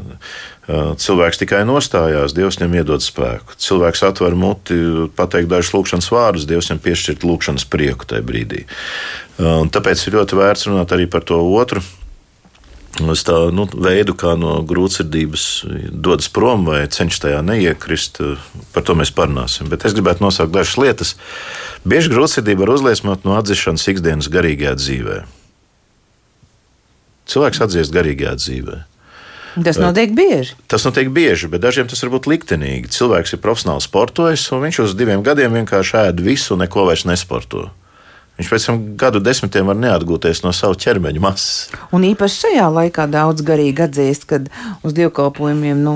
Cilvēks 0.67 1.39
tikai 1.39 1.61
nostājās, 1.63 2.33
Dievs 2.35 2.57
viņam 2.59 2.73
iedod 2.81 3.03
spēku. 3.03 3.55
Cilvēks 3.55 4.01
atver 4.03 4.33
muti, 4.35 4.75
pateikt 5.15 5.47
dažus 5.47 5.71
lūkšanas 5.71 6.09
vārdus, 6.11 6.47
Dievs 6.49 6.67
viņam 6.67 6.81
piešķirt 6.83 7.23
lūkšanas 7.23 7.63
prieku 7.71 8.07
tajā 8.09 8.25
brīdī. 8.27 8.65
Un 9.39 9.71
tāpēc 9.71 10.03
ir 10.03 10.17
ļoti 10.19 10.35
vērts 10.35 10.67
runāt 10.67 10.91
arī 10.91 11.07
par 11.07 11.23
to 11.23 11.39
otru. 11.39 11.83
Es 12.97 13.21
tā 13.23 13.35
nu, 13.53 13.67
veidu, 13.69 14.15
kā 14.17 14.33
no 14.39 14.57
grūtsirdības 14.65 15.45
dodas 15.93 16.27
prom 16.33 16.65
vai 16.67 16.81
cenšas 16.89 17.21
tajā 17.23 17.39
neiekrist, 17.45 18.19
par 18.73 18.83
to 18.83 18.97
mēs 18.97 19.13
parunāsim. 19.15 19.69
Bet 19.71 19.85
es 19.87 19.95
gribētu 19.95 20.25
nosaukt 20.25 20.51
dažas 20.51 20.75
lietas. 20.81 21.13
Bieži 21.87 22.11
grūtsirdība 22.11 22.65
var 22.65 22.73
uzliesmot 22.75 23.23
no 23.23 23.37
atzīšanas 23.37 23.87
ikdienas 23.93 24.31
garīgajā 24.33 24.75
dzīvē. 24.81 25.17
Cilvēks 27.29 27.63
atzīst 27.67 27.95
garīgajā 27.95 28.35
dzīvē. 28.41 28.81
Tas 29.65 29.79
notiek 29.81 30.13
bieži. 30.17 30.55
Tas 30.69 30.85
notiek 30.85 31.09
bieži, 31.13 31.49
bet 31.49 31.63
dažiem 31.63 31.89
tas 31.89 32.03
var 32.03 32.13
būt 32.17 32.29
liktenīgi. 32.29 32.91
Cilvēks 32.93 33.33
ir 33.33 33.41
profesionāls 33.41 33.87
sportojis, 33.89 34.45
un 34.53 34.65
viņš 34.67 34.83
uz 34.85 34.95
diviem 34.97 35.23
gadiem 35.25 35.57
vienkārši 35.61 35.97
ēd 36.03 36.23
visu 36.23 36.55
un 36.55 36.65
neko 36.65 36.85
vairs 36.89 37.07
nesporto. 37.09 37.67
Viņš 38.37 38.49
pēc 38.53 38.65
tam 38.69 38.81
gadu 39.01 39.19
desmitiem 39.23 39.65
var 39.65 39.77
neatgūties 39.81 40.43
no 40.45 40.51
sava 40.53 40.77
ķermeņa 40.77 41.21
masas. 41.23 41.71
Un 41.89 42.05
īpaši 42.05 42.43
šajā 42.43 42.67
laikā 42.75 43.07
daudz 43.09 43.41
garīgi 43.45 43.87
atzīst, 43.87 44.27
ka 44.29 44.43
uz 44.85 44.93
dievkalpojumiem 44.97 45.81
nu, 45.81 45.95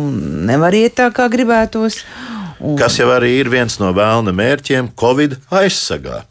nevar 0.49 0.73
iet 0.73 0.97
tā, 0.97 1.11
kā 1.13 1.29
gribētos. 1.29 2.01
Un... 2.57 2.79
Kas 2.81 2.97
jau 2.97 3.11
arī 3.13 3.35
ir 3.43 3.49
viens 3.53 3.77
no 3.81 3.91
vēlna 3.93 4.33
mērķiem, 4.33 4.89
Covid 4.97 5.37
aizsargā. 5.53 6.23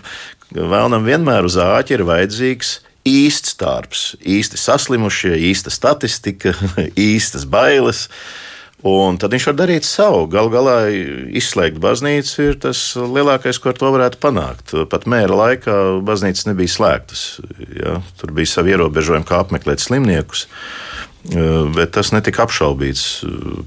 Vēlnam 0.72 1.04
vienmēr 1.06 1.46
uz 1.46 1.60
āķi 1.60 1.94
ir 1.98 2.08
vajadzīgs 2.08 2.78
īsts 3.06 3.56
darbs, 3.60 4.14
īsti 4.20 4.60
saslimušie, 4.60 5.34
īsta 5.50 5.72
statistika, 5.72 6.54
īstas 7.10 7.46
bailes. 7.48 8.08
Un 8.80 9.18
tad 9.20 9.34
viņš 9.34 9.44
var 9.50 9.56
darīt 9.58 9.84
savu. 9.84 10.22
Galu 10.32 10.48
galā 10.54 10.76
izslēgt 11.36 11.76
baznīcu 11.82 12.46
ir 12.46 12.54
tas 12.62 12.78
lielākais, 12.96 13.58
ko 13.60 13.74
ar 13.74 13.76
to 13.76 13.90
varētu 13.92 14.20
panākt. 14.22 14.72
Pat 14.88 15.04
mēra 15.04 15.36
laikā 15.36 15.74
baznīcas 16.00 16.48
nebija 16.48 16.72
slēgtas. 16.72 17.24
Ja? 17.76 17.98
Tur 18.16 18.32
bija 18.32 18.48
savi 18.48 18.72
ierobežojumi, 18.72 19.28
kā 19.28 19.42
apmeklēt 19.44 19.84
slimniekus. 19.84 20.46
Bet 21.76 21.92
tas 21.92 22.14
netika 22.16 22.46
apšaubīts, 22.46 23.04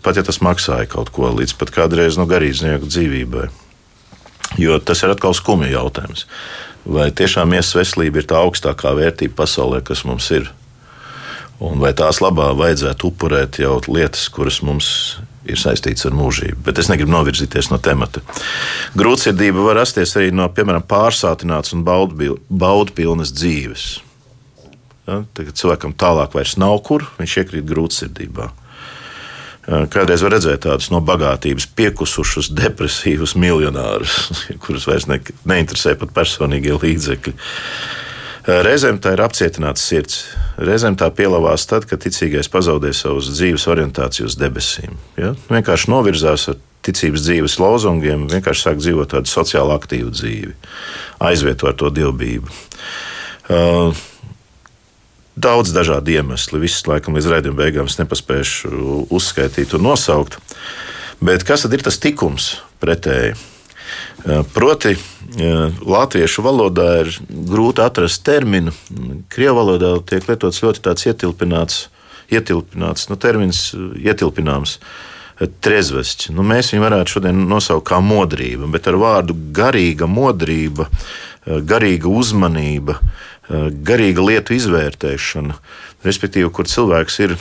pat 0.02 0.18
ja 0.18 0.26
tas 0.26 0.42
maksāja 0.42 0.90
kaut 0.90 1.14
ko 1.14 1.30
līdz 1.30 1.54
pat 1.62 1.70
kādreiz 1.76 2.18
no 2.18 2.26
garīdznieku 2.26 2.90
dzīvībai. 2.90 3.46
Jo 4.58 4.82
tas 4.82 5.06
ir 5.06 5.14
atkal 5.14 5.38
skumja 5.38 5.70
jautājums 5.76 6.26
vai 6.86 7.10
tiešām 7.16 7.54
miesas 7.54 7.76
veselība 7.78 8.22
ir 8.22 8.30
tā 8.30 8.40
augstākā 8.44 8.94
vērtība 8.98 9.44
pasaulē, 9.44 9.82
kas 9.86 10.04
mums 10.08 10.30
ir. 10.36 10.50
Un 11.64 11.80
vai 11.80 11.94
tās 11.96 12.20
labā 12.24 12.50
vajadzētu 12.58 13.12
upurēt 13.12 13.62
jau 13.62 13.78
lietas, 13.88 14.26
kuras 14.34 14.60
mums 14.66 14.90
ir 15.48 15.60
saistītas 15.60 16.08
ar 16.08 16.16
mūžību. 16.16 16.64
Bet 16.66 16.80
es 16.80 16.90
negribu 16.92 17.14
novirzīties 17.14 17.70
no 17.72 17.80
temata. 17.84 18.24
Grūtsirdība 19.00 19.68
var 19.68 19.80
rasties 19.82 20.16
arī 20.20 20.32
no, 20.36 20.48
piemēram, 20.52 20.86
pārsātināts 20.88 21.76
un 21.76 21.84
baudpilnas 21.86 23.34
dzīves. 23.36 23.88
Ja, 25.08 25.24
tagad 25.36 25.60
cilvēkam 25.60 25.96
tālāk 26.00 26.36
vairs 26.36 26.56
nav 26.60 26.78
kur, 26.88 27.04
viņš 27.20 27.40
iekrīt 27.42 27.68
grūtsirdībā. 27.68 28.50
Kādreiz 29.64 30.24
var 30.26 30.34
redzēt 30.36 30.66
tādus 30.66 30.90
no 30.92 31.00
bagātības 31.06 31.70
piekusušus, 31.78 32.50
depresīvus 32.52 33.38
miljonārus, 33.40 34.16
kurus 34.64 34.88
vairs 34.90 35.08
ne, 35.08 35.22
neinteresē 35.48 35.96
pat 36.02 36.12
personīgie 36.16 36.76
līdzekļi. 36.82 37.36
Reizēm 38.44 39.00
tā 39.00 39.14
ir 39.16 39.24
apcietināta 39.24 39.80
sirds. 39.80 40.26
Reizēm 40.60 40.98
tā 41.00 41.08
pielavās 41.16 41.64
tad, 41.70 41.88
kad 41.88 42.02
ticīgais 42.04 42.52
pazaudē 42.52 42.92
savus 42.92 43.32
dzīves 43.32 43.70
orientāciju 43.72 44.28
uz 44.28 44.36
debesīm. 44.36 44.98
Ja? 45.16 45.32
Vienkārši 45.48 45.92
novirzās 45.94 46.50
ar 46.52 46.60
ticības 46.84 47.24
dzīves 47.24 47.56
lozungiem, 47.64 48.28
vienkārši 48.32 48.68
sāk 48.68 48.82
dzīvot 48.84 49.14
tādu 49.16 49.32
sociāli 49.32 49.72
aktīvu 49.78 50.12
dzīvi, 50.12 50.56
aizvieto 51.24 51.72
ar 51.72 51.78
to 51.80 51.94
dievbijību. 51.96 52.52
Uh, 53.48 53.96
Daudz 55.34 55.74
dažādu 55.74 56.14
iemeslu. 56.14 56.62
Visus 56.62 56.86
laikam 56.86 57.18
līdz 57.18 57.32
raidījuma 57.32 57.64
beigām 57.64 57.90
es 57.90 57.98
nepaspēšu 57.98 59.08
uzskaitīt 59.14 59.74
un 59.74 59.88
nosaukt. 59.90 60.38
Bet 61.24 61.46
kas 61.48 61.66
tad 61.66 61.74
ir 61.74 61.82
tas 61.86 61.98
tikums 62.02 62.58
pretēji? 62.84 63.34
Proti, 64.54 64.94
latviešu 65.84 66.44
valodā 66.46 66.90
ir 67.02 67.10
grūti 67.30 67.82
atrast 67.84 68.22
terminu. 68.28 68.74
Krievijas 69.34 69.58
valodā 69.58 69.96
tiek 70.08 70.30
lietots 70.30 70.62
ļoti 70.64 70.84
tāds 70.86 71.08
ietilpināts, 71.10 71.80
ietilpināts 72.32 73.10
nu, 73.10 73.18
termins, 73.20 73.66
ietilpināms. 74.00 74.78
Trezvests. 75.66 76.30
Nu, 76.32 76.44
mēs 76.46 76.70
viņu 76.72 76.84
varētu 76.86 77.16
šodien 77.16 77.40
nosaukt 77.50 77.88
kā 77.90 77.98
modrība, 78.06 78.68
bet 78.72 78.86
ar 78.88 79.00
vārdu 79.02 79.34
garīga 79.52 80.06
modrība, 80.08 80.86
garīga 81.46 82.10
uzmanība, 82.10 83.00
Eh, 83.44 83.66
garīga 83.84 84.24
lietu 84.24 84.54
izvērtēšana, 84.56 85.58
respektīvi, 86.06 86.48
kur 86.56 86.68
cilvēks 86.70 87.18
ir 87.26 87.34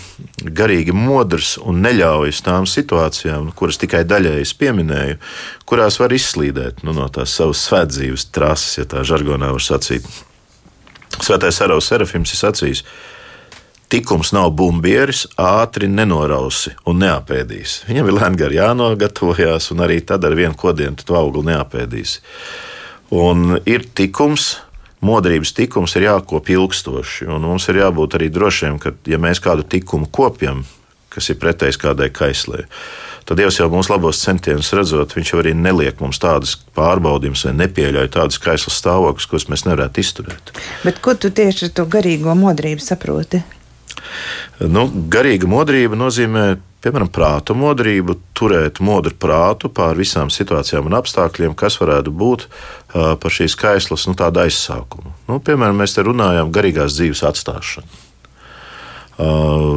garīgi 0.43 0.91
modrs 0.97 1.53
un 1.63 1.79
neļaujas 1.85 2.41
tām 2.43 2.67
situācijām, 2.67 3.53
kuras 3.55 3.79
tikai 3.79 4.01
daļēji 4.11 4.57
pieminēju, 4.59 5.21
kurās 5.63 6.01
var 6.03 6.11
izslīdēt 6.17 6.83
nu, 6.83 6.91
no 6.97 7.07
tās 7.07 7.37
savas 7.39 7.63
svētdzīves 7.69 8.27
trases, 8.35 8.81
ja 8.81 8.89
tā 8.91 9.05
žargonā 9.07 9.53
var 9.55 9.63
sacīt. 9.63 10.09
Svētais 11.23 11.63
Aravs 11.63 11.93
Serafims 11.93 12.35
ir 12.35 12.41
sacījis, 12.41 12.83
tikums 13.93 14.35
nav 14.35 14.51
bumbieris, 14.59 15.29
ātri 15.39 15.87
nenorausi 15.87 16.75
un 16.91 16.99
neapēdīs. 17.05 17.85
Viņam 17.87 18.11
ir 18.11 18.19
lēni 18.19 18.43
gar 18.43 18.59
jānogatavojās, 18.59 19.71
un 19.71 19.87
arī 19.87 20.03
tad 20.03 20.27
ar 20.27 20.35
vienu 20.35 20.59
kodienu 20.59 20.99
tu 20.99 21.15
augli 21.15 21.47
neapēdīsi. 21.53 22.19
Un 23.13 23.59
ir 23.69 23.85
tikums, 23.93 24.55
modrības 25.05 25.53
tikums 25.53 25.97
ir 25.99 26.07
jākop 26.07 26.49
ilgstoši. 26.49 27.29
Mums 27.43 27.69
ir 27.69 27.83
jābūt 27.83 28.17
arī 28.17 28.31
drošiem, 28.33 28.79
ka, 28.81 28.95
ja 29.05 29.21
mēs 29.21 29.43
kādu 29.45 29.67
tikumu 29.69 30.09
kopjam, 30.09 30.63
kas 31.13 31.29
ir 31.29 31.37
pretējs 31.43 31.77
kādai 31.77 32.09
kaislē, 32.15 32.65
tad 33.29 33.37
Dievs 33.37 33.59
jau 33.61 33.69
mūsu 33.73 33.93
labos 33.93 34.23
centienus 34.25 34.73
redzot, 34.73 35.13
Viņš 35.13 35.35
jau 35.35 35.43
arī 35.43 35.53
neliek 35.53 36.01
mums 36.01 36.23
tādas 36.23 36.57
pārbaudījumus 36.77 37.45
vai 37.51 37.57
nepieļauj 37.61 38.09
tādus 38.17 38.41
kaislas 38.41 38.81
stāvokļus, 38.81 39.29
kurus 39.29 39.51
mēs 39.53 39.67
nevarētu 39.69 40.01
izturēt. 40.01 40.55
Bet 40.87 41.05
ko 41.05 41.13
tu 41.13 41.29
tieši 41.29 41.69
ar 41.69 41.75
to 41.77 41.85
garīgo 41.93 42.33
modrību 42.39 42.81
saproti? 42.81 43.43
Nu, 44.63 44.87
garīga 45.13 45.49
modrība 45.51 45.99
nozīmē 45.99 46.47
piemēram, 46.83 47.11
prāta 47.15 47.55
modrību, 47.55 48.17
turēt 48.37 48.81
modru 48.83 49.15
prātu 49.23 49.71
pār 49.73 49.99
visām 49.99 50.33
situācijām 50.35 50.89
un 50.91 50.97
apstākļiem, 50.99 51.55
kas 51.59 51.79
varētu 51.79 52.11
būt 52.11 52.47
uh, 52.49 53.13
par 53.23 53.35
šīs 53.35 53.55
kaislas 53.59 54.09
nu, 54.11 54.17
aizsākumu. 54.19 55.15
Nu, 55.29 55.39
piemēram, 55.39 55.79
mēs 55.79 55.95
te 55.95 56.07
runājam 56.07 56.51
par 56.51 56.63
garīgās 56.63 56.97
dzīves 56.99 57.23
atstāšanu. 57.31 58.01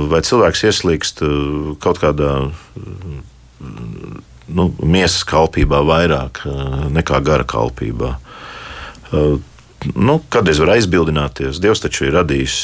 vai 0.09 0.21
cilvēks 0.26 0.63
ieslīgst 0.69 1.21
kaut 1.84 1.99
kādā 2.01 2.32
nu, 4.47 4.69
miesas 4.80 5.26
kalpībā 5.28 5.82
vairāk 5.86 6.45
nekā 6.95 7.19
gara 7.26 7.43
kalpībā. 7.43 8.15
Nu, 9.95 10.15
kad 10.34 10.47
es 10.49 10.57
varu 10.61 10.73
aizbildināties, 10.78 11.59
Dievs 11.61 11.84
taču 11.84 12.07
ir 12.07 12.15
radījis 12.17 12.55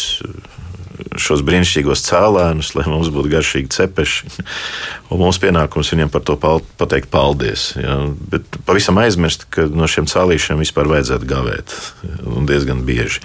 šos 1.20 1.44
brīnišķīgos 1.46 2.04
cēlēnus, 2.08 2.74
lai 2.78 2.86
mums 2.90 3.12
būtu 3.14 3.32
garšīgi 3.32 3.72
cepeši. 3.76 4.32
Un 5.12 5.22
mums 5.24 5.40
pienākums 5.42 5.92
viņiem 5.94 6.12
par 6.14 6.26
to 6.28 6.38
pateikt 6.40 7.12
paldies. 7.14 7.72
Ja? 7.80 8.00
Bet 8.32 8.60
pavisam 8.68 9.00
aizmirst, 9.02 9.48
ka 9.54 9.68
no 9.70 9.90
šiem 9.92 10.10
cēlīšiem 10.12 10.62
vispār 10.62 10.90
vajadzētu 10.92 11.30
gavēt. 11.30 11.78
Un 12.26 12.50
diezgan 12.50 12.84
bieži. 12.88 13.24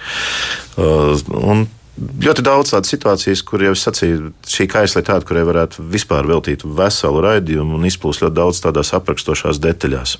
Uh, 0.76 1.16
un 1.36 1.66
ļoti 1.96 2.44
daudz 2.44 2.74
tādu 2.74 2.90
situācijas, 2.90 3.42
kur 3.46 3.64
jau 3.64 3.74
sacīju, 3.78 4.32
šī 4.50 4.68
kaisla 4.70 5.02
ir 5.02 5.08
tāda, 5.08 5.26
kurai 5.28 5.46
varētu 5.48 5.84
vispār 5.92 6.28
veltīt 6.28 6.64
veselu 6.66 7.22
raidījumu 7.24 7.78
un 7.78 7.88
izplūst 7.88 8.24
ļoti 8.24 8.36
daudz 8.36 8.62
tādās 8.64 8.92
aprakstošās 8.96 9.62
detaļās. 9.62 10.18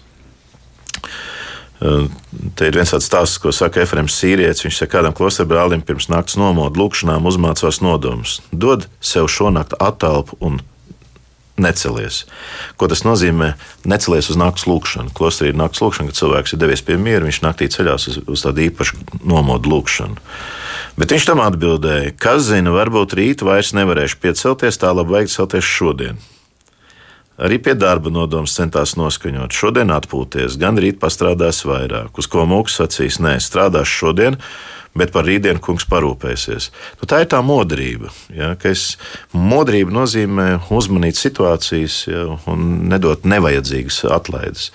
Te 1.77 2.69
ir 2.71 2.77
viens 2.79 2.93
tāds 2.93 3.05
stāsts, 3.05 3.41
ko 3.43 3.53
saka 3.53 3.83
Efrains 3.83 4.15
Sīrietis. 4.17 4.65
Viņš 4.65 4.79
saka, 4.81 4.99
kādam 4.99 5.17
klosterbrālim 5.17 5.85
pirms 5.85 6.09
naktas 6.13 6.39
nomoda 6.41 6.81
lūkšanām 6.81 7.29
uzmācās 7.29 7.83
nodomus. 7.85 8.39
Dod 8.53 8.89
sev 9.05 9.29
šonakt 9.33 9.77
attālpu 9.77 10.39
un 10.41 10.63
necelies. 11.61 12.25
Ko 12.77 12.89
tas 12.89 13.03
nozīmē? 13.07 13.55
Necelies 13.89 14.31
uz 14.33 14.39
naktas 14.41 14.67
lūkšanu. 14.69 15.13
Klosterī 15.17 15.53
ir 15.53 15.59
naktas 15.61 15.83
lūkšana, 15.85 16.13
kad 16.13 16.21
cilvēks 16.21 16.55
ir 16.55 16.63
devies 16.63 16.85
pie 16.85 16.97
miera, 17.01 17.25
viņš 17.29 17.43
naktī 17.45 17.69
ceļās 17.73 18.09
uz, 18.13 18.21
uz 18.29 18.45
tādu 18.45 18.65
īpašu 18.69 19.01
nomodu 19.25 19.73
lūkšanu. 19.73 20.21
Bet 20.97 21.13
viņš 21.13 21.29
tam 21.29 21.43
atbildēja, 21.45 22.15
kas 22.21 22.49
zina, 22.49 22.73
varbūt 22.73 23.17
rīt 23.19 23.45
vairs 23.45 23.75
nevarēšu 23.77 24.21
piecelties, 24.23 24.81
tā 24.81 24.93
labi 24.97 25.17
vajag 25.17 25.33
celties 25.33 25.69
šodien. 25.69 26.21
Arī 27.37 27.59
pie 27.61 27.75
darba 27.77 28.09
nodoms 28.09 28.55
centās 28.57 28.95
noskaņot. 28.97 29.53
Šodien 29.53 29.93
atpūties, 29.93 30.57
gan 30.61 30.81
rīt 30.81 30.97
pastrādās 31.03 31.61
vairāk. 31.69 32.17
Uz 32.17 32.29
ko 32.33 32.47
mūks 32.49 32.79
sacīs, 32.81 33.19
nē, 33.21 33.37
strādās 33.45 33.93
šodien, 33.93 34.39
bet 34.97 35.13
par 35.13 35.27
rītdienu 35.29 35.61
kungs 35.61 35.85
parūpēsies. 35.91 36.71
Nu, 36.97 37.09
tā 37.11 37.21
ir 37.25 37.29
tā 37.35 37.43
modrība. 37.45 38.09
Ja, 38.33 38.55
es, 38.65 38.97
modrība 39.37 39.93
nozīmē 39.93 40.49
uzmanīt 40.73 41.21
situācijas 41.21 41.99
ja, 42.09 42.25
un 42.49 42.89
nedot 42.89 43.29
nevajadzīgas 43.29 44.07
atlaides. 44.17 44.71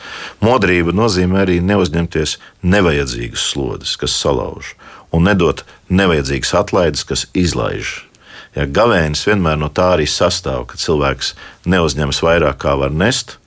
Modrība 0.46 0.94
nozīmē 0.94 1.42
arī 1.48 1.58
neuzņemties 1.66 2.38
nevajadzīgas 2.62 3.50
slodzes, 3.56 3.98
kas 3.98 4.22
salauž, 4.22 4.76
un 5.10 5.26
nedot 5.32 5.66
nevajadzīgas 5.90 6.54
atlaides, 6.62 7.10
kas 7.10 7.26
izlaiž. 7.34 8.11
Ja, 8.56 8.66
gavēnis 8.68 9.24
vienmēr 9.28 9.60
no 9.60 9.70
tā 9.72 9.94
arī 9.96 10.08
sastāv, 10.10 10.66
ka 10.68 10.80
cilvēks 10.80 11.36
neuzņemas 11.72 12.20
vairāk, 12.26 12.58
kā 12.60 12.76
var 12.80 12.92
nest, 12.92 13.38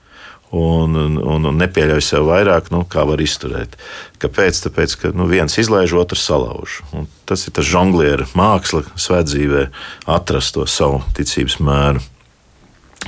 un, 0.55 0.95
un, 0.95 1.45
un 1.45 1.59
nepieļauj 1.59 2.03
sev 2.05 2.29
vairāk, 2.29 2.71
nu, 2.73 2.83
kā 2.89 3.03
var 3.07 3.21
izturēt. 3.21 3.75
Kāpēc? 4.21 4.61
Tāpēc, 4.65 4.95
ka 5.01 5.11
nu, 5.17 5.27
viens 5.29 5.57
izlaiž, 5.61 5.93
otrs 5.99 6.25
salauž. 6.29 6.79
Un 6.95 7.09
tas 7.29 7.45
ir 7.45 7.55
tas 7.55 7.67
žonglieru 7.67 8.27
māksla, 8.37 8.85
svētdzīvē, 8.99 9.67
atrast 10.15 10.55
to 10.55 10.65
savu 10.69 11.03
ticības 11.17 11.59
mēru. 11.65 12.03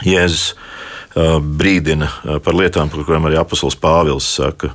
Jēzus 0.05 0.51
uh, 0.53 1.37
brīdina 1.41 2.09
uh, 2.11 2.37
par 2.43 2.57
lietām, 2.57 2.91
par 2.93 3.07
kurām 3.07 3.29
arī 3.29 3.39
apustulis 3.41 3.79
Pāvils 3.79 4.27
saka. 4.37 4.73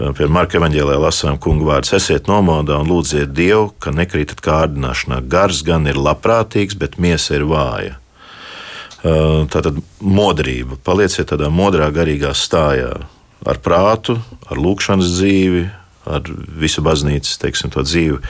Pie 0.00 0.26
Marka 0.32 0.56
evanģēlē 0.56 0.94
lasām, 0.96 1.36
kungu 1.36 1.66
vārds, 1.68 1.92
esiet 1.92 2.28
nomodā 2.30 2.78
un 2.80 2.88
lūdziet 2.88 3.34
Dievu, 3.36 3.74
ka 3.76 3.92
nekrītat 3.92 4.40
kārdināšanā. 4.40 5.20
Gars 5.28 5.60
gan 5.66 5.84
ir 5.90 6.00
labprātīgs, 6.00 6.78
bet 6.80 6.96
miesa 6.96 7.36
ir 7.36 7.44
vāja. 7.50 7.98
Tātad 9.02 9.82
modrība, 10.00 10.78
palieciet 10.86 11.28
tādā 11.34 11.50
modrā, 11.52 11.90
garīgā 11.92 12.32
stājā, 12.38 12.94
ar 13.44 13.60
prātu, 13.60 14.16
ar 14.48 14.60
lūkšanas 14.62 15.12
dzīvi, 15.18 15.62
ar 16.08 16.26
visu 16.62 16.82
baznīcas 16.86 17.36
teiksim, 17.42 17.74
dzīvi, 17.74 18.22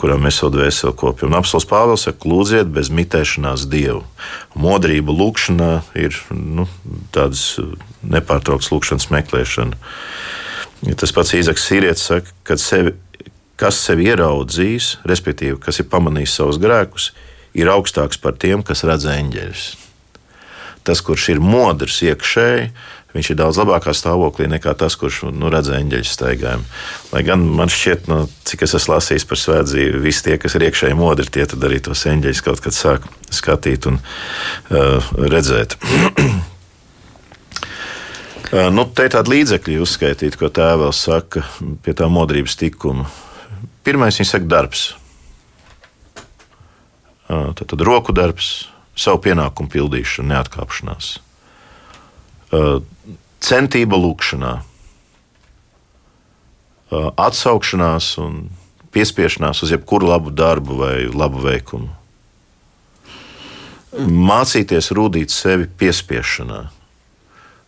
kurā 0.00 0.16
mēs 0.18 0.40
savu 0.40 0.56
dvēseli 0.56 0.96
kopjam. 0.98 1.36
Apelsīns 1.36 1.68
Pāvils 1.68 2.06
saka, 2.08 2.26
lūdziet 2.26 2.72
bez 2.72 2.88
mitēšanās 2.94 3.68
Dievu. 3.70 4.00
Modrība 4.58 5.12
lūkšanā 5.14 5.72
ir 5.98 6.16
nu, 6.32 6.66
tādas 7.14 7.60
nepārtrauktas 8.00 8.72
lūkšanas 8.72 9.12
meklēšana. 9.12 9.76
Ja 10.82 10.96
tas 10.98 11.12
pats 11.14 11.34
Īzaks 11.38 11.62
Sīrietis 11.68 12.08
saka, 12.08 12.32
ka 12.46 12.56
sevi, 12.58 12.96
kas 13.60 13.78
sevi 13.84 14.08
ieraudzījis, 14.10 14.96
respektīvi, 15.06 15.60
kas 15.62 15.78
ir 15.78 15.86
pamanījis 15.92 16.34
savus 16.40 16.58
grēkus, 16.62 17.12
ir 17.54 17.70
augstāks 17.70 18.18
par 18.18 18.34
tiem, 18.40 18.64
kas 18.66 18.82
redz 18.88 19.06
eņģeļus. 19.12 19.68
Tas, 20.82 20.98
kurš 21.06 21.28
ir 21.36 21.42
modrs 21.44 22.00
iekšēji, 22.02 22.72
viņš 23.12 23.30
ir 23.30 23.38
daudz 23.38 23.60
labākā 23.60 23.92
stāvoklī 23.94 24.48
nekā 24.50 24.72
tas, 24.80 24.96
kurš 24.98 25.20
nu, 25.30 25.52
redz 25.52 25.70
eņģeļu 25.76 26.08
staigājumu. 26.10 26.66
Lai 27.12 27.22
gan 27.28 27.44
man 27.60 27.70
šķiet, 27.70 28.08
nu, 28.10 28.24
cik 28.48 28.64
es 28.66 28.74
esmu 28.80 28.96
lasījis 28.96 29.28
par 29.30 29.38
svētdzīvi, 29.38 30.02
visi 30.02 30.26
tie, 30.26 30.38
kas 30.42 30.58
ir 30.58 30.66
iekšēji 30.66 30.98
modri, 30.98 31.30
tie 31.30 31.46
arī 31.46 31.78
tos 31.84 32.06
eņģeļus 32.10 32.42
kaut 32.42 32.64
kad 32.64 32.74
sāk 32.74 33.06
skatīt 33.30 33.86
un 33.92 34.00
uh, 34.02 35.12
redzēt. 35.30 35.78
Nu, 38.52 38.82
te 38.84 39.06
ir 39.08 39.14
tādi 39.14 39.32
līdzekļi 39.32 39.78
uzskaitīti, 39.80 40.36
ko 40.36 40.50
tēvs 40.52 40.98
saka 41.06 41.40
pie 41.80 41.94
tā 41.96 42.04
modrības 42.12 42.58
tikuma. 42.60 43.06
Pirmais, 43.80 44.18
viņš 44.20 44.32
saka, 44.34 44.44
darbs. 44.44 44.82
Tad, 47.30 47.62
tad 47.64 47.84
roku 47.88 48.12
darbs, 48.12 48.66
savu 48.92 49.22
pienākumu 49.24 49.72
pildīšana, 49.72 50.34
neatkāpšanās. 50.34 51.08
Centība 53.40 53.96
lūkšanā, 54.02 54.52
atsaukšanās 57.24 58.10
un 58.20 58.36
piespiešanās 58.92 59.64
uz 59.64 59.72
jebkuru 59.72 60.12
labu 60.12 60.34
darbu 60.36 60.76
vai 60.82 60.94
labu 61.08 61.40
veikumu. 61.48 61.88
Mācīties 63.96 64.92
rūdīt 64.92 65.32
sevi 65.32 65.72
piespiešanā 65.80 66.66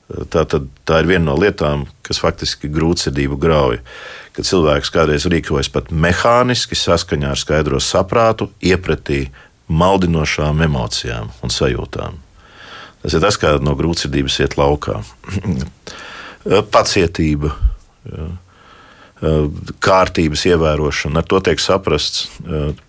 Tā, 0.05 0.45
tad, 0.45 0.69
tā 0.85 0.99
ir 1.01 1.09
viena 1.09 1.31
no 1.31 1.35
lietām, 1.41 1.87
kas 2.05 2.21
faktiski 2.21 2.69
grūtsirdību 2.73 3.39
grauj. 3.41 3.79
Kad 4.37 4.49
cilvēks 4.49 4.93
kādreiz 4.93 5.25
rīkojas 5.31 5.71
pat 5.73 5.89
mehāniski, 5.95 6.77
saskaņā 6.77 7.33
ar 7.33 7.41
skaidro 7.41 7.81
saprātu, 7.81 8.51
iepratī 8.61 9.29
maldinošām 9.73 10.61
emocijām 10.67 11.33
un 11.41 11.53
sajūtām. 11.55 12.21
Tas 13.05 13.17
ir 13.17 13.25
tas, 13.25 13.39
kā 13.41 13.55
no 13.65 13.73
grūtsirdības 13.79 14.39
iet 14.45 14.59
laukā. 14.61 15.01
Pacietība, 16.75 17.55
kārtības 19.85 20.45
ievērošana, 20.51 21.23
ar 21.23 21.29
to 21.29 21.41
tiek 21.49 21.63
saprasts, 21.63 22.27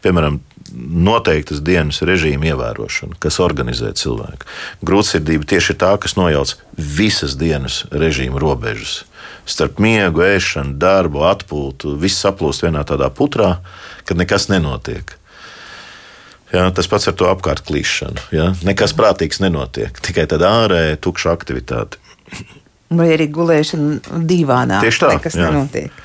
piemēram, 0.04 0.42
noteiktas 0.76 1.62
dienas 1.66 2.02
režīma 2.06 2.52
ievērošana, 2.52 3.18
kas 3.22 3.40
organizē 3.44 3.94
cilvēku. 3.98 4.48
Grūtsirdība 4.86 5.48
tieši 5.56 5.74
ir 5.74 5.80
tā, 5.82 5.92
kas 6.02 6.18
nojauc 6.20 6.56
visas 6.76 7.38
dienas 7.40 7.84
režīma 7.92 8.42
robežas. 8.42 9.04
Starp 9.50 9.80
miegu, 9.82 10.24
ēšanu, 10.26 10.76
darbu, 10.82 11.24
atpūtu, 11.30 11.96
viss 12.02 12.22
saplūst 12.26 12.66
vienā 12.66 12.84
tādā 12.88 13.12
putrā, 13.14 13.60
kad 14.06 14.20
nekas 14.20 14.50
nenotiek. 14.52 15.16
Ja, 16.54 16.70
tas 16.72 16.88
pats 16.88 17.10
ar 17.10 17.16
to 17.18 17.28
apkārt 17.32 17.66
klīšanu. 17.68 18.30
Ja. 18.36 18.52
Nekas 18.66 18.94
prātīgs 18.98 19.42
nenotiek, 19.44 19.98
tikai 20.06 20.28
tāda 20.30 20.52
ārēja, 20.64 21.02
tukša 21.04 21.34
aktivitāte. 21.36 22.00
Vai 22.96 23.10
arī 23.16 23.28
gulēšana 23.34 24.22
divānā. 24.30 24.80
Tieši 24.84 25.02
tā. 25.02 25.12
Nekas 25.18 25.38
jā. 25.38 25.50
nenotiek. 25.50 26.02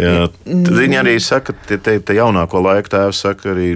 Jā, 0.00 0.28
viņi 0.46 0.96
arī 1.00 1.14
saka, 1.20 1.52
te, 1.68 1.76
te, 1.82 1.98
te 2.00 2.16
jaunāko 2.16 2.62
laiku 2.64 2.92
tēvs 2.94 3.20
saka, 3.26 3.52
arī 3.52 3.74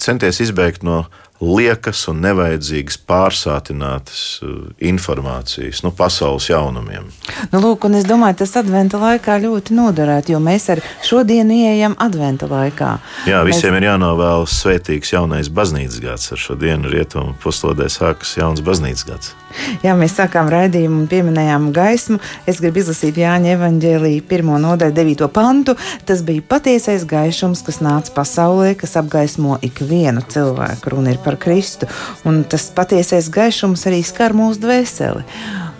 centies 0.00 0.40
izbēgt 0.46 0.86
no 0.86 1.02
liekas 1.40 2.00
un 2.10 2.22
nevajadzīgas 2.24 2.98
pārsātinātas 3.08 4.22
uh, 4.42 4.54
informācijas, 4.82 5.84
nu, 5.86 5.92
pasaules 5.94 6.48
jaunumiem. 6.50 7.06
Nu, 7.52 7.60
lūk, 7.62 7.86
un 7.86 7.98
es 8.00 8.06
domāju, 8.08 8.40
tas 8.42 8.56
adventa 8.58 8.98
laikā 9.02 9.38
ļoti 9.44 9.76
noderētu, 9.78 10.34
jo 10.34 10.42
mēs 10.42 10.68
ar 10.74 10.82
šodienu 11.06 11.60
ieejam 11.62 11.94
adventa 12.02 12.50
laikā. 12.50 12.92
Jā, 13.30 13.44
visiem 13.46 13.76
mēs... 13.76 13.82
ir 13.82 13.90
jānovēl 13.92 14.48
svētīgs 14.50 15.14
jaunais 15.14 15.50
baznīcas 15.52 16.00
gads. 16.02 16.32
Ar 16.34 16.42
šo 16.42 16.58
dienu 16.58 16.90
rietumu 16.92 17.36
puslodē 17.42 17.86
sākas 17.92 18.34
jauns 18.40 18.64
baznīcas 18.64 19.06
gads. 19.08 19.34
Jā, 19.82 19.94
mēs 19.96 20.14
sākām 20.18 20.50
raidījumu 20.52 21.02
un 21.02 21.06
pieminējām 21.10 21.70
gaismu. 21.74 22.18
Es 22.48 22.60
gribu 22.60 22.82
izlasīt 22.82 23.16
Jāņa 23.18 23.54
evaņģēlīja 23.56 24.24
pirmo 24.28 24.58
nodaļu, 24.60 24.94
devīto 24.96 25.28
pantu. 25.32 25.74
Tas 26.08 26.20
bija 26.26 26.44
patiesais 26.44 27.06
gaišums, 27.08 27.64
kas 27.66 27.80
nāca 27.84 28.12
pasaulē, 28.18 28.74
kas 28.78 28.98
apgaismo 29.00 29.56
ikvienu 29.64 30.22
cilvēku. 30.28 30.92
Runa 30.92 31.14
ir 31.14 31.22
par 31.28 31.36
Kristu, 31.40 31.88
un 32.24 32.42
tas 32.48 32.70
patiesais 32.74 33.28
gaišums 33.32 33.84
arī 33.90 34.00
skar 34.06 34.32
mūsu 34.36 34.64
dvēseli. 34.64 35.26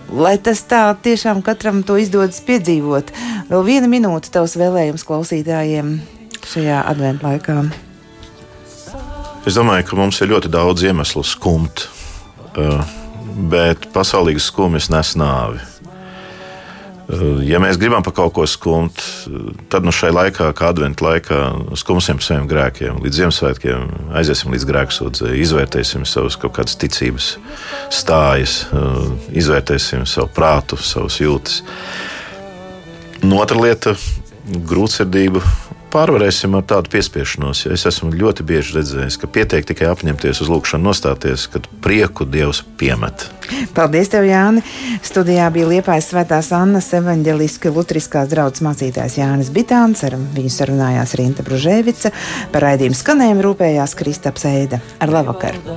Lai 0.09 0.37
tas 0.41 0.63
tā 0.65 0.87
tiešām 1.05 1.43
katram 1.45 1.83
to 1.85 1.99
izdodas 2.01 2.41
piedzīvot. 2.45 3.13
Vēl 3.51 3.67
viena 3.67 3.91
minūte 3.91 4.33
tavs 4.33 4.57
vēlējums 4.61 5.05
klausītājiem 5.09 5.99
šajā 6.49 6.81
adventu 6.89 7.29
laikā. 7.29 7.59
Es 9.49 9.57
domāju, 9.57 9.87
ka 9.89 9.97
mums 9.97 10.21
ir 10.21 10.33
ļoti 10.33 10.51
daudz 10.53 10.85
iemeslu 10.85 11.23
skumt, 11.25 11.87
uh, 12.57 12.81
bet 13.53 13.89
pasaulīgas 13.95 14.49
skumjas 14.51 14.91
nes 14.93 15.15
nāvi. 15.17 15.61
Uh, 17.09 17.39
ja 17.41 17.57
mēs 17.57 17.79
gribam 17.81 18.05
par 18.05 18.13
kaut 18.13 18.35
ko 18.37 18.45
skumt, 18.45 19.01
tad 19.73 19.87
nu 19.87 19.93
šai 19.95 20.11
laikā, 20.13 20.51
kā 20.57 20.69
adventu 20.75 21.07
laikā, 21.07 21.39
skumsim 21.81 22.19
par 22.21 22.27
saviem 22.27 22.49
grēkiem. 22.51 22.99
Līdz 23.01 23.23
Ziemassvētkiem 23.23 23.87
aiziesim 24.21 24.53
līdz 24.53 24.67
grēksūdzei, 24.69 25.39
izvērtēsim 25.41 26.05
savus 26.09 26.37
kaut 26.41 26.59
kādas 26.59 26.77
ticības 26.77 27.31
stājas, 27.97 28.59
uh, 28.77 29.09
izvērtēsim 29.33 30.05
savu 30.05 30.29
prātu, 30.37 30.77
savus 30.77 31.17
jūtas. 31.23 31.63
Un 33.25 33.33
otra 33.41 33.57
lieta- 33.57 33.97
grūtsirdība 34.71 35.41
pārvarēsim 35.93 36.57
ar 36.59 36.65
tādu 36.69 36.93
piespiešanos. 36.93 37.65
Ja 37.67 37.75
es 37.77 37.87
esmu 37.89 38.13
ļoti 38.15 38.47
bieži 38.47 38.79
redzējis, 38.79 39.19
ka 39.21 39.31
pietiek 39.33 39.67
tikai 39.69 39.89
apņemties 39.93 40.43
uz 40.45 40.53
lūkšanu, 40.53 40.89
nostāties, 40.89 41.49
kad 41.53 41.69
prieku 41.85 42.27
Dievs 42.29 42.63
piemet. 42.81 43.29
Paldies, 43.77 44.11
tev, 44.13 44.27
Jāni! 44.29 44.63
Studijā 45.05 45.49
bija 45.55 45.71
Liepājas 45.71 46.11
Svētās 46.13 46.51
Annas 46.57 46.91
evaņģeliski 46.99 47.73
Lutriskās 47.73 48.29
draudzes 48.33 48.65
mācītājs 48.67 49.19
Jānis 49.21 49.53
Bitāns, 49.55 50.05
ar 50.07 50.19
viņu 50.19 50.53
sarunājās 50.53 51.17
Rinta 51.19 51.47
Bružēvica, 51.47 52.13
par 52.53 52.69
raidījumu 52.69 52.99
skanējumu 52.99 53.49
rūpējās 53.49 53.97
Kristaps 53.99 54.49
Eida. 54.51 54.83
Ar 55.01 55.15
labvakaru! 55.19 55.65